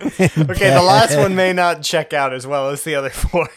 [0.01, 3.49] okay, the last one may not check out as well as the other four.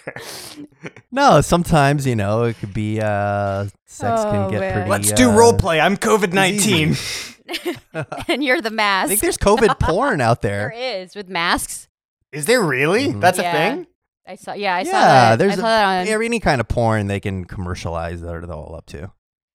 [1.12, 3.00] No, sometimes you know it could be.
[3.00, 4.74] uh Sex Oh, can get man.
[4.74, 4.90] pretty.
[4.90, 5.80] Let's do uh, role play.
[5.80, 6.98] I'm COVID 19.
[8.28, 9.06] and you're the mask.
[9.06, 11.02] I think there's COVID porn out there there.
[11.04, 11.88] is with masks.
[12.36, 13.08] Is there really?
[13.08, 13.22] Mhm.
[13.22, 13.50] That's Yeah.
[13.50, 13.88] a thing?
[14.28, 14.54] I saw.
[14.54, 15.02] Yeah, I saw yeah,
[15.32, 15.40] that.
[15.40, 16.08] there's I saw a, that on.
[16.08, 19.12] yeah, any kind of porn they can commercialize that are all up to.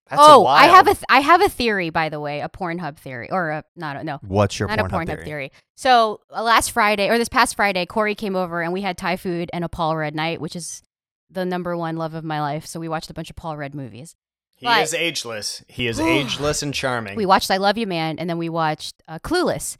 [0.08, 2.96] That's oh, I have a th- I have a theory, by the way, a Pornhub
[2.98, 5.24] theory, or a not a, no, What's your not Pornhub a Pornhub theory?
[5.24, 5.52] theory.
[5.76, 9.16] So uh, last Friday or this past Friday, Corey came over and we had Thai
[9.16, 10.82] food and a Paul Rudd night, which is
[11.30, 12.66] the number one love of my life.
[12.66, 14.16] So we watched a bunch of Paul Rudd movies.
[14.56, 15.64] He but- is ageless.
[15.68, 17.14] He is ageless and charming.
[17.16, 19.76] We watched I Love You Man, and then we watched uh, Clueless.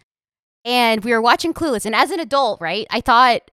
[0.65, 3.51] And we were watching Clueless, and as an adult, right, I thought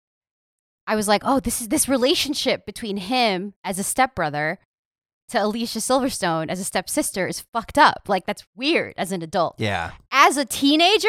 [0.86, 4.60] I was like, oh, this is this relationship between him as a stepbrother
[5.30, 8.04] to Alicia Silverstone as a stepsister is fucked up.
[8.08, 9.56] Like that's weird as an adult.
[9.58, 9.92] Yeah.
[10.12, 11.08] As a teenager,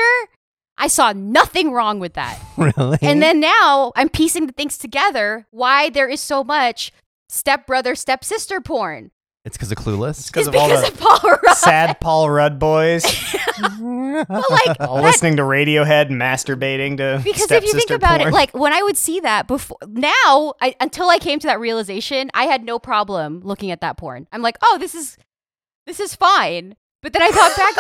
[0.76, 2.38] I saw nothing wrong with that.
[2.58, 2.98] Really?
[3.02, 6.92] And then now I'm piecing the things together why there is so much
[7.28, 9.12] stepbrother stepsister porn.
[9.48, 10.18] It's because of Clueless.
[10.20, 11.56] It's because of all because the of Paul Rudd.
[11.56, 13.02] sad Paul Rudd boys
[13.58, 18.18] But like all that- listening to Radiohead, masturbating to because if you think stepsister about
[18.18, 18.28] porn.
[18.28, 21.58] it, like when I would see that before, now I, until I came to that
[21.60, 24.28] realization, I had no problem looking at that porn.
[24.32, 25.16] I'm like, oh, this is
[25.86, 26.76] this is fine.
[27.02, 27.78] But then I thought back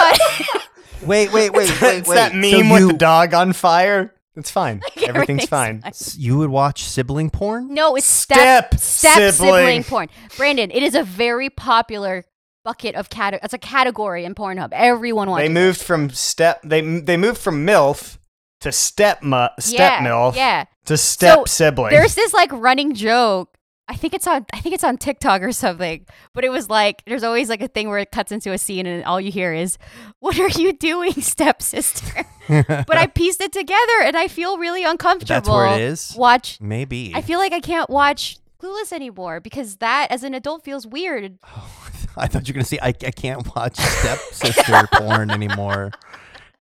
[0.56, 0.60] on
[1.08, 2.14] Wait, wait, wait, it's, wait, it's wait.
[2.16, 4.14] that So meme with you, the dog on fire.
[4.38, 4.80] It's fine.
[4.96, 5.82] Everything's Everything's fine.
[5.82, 5.92] fine.
[6.16, 7.74] You would watch sibling porn?
[7.74, 9.50] No, it's step Step step, sibling.
[9.52, 9.84] sibling.
[9.84, 10.08] porn.
[10.36, 12.24] Brandon, it is a very popular
[12.64, 13.38] bucket of cat.
[13.42, 14.68] It's a category in Pornhub.
[14.72, 15.48] Everyone watches.
[15.48, 16.60] They moved from step.
[16.62, 18.18] They they moved from milf
[18.60, 20.64] to step mu, step yeah, milf Yeah.
[20.86, 21.90] to step So, sibling.
[21.90, 23.56] There's this like running joke.
[23.88, 26.06] I think it's on I think it's on TikTok or something.
[26.34, 28.86] But it was like there's always like a thing where it cuts into a scene
[28.86, 29.78] and all you hear is,
[30.20, 32.24] What are you doing, stepsister?
[32.48, 35.34] but I pieced it together and I feel really uncomfortable.
[35.34, 36.14] That's where it is?
[36.16, 37.12] Watch Maybe.
[37.14, 41.38] I feel like I can't watch Clueless anymore because that as an adult feels weird.
[42.16, 45.92] I thought you were gonna say I, I can't watch stepsister porn anymore.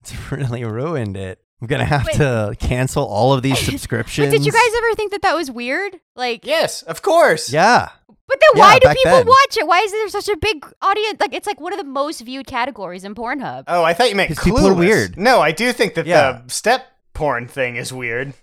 [0.00, 1.40] It's really ruined it.
[1.66, 2.14] I'm gonna have Wait.
[2.16, 4.28] to cancel all of these subscriptions.
[4.30, 5.98] But did you guys ever think that that was weird?
[6.14, 7.50] Like, yes, of course.
[7.52, 7.88] Yeah.
[8.28, 9.26] but then Yeah, why do people then.
[9.26, 9.66] watch it?
[9.66, 11.18] Why is there such a big audience?
[11.20, 13.64] Like, it's like one of the most viewed categories in Pornhub.
[13.66, 14.78] Oh, I thought you meant 'Cause people are Clueless.
[14.78, 15.18] weird.
[15.18, 16.40] No, I do think that Yeah.
[16.46, 18.34] the step porn thing is weird.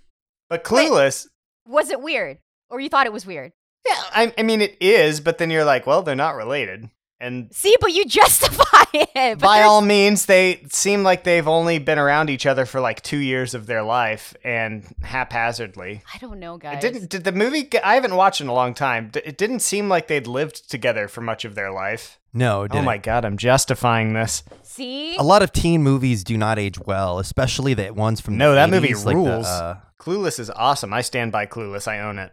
[0.50, 1.28] But Clueless,
[1.68, 2.40] Was it weird?
[2.70, 3.54] Or you thought it was weird?
[3.88, 6.90] yeah, I, I mean it is, but then you're like, well, they're not related.
[7.24, 9.40] And See, but you justify it.
[9.40, 13.18] By all means, they seem like they've only been around each other for like two
[13.20, 16.02] years of their life and haphazardly.
[16.14, 16.84] I don't know, guys.
[16.84, 17.10] It didn't.
[17.10, 17.70] Did the movie?
[17.82, 19.12] I haven't watched in a long time.
[19.24, 22.20] It didn't seem like they'd lived together for much of their life.
[22.34, 22.86] No, it Oh didn't.
[22.86, 24.44] my god, I'm justifying this.
[24.64, 25.16] See?
[25.18, 28.56] A lot of teen movies do not age well, especially the ones from No, the
[28.56, 29.46] that movie 80s, like the, rules.
[29.46, 30.94] uh, Clueless is awesome.
[30.94, 31.88] I stand by Clueless.
[31.88, 32.32] I own it.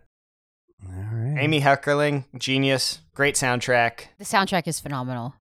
[1.31, 1.45] All right.
[1.45, 4.07] Amy Heckerling, genius, great soundtrack.
[4.19, 5.35] The soundtrack is phenomenal.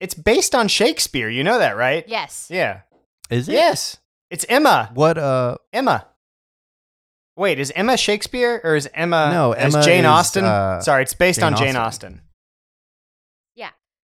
[0.00, 1.28] It's based on Shakespeare.
[1.28, 2.04] You know that, right?
[2.08, 2.48] Yes.
[2.50, 2.80] Yeah.
[3.30, 3.52] Is it?
[3.52, 3.98] Yes.
[4.30, 4.90] It's Emma.
[4.94, 5.16] What?
[5.16, 6.06] Uh, Emma.
[7.36, 10.44] Wait, is Emma Shakespeare or is Emma No, as Emma Jane is, Austen?
[10.44, 12.12] uh, Sorry, it's based Jane on Jane Austen.
[12.14, 12.20] Austen.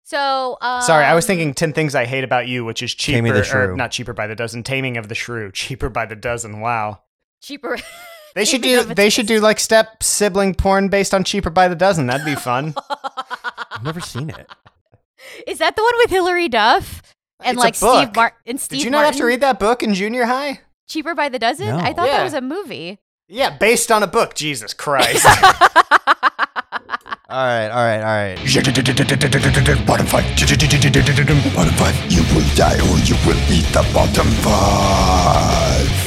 [0.02, 3.18] So, um, Sorry, I was thinking 10 Things I Hate About You, which is cheaper
[3.18, 3.76] Taming the or Shrew.
[3.76, 6.58] not cheaper by the dozen, Taming of the Shrew, cheaper by the dozen.
[6.58, 7.02] Wow.
[7.40, 7.78] Cheaper.
[8.32, 11.74] They should do they should do like step sibling porn based on cheaper by the
[11.74, 12.06] dozen.
[12.06, 12.74] That'd be fun.
[13.72, 14.48] I've never seen it.
[15.48, 17.02] Is that the one with Hilary Duff
[17.42, 18.14] and It's a like Steve book.
[18.14, 18.38] Martin?
[18.46, 19.26] And Steve Did you not have to Martin?
[19.26, 20.60] read that book in junior high?
[20.86, 21.66] Cheaper by the dozen?
[21.70, 21.78] No.
[21.78, 22.18] I thought Yeah.
[22.18, 23.00] that was a movie.
[23.26, 24.34] Yeah, based on a book.
[24.34, 25.26] Jesus Christ.
[27.30, 28.36] All right, all right, all right.
[29.86, 30.26] Bottom five.
[31.54, 32.10] Bottom five.
[32.12, 35.99] You will die or you will eat the bottom five.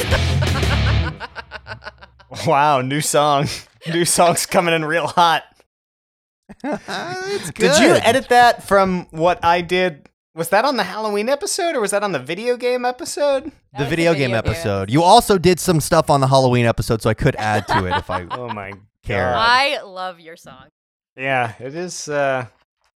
[2.46, 3.46] wow, new song.
[3.86, 5.42] New song's coming in real hot.
[6.64, 7.72] it's good.
[7.72, 10.08] Did you edit that from what I did?
[10.34, 13.44] Was that on the Halloween episode or was that on the video game episode?
[13.44, 14.90] That the was video, game episode?
[14.90, 17.94] You also did some stuff on the Halloween episode, so I could add to it
[17.94, 18.26] if I.
[18.30, 19.32] Oh my Care.
[19.32, 19.36] god.
[19.36, 20.68] I love your song.
[21.14, 22.08] Yeah, it is.
[22.08, 22.46] Uh,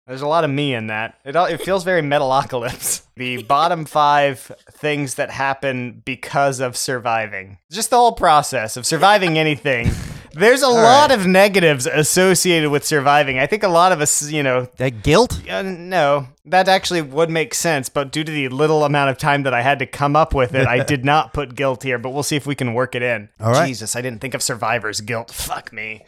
[0.08, 1.20] there's a lot of me in that.
[1.26, 3.04] It it feels very Metalocalypse.
[3.18, 7.58] The bottom five things that happen because of surviving.
[7.72, 9.90] Just the whole process of surviving anything.
[10.34, 13.40] There's a lot of negatives associated with surviving.
[13.40, 15.42] I think a lot of us, you know, That guilt?
[15.50, 19.42] uh, no, that actually would make sense, but due to the little amount of time
[19.44, 22.12] that I had to come up with it, I did not put guilt here, but
[22.12, 23.30] we'll see if we can work it in.
[23.40, 23.66] All right.
[23.68, 25.32] Jesus, I didn't think of survivor's guilt.
[25.32, 26.06] Fuck me.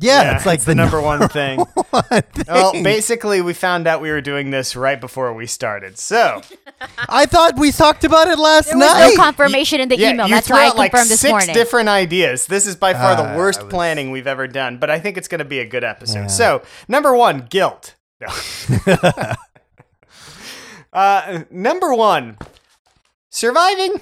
[0.00, 1.58] Yeah, it's like the number one thing.
[1.90, 2.44] one thing.
[2.46, 5.98] Well, basically, we found out we were doing this right before we started.
[5.98, 6.40] So,
[7.08, 9.14] I thought we talked about it last There was night.
[9.16, 10.28] no confirmation in the yeah, email.
[10.28, 11.52] you That's why I out like confirmed this six morning.
[11.52, 12.46] different ideas.
[12.46, 15.16] This is by far Ah, the worst was- planning we've ever done, but I think
[15.16, 16.18] it's going to be a good episode.
[16.20, 16.26] Yeah.
[16.28, 17.96] So, number one, guilt.
[18.20, 18.28] No.
[20.92, 22.38] uh, number one,
[23.30, 24.00] surviving.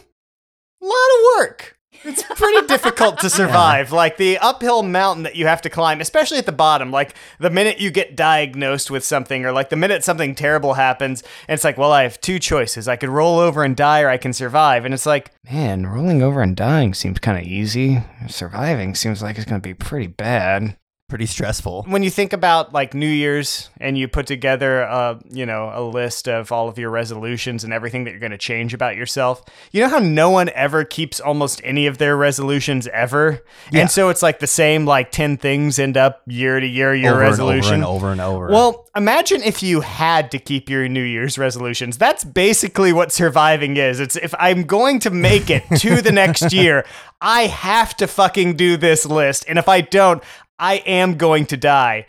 [0.83, 1.76] A lot of work.
[2.07, 3.93] It's pretty difficult to survive.
[3.93, 6.91] Like the uphill mountain that you have to climb, especially at the bottom.
[6.91, 11.23] Like the minute you get diagnosed with something, or like the minute something terrible happens,
[11.49, 12.89] and it's like, well, I have two choices.
[12.89, 14.85] I could roll over and die, or I can survive.
[14.85, 18.03] And it's like, man, rolling over and dying seems kind of easy.
[18.29, 20.77] Surviving seems like it's going to be pretty bad
[21.09, 21.85] Pretty stressful.
[21.87, 25.81] when you think about like New Year's and you put together a you know a
[25.81, 29.41] list of all of your resolutions and everything that you're going to change about yourself,
[29.71, 33.83] you know how no one ever keeps almost any of their resolutions ever, Yeah.
[33.83, 37.13] and so it's like the same like ten things end up year to year your
[37.13, 37.75] over resolution.
[37.75, 38.53] and over and over and over.
[38.53, 41.99] Well, imagine if you had to keep your New Year's resolutions.
[41.99, 44.01] That's basically what surviving is.
[44.01, 46.85] It's if I'm going to make it to the next year,
[47.21, 49.45] I have to fucking do this list.
[49.49, 50.21] And if I don't,
[50.59, 52.07] I am going to die.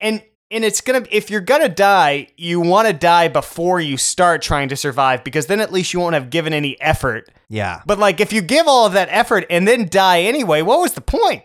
[0.00, 4.42] And and it's gonna if you're gonna die, you want to die before you start
[4.42, 7.30] trying to survive because then at least you won't have given any effort.
[7.48, 7.82] yeah.
[7.86, 10.92] But like if you give all of that effort and then die anyway, what was
[10.94, 11.44] the point?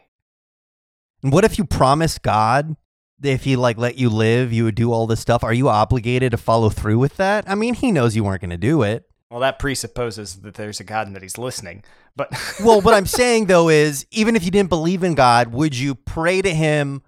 [1.22, 2.76] And what if you promised God
[3.20, 5.44] that if he like let you live, you would do all this stuff?
[5.44, 7.50] Are you obligated to follow through with that?
[7.50, 9.10] I mean, he knows you weren't going to do it.
[9.36, 11.84] Well, that presupposes that there's a God and that he's listening.
[12.16, 12.32] But
[12.64, 15.94] Well, what I'm saying though is, even if you didn't believe in God, would you
[15.94, 17.02] pray to him?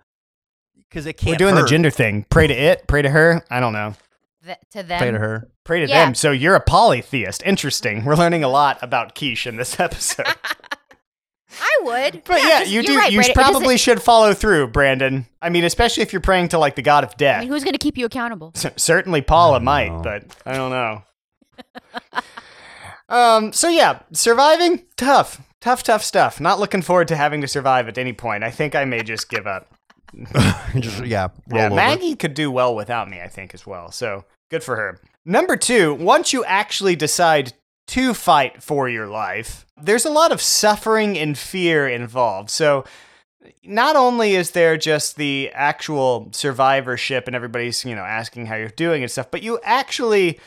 [0.75, 1.31] Because it can't.
[1.31, 1.61] We're doing hurt.
[1.61, 2.25] the gender thing.
[2.29, 3.45] Pray to it, pray to her.
[3.49, 3.93] I don't know.
[4.43, 4.99] Th- to them.
[4.99, 5.49] Pray to her.
[5.63, 6.03] Pray to Yeah.
[6.03, 6.15] them.
[6.15, 7.43] So you're a polytheist.
[7.45, 8.03] Interesting.
[8.03, 10.25] We're learning a lot about Kisha in this episode.
[11.59, 12.23] I would.
[12.25, 12.97] But yeah, you you're do.
[12.97, 13.31] right, you Brandon.
[13.31, 15.27] It doesn't- probably should follow through, Brandon.
[15.41, 17.39] I mean, especially if you're praying to like the god of I death.
[17.41, 18.51] mean, who's going to keep you accountable?
[18.53, 20.01] C- Certainly, Paula might, know.
[20.01, 21.03] but I don't know.
[23.09, 23.53] Um.
[23.53, 26.39] So yeah, surviving tough, tough, tough stuff.
[26.39, 28.43] Not looking forward to having to survive at any point.
[28.43, 29.73] I think I may just give up.
[30.79, 31.27] Just, yeah.
[31.51, 31.75] Yeah, roll over.
[31.75, 33.91] Maggie could do well without me, I think, as well.
[33.91, 35.01] So good for her.
[35.25, 37.53] Number two, once you actually decide
[37.87, 42.49] to fight for your life, there's a lot of suffering and fear involved.
[42.49, 42.85] So
[43.63, 48.69] not only is there just the actual survivorship and everybody's, you know, asking how you're
[48.69, 50.39] doing and stuff, but you actually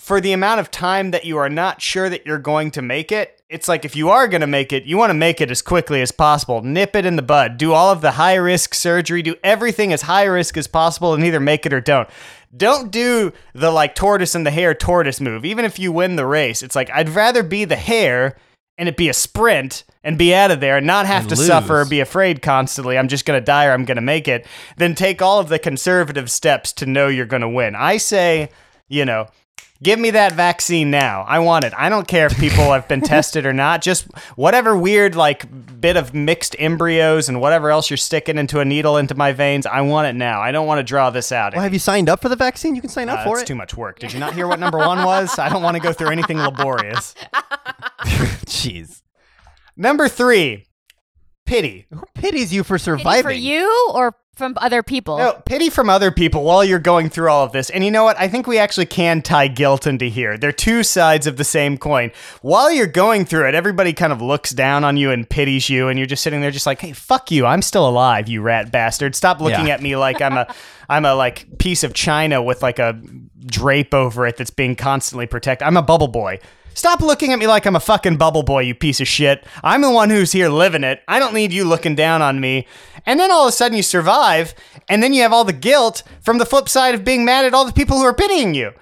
[0.00, 3.12] for the amount of time that you are not sure that you're going to make
[3.12, 5.50] it, it's like if you are going to make it, you want to make it
[5.50, 6.62] as quickly as possible.
[6.62, 7.58] Nip it in the bud.
[7.58, 9.22] Do all of the high risk surgery.
[9.22, 12.08] Do everything as high risk as possible and either make it or don't.
[12.56, 15.44] Don't do the like tortoise and the hare tortoise move.
[15.44, 18.36] Even if you win the race, it's like I'd rather be the hare
[18.78, 21.36] and it be a sprint and be out of there and not have And to
[21.36, 21.46] lose.
[21.46, 22.96] suffer or be afraid constantly.
[22.96, 24.46] I'm just going to die or I'm going to make it.
[24.78, 27.74] Then take all of the conservative steps to know you're going to win.
[27.76, 28.48] I say,
[28.88, 29.28] you know,
[29.82, 31.22] Give me that vaccine now.
[31.26, 31.72] I want it.
[31.76, 33.82] I don't care if people have been tested or not.
[33.82, 34.06] Just
[34.36, 35.44] whatever weird like
[35.80, 39.66] bit of mixed embryos and whatever else you're sticking into a needle into my veins.
[39.66, 40.40] I want it now.
[40.40, 41.54] I don't want to draw this out.
[41.54, 42.76] Well, have you signed up for the vaccine?
[42.76, 43.42] You can sign up Uh, for it's it.
[43.42, 43.98] It's too much work.
[43.98, 45.36] Did you not hear what number one was?
[45.38, 47.14] I don't want to go through anything laborious.
[48.46, 49.02] Jeez.
[49.76, 50.66] Number three,
[51.46, 51.86] pity.
[51.90, 53.22] Who pities you for Pity surviving?
[53.24, 55.18] for you or from other people?
[55.18, 57.68] No, pity from other people while you're going through all of this.
[57.70, 58.18] And you know what?
[58.18, 60.38] I think we actually can tie guilt into here.
[60.38, 62.12] They're two sides of the same coin.
[62.40, 65.88] While you're going through it, everybody kind of looks down on you and pities you,
[65.88, 67.44] and you're just sitting there just like, hey, fuck you.
[67.44, 69.14] I'm still alive, you rat bastard.
[69.14, 69.74] Stop looking Yeah.
[69.74, 70.52] at me like I'm a
[70.88, 73.00] I'm a like piece of china with like a
[73.46, 75.66] drape over it that's being constantly protected.
[75.66, 76.38] I'm a bubble boy.
[76.74, 79.44] Stop looking at me like I'm a fucking bubble boy, you piece of shit.
[79.62, 81.02] I'm the one who's here living it.
[81.08, 82.66] I don't need you looking down on me.
[83.06, 84.54] And then all of a sudden you survive,
[84.88, 87.54] and then you have all the guilt from the flip side of being mad at
[87.54, 88.72] all the people who are pitying you.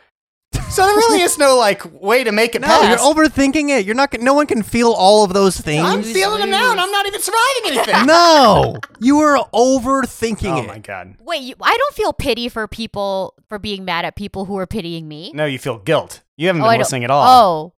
[0.69, 2.89] So there really is no like way to make it no, pass.
[2.89, 3.87] you're overthinking it.
[3.87, 4.13] You're not.
[4.21, 5.85] No one can feel all of those things.
[5.85, 8.07] I'm feeling them now, and I'm not even surviving anything.
[8.07, 10.65] no, you are overthinking oh it.
[10.65, 11.17] Oh my god.
[11.21, 14.67] Wait, you, I don't feel pity for people for being mad at people who are
[14.67, 15.33] pitying me.
[15.35, 16.21] No, you feel guilt.
[16.37, 17.27] You haven't Oh, I been don't- listening at all.
[17.27, 17.75] Oh.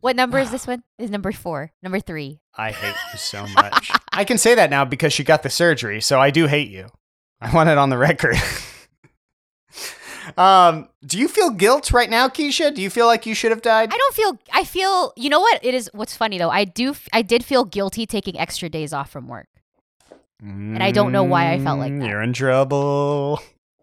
[0.00, 0.82] What number is this one?
[0.98, 1.72] Is number four.
[1.82, 2.40] Number three.
[2.56, 3.90] I hate you so much.
[4.12, 6.86] I can say that now because she got the surgery, so I do hate you.
[7.40, 8.36] I want it on the record.
[10.36, 12.74] um, do you feel guilt right now, Kisha?
[12.74, 13.90] Do you feel like you should have died?
[13.92, 15.64] I don't feel I feel you know what?
[15.64, 16.50] It is what's funny though.
[16.50, 19.48] I do I did feel guilty taking extra days off from work.
[20.40, 22.02] and I don't know why I felt like that.
[22.04, 23.40] Mm, You're in trouble.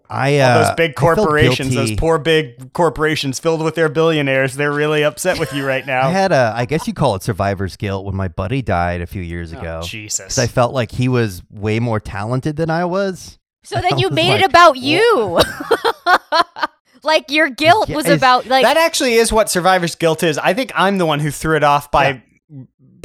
[0.09, 4.71] I All uh, those big corporations, those poor big corporations filled with their billionaires, they're
[4.71, 6.07] really upset with you right now.
[6.07, 6.53] I had a.
[6.55, 9.59] I guess you call it survivor's guilt when my buddy died a few years Oh,
[9.59, 9.81] ago.
[9.83, 10.35] Jesus.
[10.35, 13.37] 'Cause I felt like he was way more talented than I was.
[13.63, 15.39] So then you made like, it about you.
[17.03, 18.17] like your guilt was Yes.
[18.17, 20.37] about like that actually is what survivor's guilt is.
[20.37, 22.23] I think I'm the one who threw it off by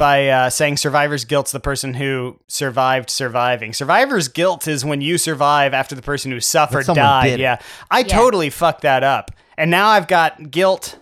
[0.03, 3.71] by uh, saying survivor's guilt's the person who survived surviving.
[3.71, 7.39] Survivor's guilt is when you survive after the person who suffered died.
[7.39, 7.59] Yeah,
[7.89, 8.07] I Yeah.
[8.07, 10.97] totally fucked that up, and now I've got guilt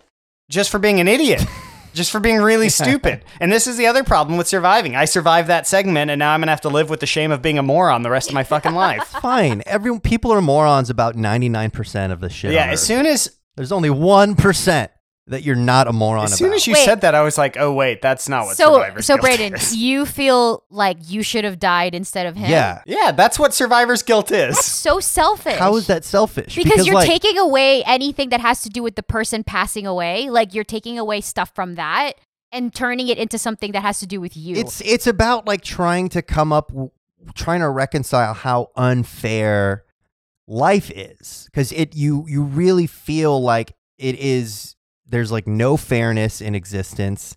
[0.50, 1.44] just for being an idiot.
[1.94, 3.26] Just for being really stupid.
[3.42, 4.96] And this is the other problem with surviving.
[4.96, 7.34] I survived that segment and now I'm going to have to live with the shame
[7.34, 9.04] of being a moron the rest of my fucking life.
[9.22, 9.62] Fine.
[9.66, 12.54] Every people are morons about ninety nine percent of the shit.
[12.54, 12.88] yeah, on as Earth.
[12.88, 14.90] soon as There's only one percent
[15.32, 16.56] that you're not a moron as soon about.
[16.58, 16.86] as you Wait.
[16.86, 19.56] said that I was like, "Oh wait, that's not what so survivor's so guilt Brayden,
[19.56, 22.50] is." you feel like you should have died instead of him.
[22.50, 22.84] yeah.
[22.86, 24.56] Yeah, that's what survivor's guilt is.
[24.56, 25.58] That's so selfish.
[25.58, 26.56] How is that selfish?
[26.56, 30.30] Because, you're like, taking away anything that has to do with the person passing away.
[30.30, 32.14] Like you're taking away stuff from that
[32.52, 34.56] and turning it into something that has to do with you.
[34.56, 36.72] It's it's about like trying to come up,
[37.34, 39.86] trying to reconcile how unfair
[40.48, 44.76] life is, because it you you really feel like it is.
[45.12, 47.36] There's like no fairness in existence.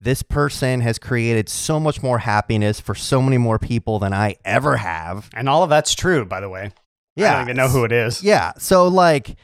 [0.00, 4.36] This person has created so much more happiness for so many more people than I
[4.44, 5.28] ever have.
[5.34, 6.70] And all of that's true, by the way.
[7.16, 8.22] Yeah, I don't even know who it is.
[8.22, 8.52] Yeah.
[8.58, 9.36] So like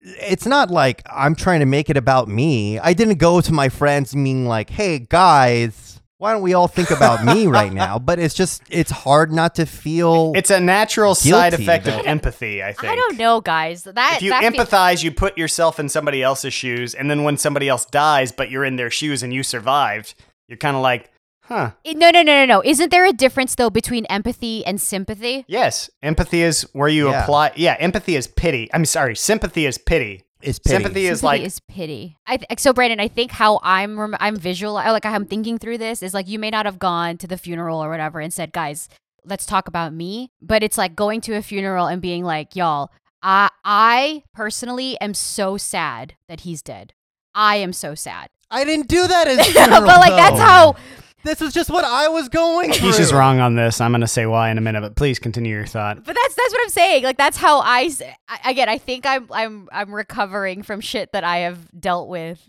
[0.00, 2.78] it's not like I'm trying to make it about me.
[2.78, 6.90] I didn't go to my friends being like, "Hey guys, why don't we all think
[6.90, 11.14] about me right now?" But it's just it's hard not to feel It's a natural
[11.14, 12.92] side effect of empathy, I think.
[12.92, 13.84] I don't know, guys.
[13.84, 17.24] That If you that fe- empathize, you put yourself in somebody else's shoes, and then
[17.24, 20.14] when somebody else dies, but you're in their shoes and you survived,
[20.48, 21.10] you're kind of like,
[21.44, 21.70] huh.
[21.86, 22.62] no, no, no, no, no.
[22.64, 25.44] Isn't there a difference though between empathy and sympathy?
[25.48, 27.22] Yes, empathy is where you Yeah.
[27.22, 27.52] apply.
[27.56, 28.68] Yeah, empathy is pity.
[28.74, 30.22] I'm sorry, sympathy is pity.
[30.42, 30.74] Is pity.
[30.74, 32.18] Sympathy is Sympathy like is pity.
[32.26, 35.78] I th- so Brandon, I think how I'm rem- I'm visual like I'm thinking through
[35.78, 38.52] this is like you may not have gone to the funeral or whatever and said,
[38.52, 38.88] guys,
[39.24, 40.30] let's talk about me.
[40.40, 42.90] But it's like going to a funeral and being like, y'all,
[43.22, 46.92] I I personally am so sad that he's dead.
[47.34, 48.28] I am so sad.
[48.50, 51.02] I didn't do that as but like that's how oh.
[51.26, 52.88] This is just what I was going through.
[52.88, 53.80] He's just wrong on this.
[53.80, 55.96] I'm going to say why in a minute, but please continue your thought.
[55.96, 57.04] but that's that's what I'm saying.
[57.04, 57.90] Like that's how I.
[58.44, 58.68] again.
[58.68, 62.48] I think I'm I'm I'm recovering from shit that I have dealt with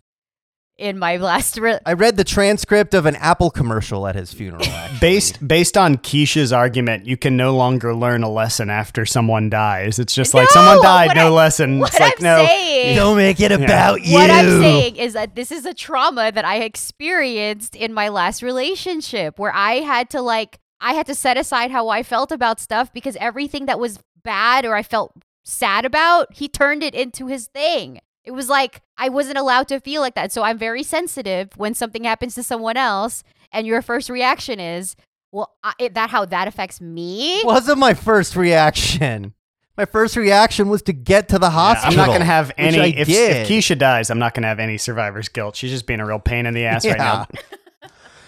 [0.78, 1.58] in my last.
[1.58, 4.64] Re- I read the transcript of an Apple commercial at his funeral.
[4.68, 5.00] Actually.
[5.00, 10.00] Based based on Kisha's argument, you can no longer learn a lesson after someone dies.
[10.00, 11.80] It's just like someone died, no I- lesson.
[11.80, 12.46] what It's like I'm no.
[12.46, 14.14] saying, Don't make it about you.
[14.14, 18.42] what I'm saying is that this is a trauma that I experienced in my last
[18.42, 22.60] relationship, where I had to like, I had to set aside how I felt about
[22.60, 25.14] stuff because everything that was bad or I felt
[25.44, 28.00] sad about, he turned it into his thing.
[28.28, 30.32] It was like I wasn't allowed to feel like that.
[30.34, 33.24] So I'm very sensitive when something happens to someone else,
[33.54, 34.96] and your first reaction is,
[35.32, 39.34] "Well, I, it, that how that affects me." wasn't my first reaction.
[39.78, 41.92] My first reaction was to get to the Yeah, hospital.
[42.02, 42.80] I'm not gonna have any.
[42.80, 43.38] I If, did.
[43.38, 45.56] if Kisha dies, I'm not gonna have any survivor's guilt.
[45.56, 47.28] She's just being a real pain in the ass right now.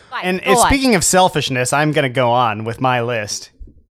[0.10, 3.52] Fine, And go uh, speaking of selfishness, I'm going to go on with my list.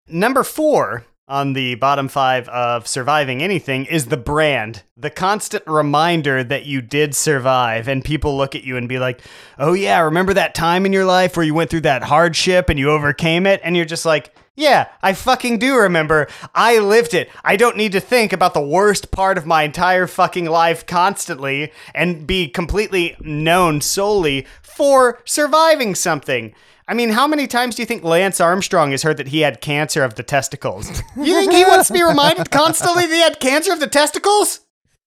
[0.09, 6.45] Number four on the bottom five of surviving anything is the brand, the constant reminder
[6.45, 7.89] that you did survive.
[7.89, 9.21] And people look at you and be like,
[9.59, 12.79] oh, yeah, remember that time in your life where you went through that hardship and
[12.79, 13.61] you overcame it?
[13.65, 16.29] And you're just like, yeah, I fucking do remember.
[16.55, 17.29] I lived it.
[17.45, 21.73] I don't need to think about the worst part of my entire fucking life constantly
[21.95, 26.55] and be completely known solely for surviving something.
[26.89, 29.61] I mean, how many times do you think Lance Armstrong has heard that he had
[29.61, 30.89] cancer of the testicles?
[31.17, 34.61] You think he wants to be reminded constantly that he had cancer of the testicles?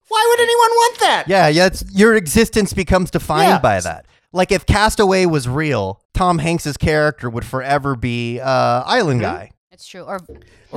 [0.08, 1.24] Why would anyone want that?
[1.28, 1.66] Yeah, yeah.
[1.66, 3.58] It's, your existence becomes defined Yeah.
[3.60, 4.06] by that.
[4.32, 9.52] Like if Castaway was real, Tom Hanks's character would forever be uh, Island Guy.
[9.80, 10.02] It's true.
[10.02, 10.18] Or, Or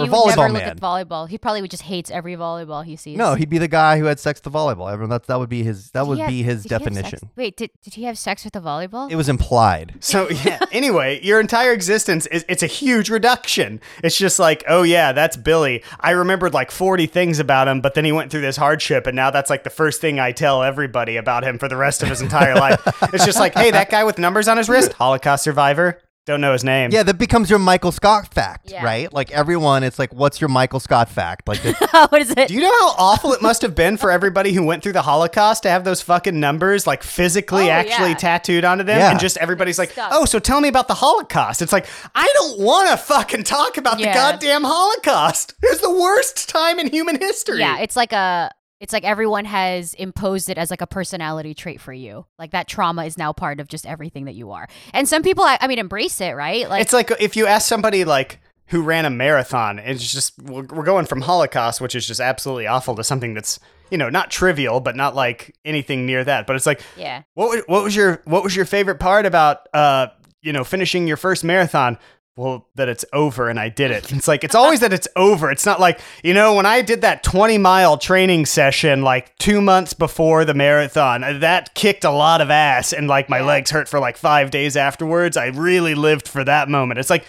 [0.06, 0.70] he would never volleyball look man.
[0.70, 1.28] at volleyball.
[1.28, 3.18] He probably would just hates every volleyball he sees.
[3.18, 4.90] No, he'd be the guy who had sex with the volleyball.
[4.90, 5.92] Everyone, that that would be his.
[5.92, 7.30] That Did would have- be his did he have sex- definition.
[7.36, 9.12] Wait, did, did he have sex with the volleyball?
[9.12, 9.96] It was implied.
[10.00, 10.60] So yeah.
[10.72, 13.82] Anyway, your entire existence is it's a huge reduction.
[14.04, 15.84] It's just like, oh yeah, that's Billy.
[16.00, 19.16] I remembered like 40 things about him, but then he went through this hardship and
[19.16, 22.10] now that's like the first thing I tell everybody about him for the rest of
[22.10, 22.80] his entire life.
[23.14, 26.00] It's just like, hey, that guy with numbers on his wrist, Holocaust survivor.
[26.26, 26.92] Don't know his name.
[26.94, 28.82] Yeah, that becomes your Michael Scott fact, Yeah.
[28.86, 29.12] right?
[29.12, 31.50] Like everyone, it's like, what's your Michael Scott fact?
[31.50, 32.48] Like, the, what is it?
[32.48, 35.02] Do you know how awful it must have been for everybody who went through the
[35.02, 38.16] Holocaust to have those fucking numbers like physically Oh, actually yeah.
[38.16, 39.00] tattooed onto them?
[39.00, 39.12] Yeah.
[39.12, 41.62] And just everybody's like, oh, so tell me about the Holocaust.
[41.62, 44.14] It's like, I don't want to fucking talk about Yeah.
[44.14, 45.56] the goddamn Holocaust.
[45.62, 47.60] It was the worst time in human history.
[47.60, 48.50] yeah, it's like a.
[48.80, 52.26] It's like everyone has imposed it as like a personality trait for you.
[52.38, 54.68] Like that trauma is now part of just everything that you are.
[54.94, 56.68] And some people, I, I mean, embrace it, right?
[56.70, 60.64] Like, it's like if you ask somebody like who ran a marathon, it's just we're
[60.64, 63.60] we're going from Holocaust, which is just absolutely awful, to something that's
[63.92, 66.48] you know not trivial, but not like anything near that.
[66.48, 67.24] But it's like, yeah.
[67.36, 70.08] what was, what was your what was your favorite part about uh
[70.42, 71.98] you know finishing your first marathon?
[72.36, 74.12] Well, that it's over and I did it.
[74.12, 75.52] It's like it's always that it's over.
[75.52, 79.62] It's not like you know when I did that twenty mile training session like two
[79.62, 81.24] months before the marathon.
[81.24, 83.46] uh, That kicked a lot of ass and like my Yeah.
[83.46, 85.38] legs hurt for like five days afterwards.
[85.38, 87.00] I really lived for that moment.
[87.00, 87.26] It's like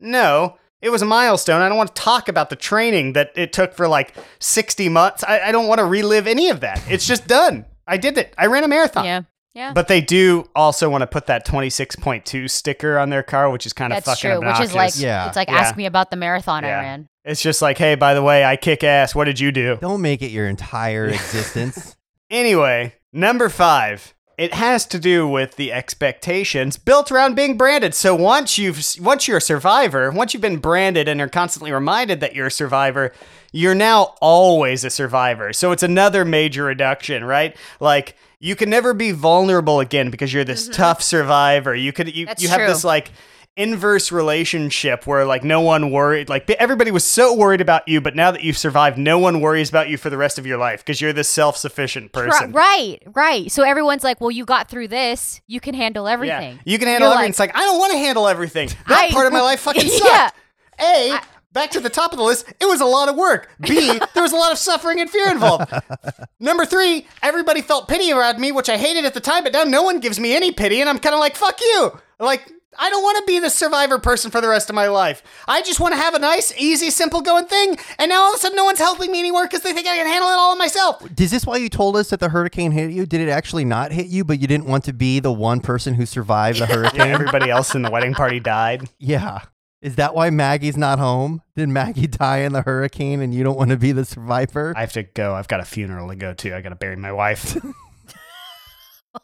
[0.00, 1.60] no, it was a milestone.
[1.62, 5.22] I don't want to talk about the training that it took for like sixty months.
[5.22, 6.82] I, I don't want to relive any of that.
[6.90, 7.64] It's just done.
[7.86, 8.34] I did it.
[8.36, 9.04] I ran a marathon.
[9.04, 9.22] Yeah.
[9.58, 9.72] Yeah.
[9.72, 13.72] But they do also want to put that 26.2 sticker on their car, which is
[13.72, 14.38] kind of That's fucking true.
[14.38, 14.60] obnoxious.
[14.60, 15.26] Which is like, Yeah.
[15.26, 15.56] it's like, Yeah.
[15.58, 16.80] ask me about the marathon I Yeah.
[16.80, 17.08] ran.
[17.24, 19.16] It's just like, hey, by the way, I kick ass.
[19.16, 19.76] What did you do?
[19.80, 21.96] don't make it your entire existence.
[22.30, 24.14] Anyway, number five.
[24.36, 27.92] It has to do with the expectations built around being branded.
[27.92, 32.20] So once you've once you're a survivor, once you've been branded and are constantly reminded
[32.20, 33.12] that you're a survivor,
[33.52, 35.52] you're now always a survivor.
[35.52, 37.56] So it's another major reduction, right?
[37.80, 40.72] Like you can never be vulnerable again because you're this mm-hmm.
[40.72, 41.74] tough survivor.
[41.74, 42.68] You could you, That's you have true.
[42.68, 43.10] this like
[43.56, 48.14] inverse relationship where like no one worried like everybody was so worried about you but
[48.14, 50.78] now that you've survived no one worries about you for the rest of your life
[50.78, 53.50] because you're this self-sufficient person Right, right.
[53.50, 55.40] So everyone's like, well, you got through this.
[55.48, 56.60] You can handle yeah everything.
[56.64, 59.10] you can handle You're everything it's like i don't want to handle everything that I-
[59.10, 60.28] part of my life fucking Yeah.
[60.28, 60.36] sucked
[60.80, 61.20] a
[61.58, 64.22] back to the top of the list it was a lot of work b there
[64.22, 65.72] was a lot of suffering and fear involved
[66.38, 69.64] number three everybody felt pity around me which i hated at the time but now
[69.64, 72.90] no one gives me any pity and i'm kind of like fuck you like I
[72.90, 75.22] don't want to be the survivor person for the rest of my life.
[75.48, 77.76] I just want to have a nice, easy, simple going thing.
[77.98, 79.96] And now all of a sudden, no one's helping me anymore because they think I
[79.96, 81.02] can handle it all myself.
[81.18, 83.04] Is this why you told us that the hurricane hit you?
[83.04, 85.94] Did it actually not hit you, but you didn't want to be the one person
[85.94, 87.00] who survived the hurricane?
[87.00, 88.88] And everybody else in the wedding party died.
[88.98, 89.40] yeah.
[89.80, 91.42] Is that why Maggie's not home?
[91.54, 94.74] Did Maggie die in the hurricane and you don't want to be the survivor?
[94.76, 95.34] I have to go.
[95.34, 96.56] I've got a funeral to go to.
[96.56, 97.56] I got to bury my wife.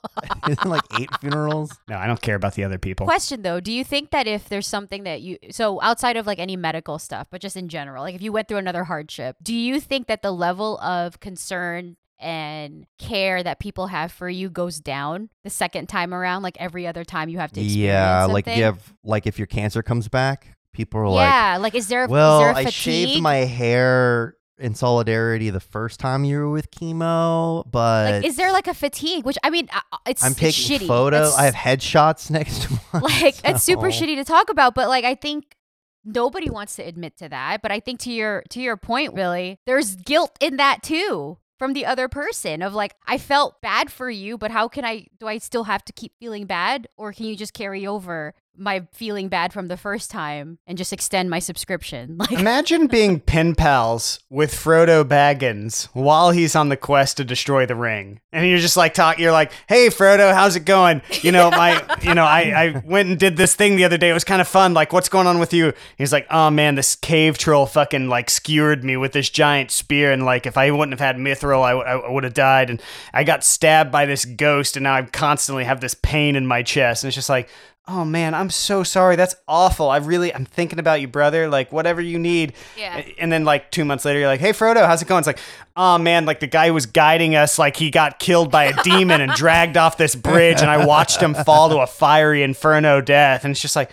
[0.48, 1.72] Isn't like eight funerals?
[1.89, 3.06] no, I don't care about the other people.
[3.06, 6.39] Question though, do you think that if there's something that you so outside of like
[6.39, 9.55] any medical stuff, but just in general, like if you went through another hardship, do
[9.55, 14.81] you think that the level of concern and care that people have for you goes
[14.81, 18.45] down the second time around like every other time you have to experience Yeah, like
[18.45, 18.59] something.
[18.59, 22.07] you have like if your cancer comes back, people are like, yeah like is there
[22.07, 26.70] "Well, is there I shaved my hair in solidarity the first time you were with
[26.70, 30.39] chemo, but like is there like a fatigue which i mean uh, it's I'm it's
[30.41, 30.86] taking shitty.
[30.86, 31.35] photos.
[31.36, 33.03] That's- I have headshots next to mine.
[33.03, 35.57] like it's super shitty to talk about but like i think
[36.05, 39.59] nobody wants to admit to that but i think to your to your point really
[39.66, 44.11] there's guilt in that too from the other person of like i felt bad for
[44.11, 46.86] you but how can i do i still have to keep feeling bad?
[46.99, 50.93] Or can you just carry over my feeling bad from the first time and just
[50.93, 56.76] extend my subscription like Imagine being pen pals with Frodo Baggins while he's on the
[56.76, 58.20] quest to destroy the ring.
[58.32, 61.02] And you're just like talk you're like, "Hey Frodo, how's it going?
[61.22, 64.10] You know, my you know, I I went and did this thing the other day.
[64.10, 64.74] It was kind of fun.
[64.74, 68.31] Like, what's going on with you?" He's like, "Oh man, this cave troll fucking like
[68.31, 72.09] skewered me with this giant spear and like if I wouldn't have had mithril, I,
[72.09, 72.82] would have died and
[73.12, 76.62] I got stabbed by this ghost and now I constantly have this pain in my
[76.62, 77.48] chest." And it's just like
[77.86, 79.15] Oh man, I'm so sorry.
[79.15, 79.90] That's awful.
[79.90, 81.48] I really, I'm thinking about you, brother.
[81.48, 82.55] Like, whatever you need.
[82.78, 83.05] Yeah.
[83.19, 85.19] And then, like, two months later, you're like, hey, Frodo, how's it going?
[85.19, 85.40] It's like,
[85.77, 88.82] oh man, like the guy who was guiding us, like, he got killed by a
[88.85, 93.02] demon and dragged off this bridge, and I watched him fall to a fiery inferno
[93.02, 93.44] death.
[93.44, 93.90] And it's just like,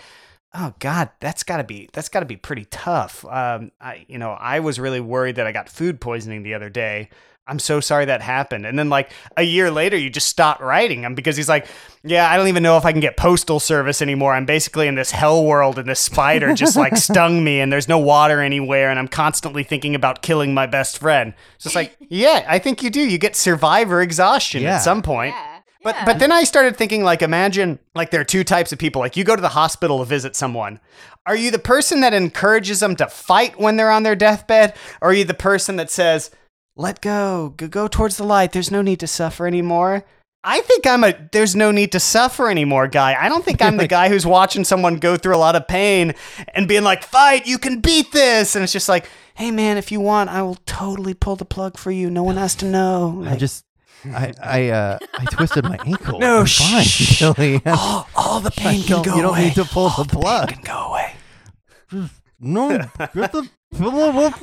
[0.54, 3.24] oh god, that's gotta be that's gotta be pretty tough.
[3.24, 6.70] Um, I, you know, I was really worried that I got food poisoning the other
[6.70, 7.10] day.
[7.46, 8.66] I'm so sorry that happened.
[8.66, 11.66] And then like a year later, you just stopped writing him because he's like,
[12.04, 14.32] yeah, I don't even know if I can get postal service anymore.
[14.32, 17.88] I'm basically in this hell world and this spider just like stung me and there's
[17.88, 21.34] no water anywhere and I'm constantly thinking about killing my best friend.
[21.56, 23.00] It's just like, yeah, I think you do.
[23.00, 24.76] You get survivor exhaustion Yeah.
[24.76, 25.34] at some point.
[25.34, 25.48] yeah.
[25.84, 26.04] But yeah.
[26.04, 29.00] but then I started thinking like imagine like there are two types of people.
[29.00, 30.78] Like you go to the hospital to visit someone.
[31.26, 35.10] Are you the person that encourages them to fight when they're on their deathbed or
[35.10, 36.30] are you the person that says,
[36.76, 37.54] "Let go.
[37.56, 38.52] Go, go towards the light.
[38.52, 40.04] There's no need to suffer anymore."
[40.44, 43.14] I think I'm a there's no need to suffer anymore guy.
[43.14, 46.14] I don't think I'm the guy who's watching someone go through a lot of pain
[46.54, 49.92] and being like, "Fight, you can beat this." And it's just like, "Hey man, if
[49.92, 52.10] you want, I will totally pull the plug for you.
[52.10, 53.64] No one has to know." I just
[54.04, 56.18] I I uh I twisted my ankle.
[56.18, 56.82] No, I'm fine.
[56.82, 57.20] shh.
[57.20, 57.60] Billy.
[57.66, 59.44] all, all the pain can go you don't away.
[59.44, 60.48] need to pull the All plug.
[60.48, 61.14] pain can go away.
[62.40, 63.48] no, get the pillow off my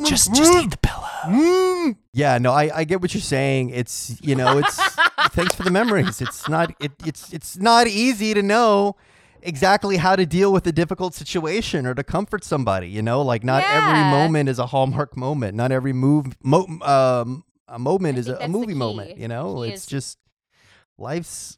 [0.06, 1.06] Just, just eat the pillow.
[1.26, 1.96] Mm.
[2.14, 3.70] Yeah, no, I, I get what you're saying.
[3.70, 4.76] It's you know, it's
[5.32, 6.22] thanks for the memories.
[6.22, 8.96] It's not it, it's it's not easy to know
[9.42, 12.90] exactly how to deal with a difficult situation or to comfort somebody.
[12.90, 15.56] You know, like not every moment is a hallmark moment.
[15.56, 18.74] Not every move mo- um a moment I is a, think a that's the movie
[18.74, 18.80] key.
[18.80, 19.18] moment.
[19.18, 20.18] You know, Key it's is- just
[20.98, 21.58] life's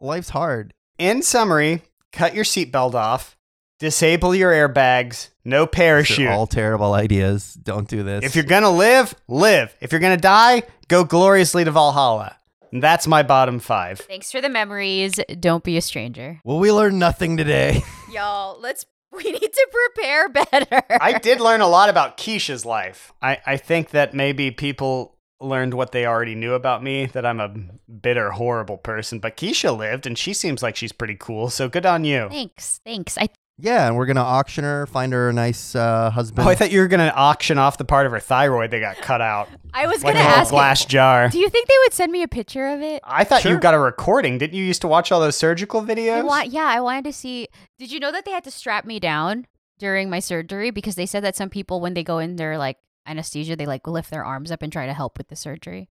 [0.00, 0.72] life's hard.
[0.98, 1.82] In summary,
[2.12, 3.36] cut your seatbelt off,
[3.80, 6.28] disable your airbags, no parachute.
[6.28, 7.54] all terrible ideas.
[7.54, 8.24] Don't do this.
[8.24, 9.74] if you're gonna live, live.
[9.80, 12.36] If you're gonna die, go gloriously to Valhalla.
[12.72, 13.98] And that's my bottom five.
[13.98, 17.82] thanks for the memories don't be a stranger well, we learned nothing today.
[18.12, 23.12] y'all let's we need to prepare better I did learn a lot about Kisha's life.
[23.20, 27.40] I, I think that maybe people learned what they already knew about me that I'm
[27.40, 27.48] a
[27.90, 29.18] bitter, horrible person.
[29.20, 31.48] But Keisha lived, and she seems like she's pretty cool.
[31.48, 32.28] So good on you.
[32.28, 33.28] thanks thanks i
[33.62, 36.46] yeah, and we're gonna auction her, find her a nice uh, husband.
[36.46, 38.96] Oh, I thought you were gonna auction off the part of her thyroid that got
[38.96, 41.28] cut out, i was like gonna little ask glass jar.
[41.28, 43.74] do you think they would send me a picture of it I thought you got
[43.74, 44.38] a recording.
[44.38, 46.46] Didn't you used to watch all those surgical I videos?
[46.50, 47.48] yeah, I wanted to see.
[47.78, 49.46] Did you know that they had to strap me down
[49.78, 52.76] during my surgery because they said that some people, when they go in their like
[53.06, 55.88] anesthesia, they like lift their arms up and try to help with the surgery.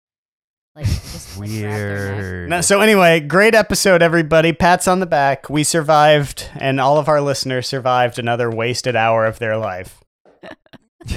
[0.76, 2.22] Like just like, grab their neck.
[2.22, 2.50] Weird.
[2.50, 4.52] No, so anyway, great episode, everybody.
[4.52, 5.50] Pats on the back.
[5.50, 10.04] We survived, and all of our listeners survived another wasted hour of their life.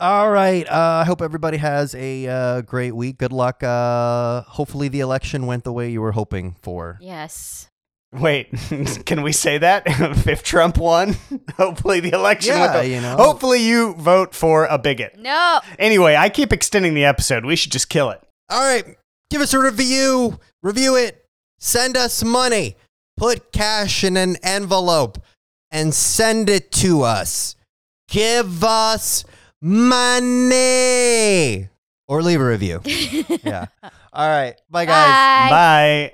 [0.00, 0.68] All right.
[0.68, 3.18] Uh, I hope everybody has a uh, great week.
[3.18, 3.62] Good luck.
[3.62, 6.98] Uh, hopefully, the election went the way you were hoping for.
[7.00, 7.68] Yes.
[8.14, 8.48] Wait,
[9.06, 9.82] can we say that?
[10.26, 11.16] if Trump won,
[11.56, 13.16] hopefully the election Yeah, went the- you know.
[13.16, 15.18] Hopefully you vote for a bigot.
[15.18, 15.60] No.
[15.78, 17.44] Anyway, I keep extending the episode.
[17.44, 18.20] We should just kill it.
[18.50, 18.96] All right.
[19.30, 20.38] Give us a review.
[20.62, 21.24] Review it.
[21.58, 22.76] Send us money.
[23.16, 25.18] Put cash in an envelope
[25.70, 27.56] and send it to us.
[28.08, 29.24] Give us
[30.54, 31.68] money.
[32.06, 32.80] Or leave a review.
[32.84, 33.66] yeah.
[34.12, 34.54] All right.
[34.70, 35.48] Bye, guys.
[35.48, 35.50] Bye.
[35.50, 36.12] Bye.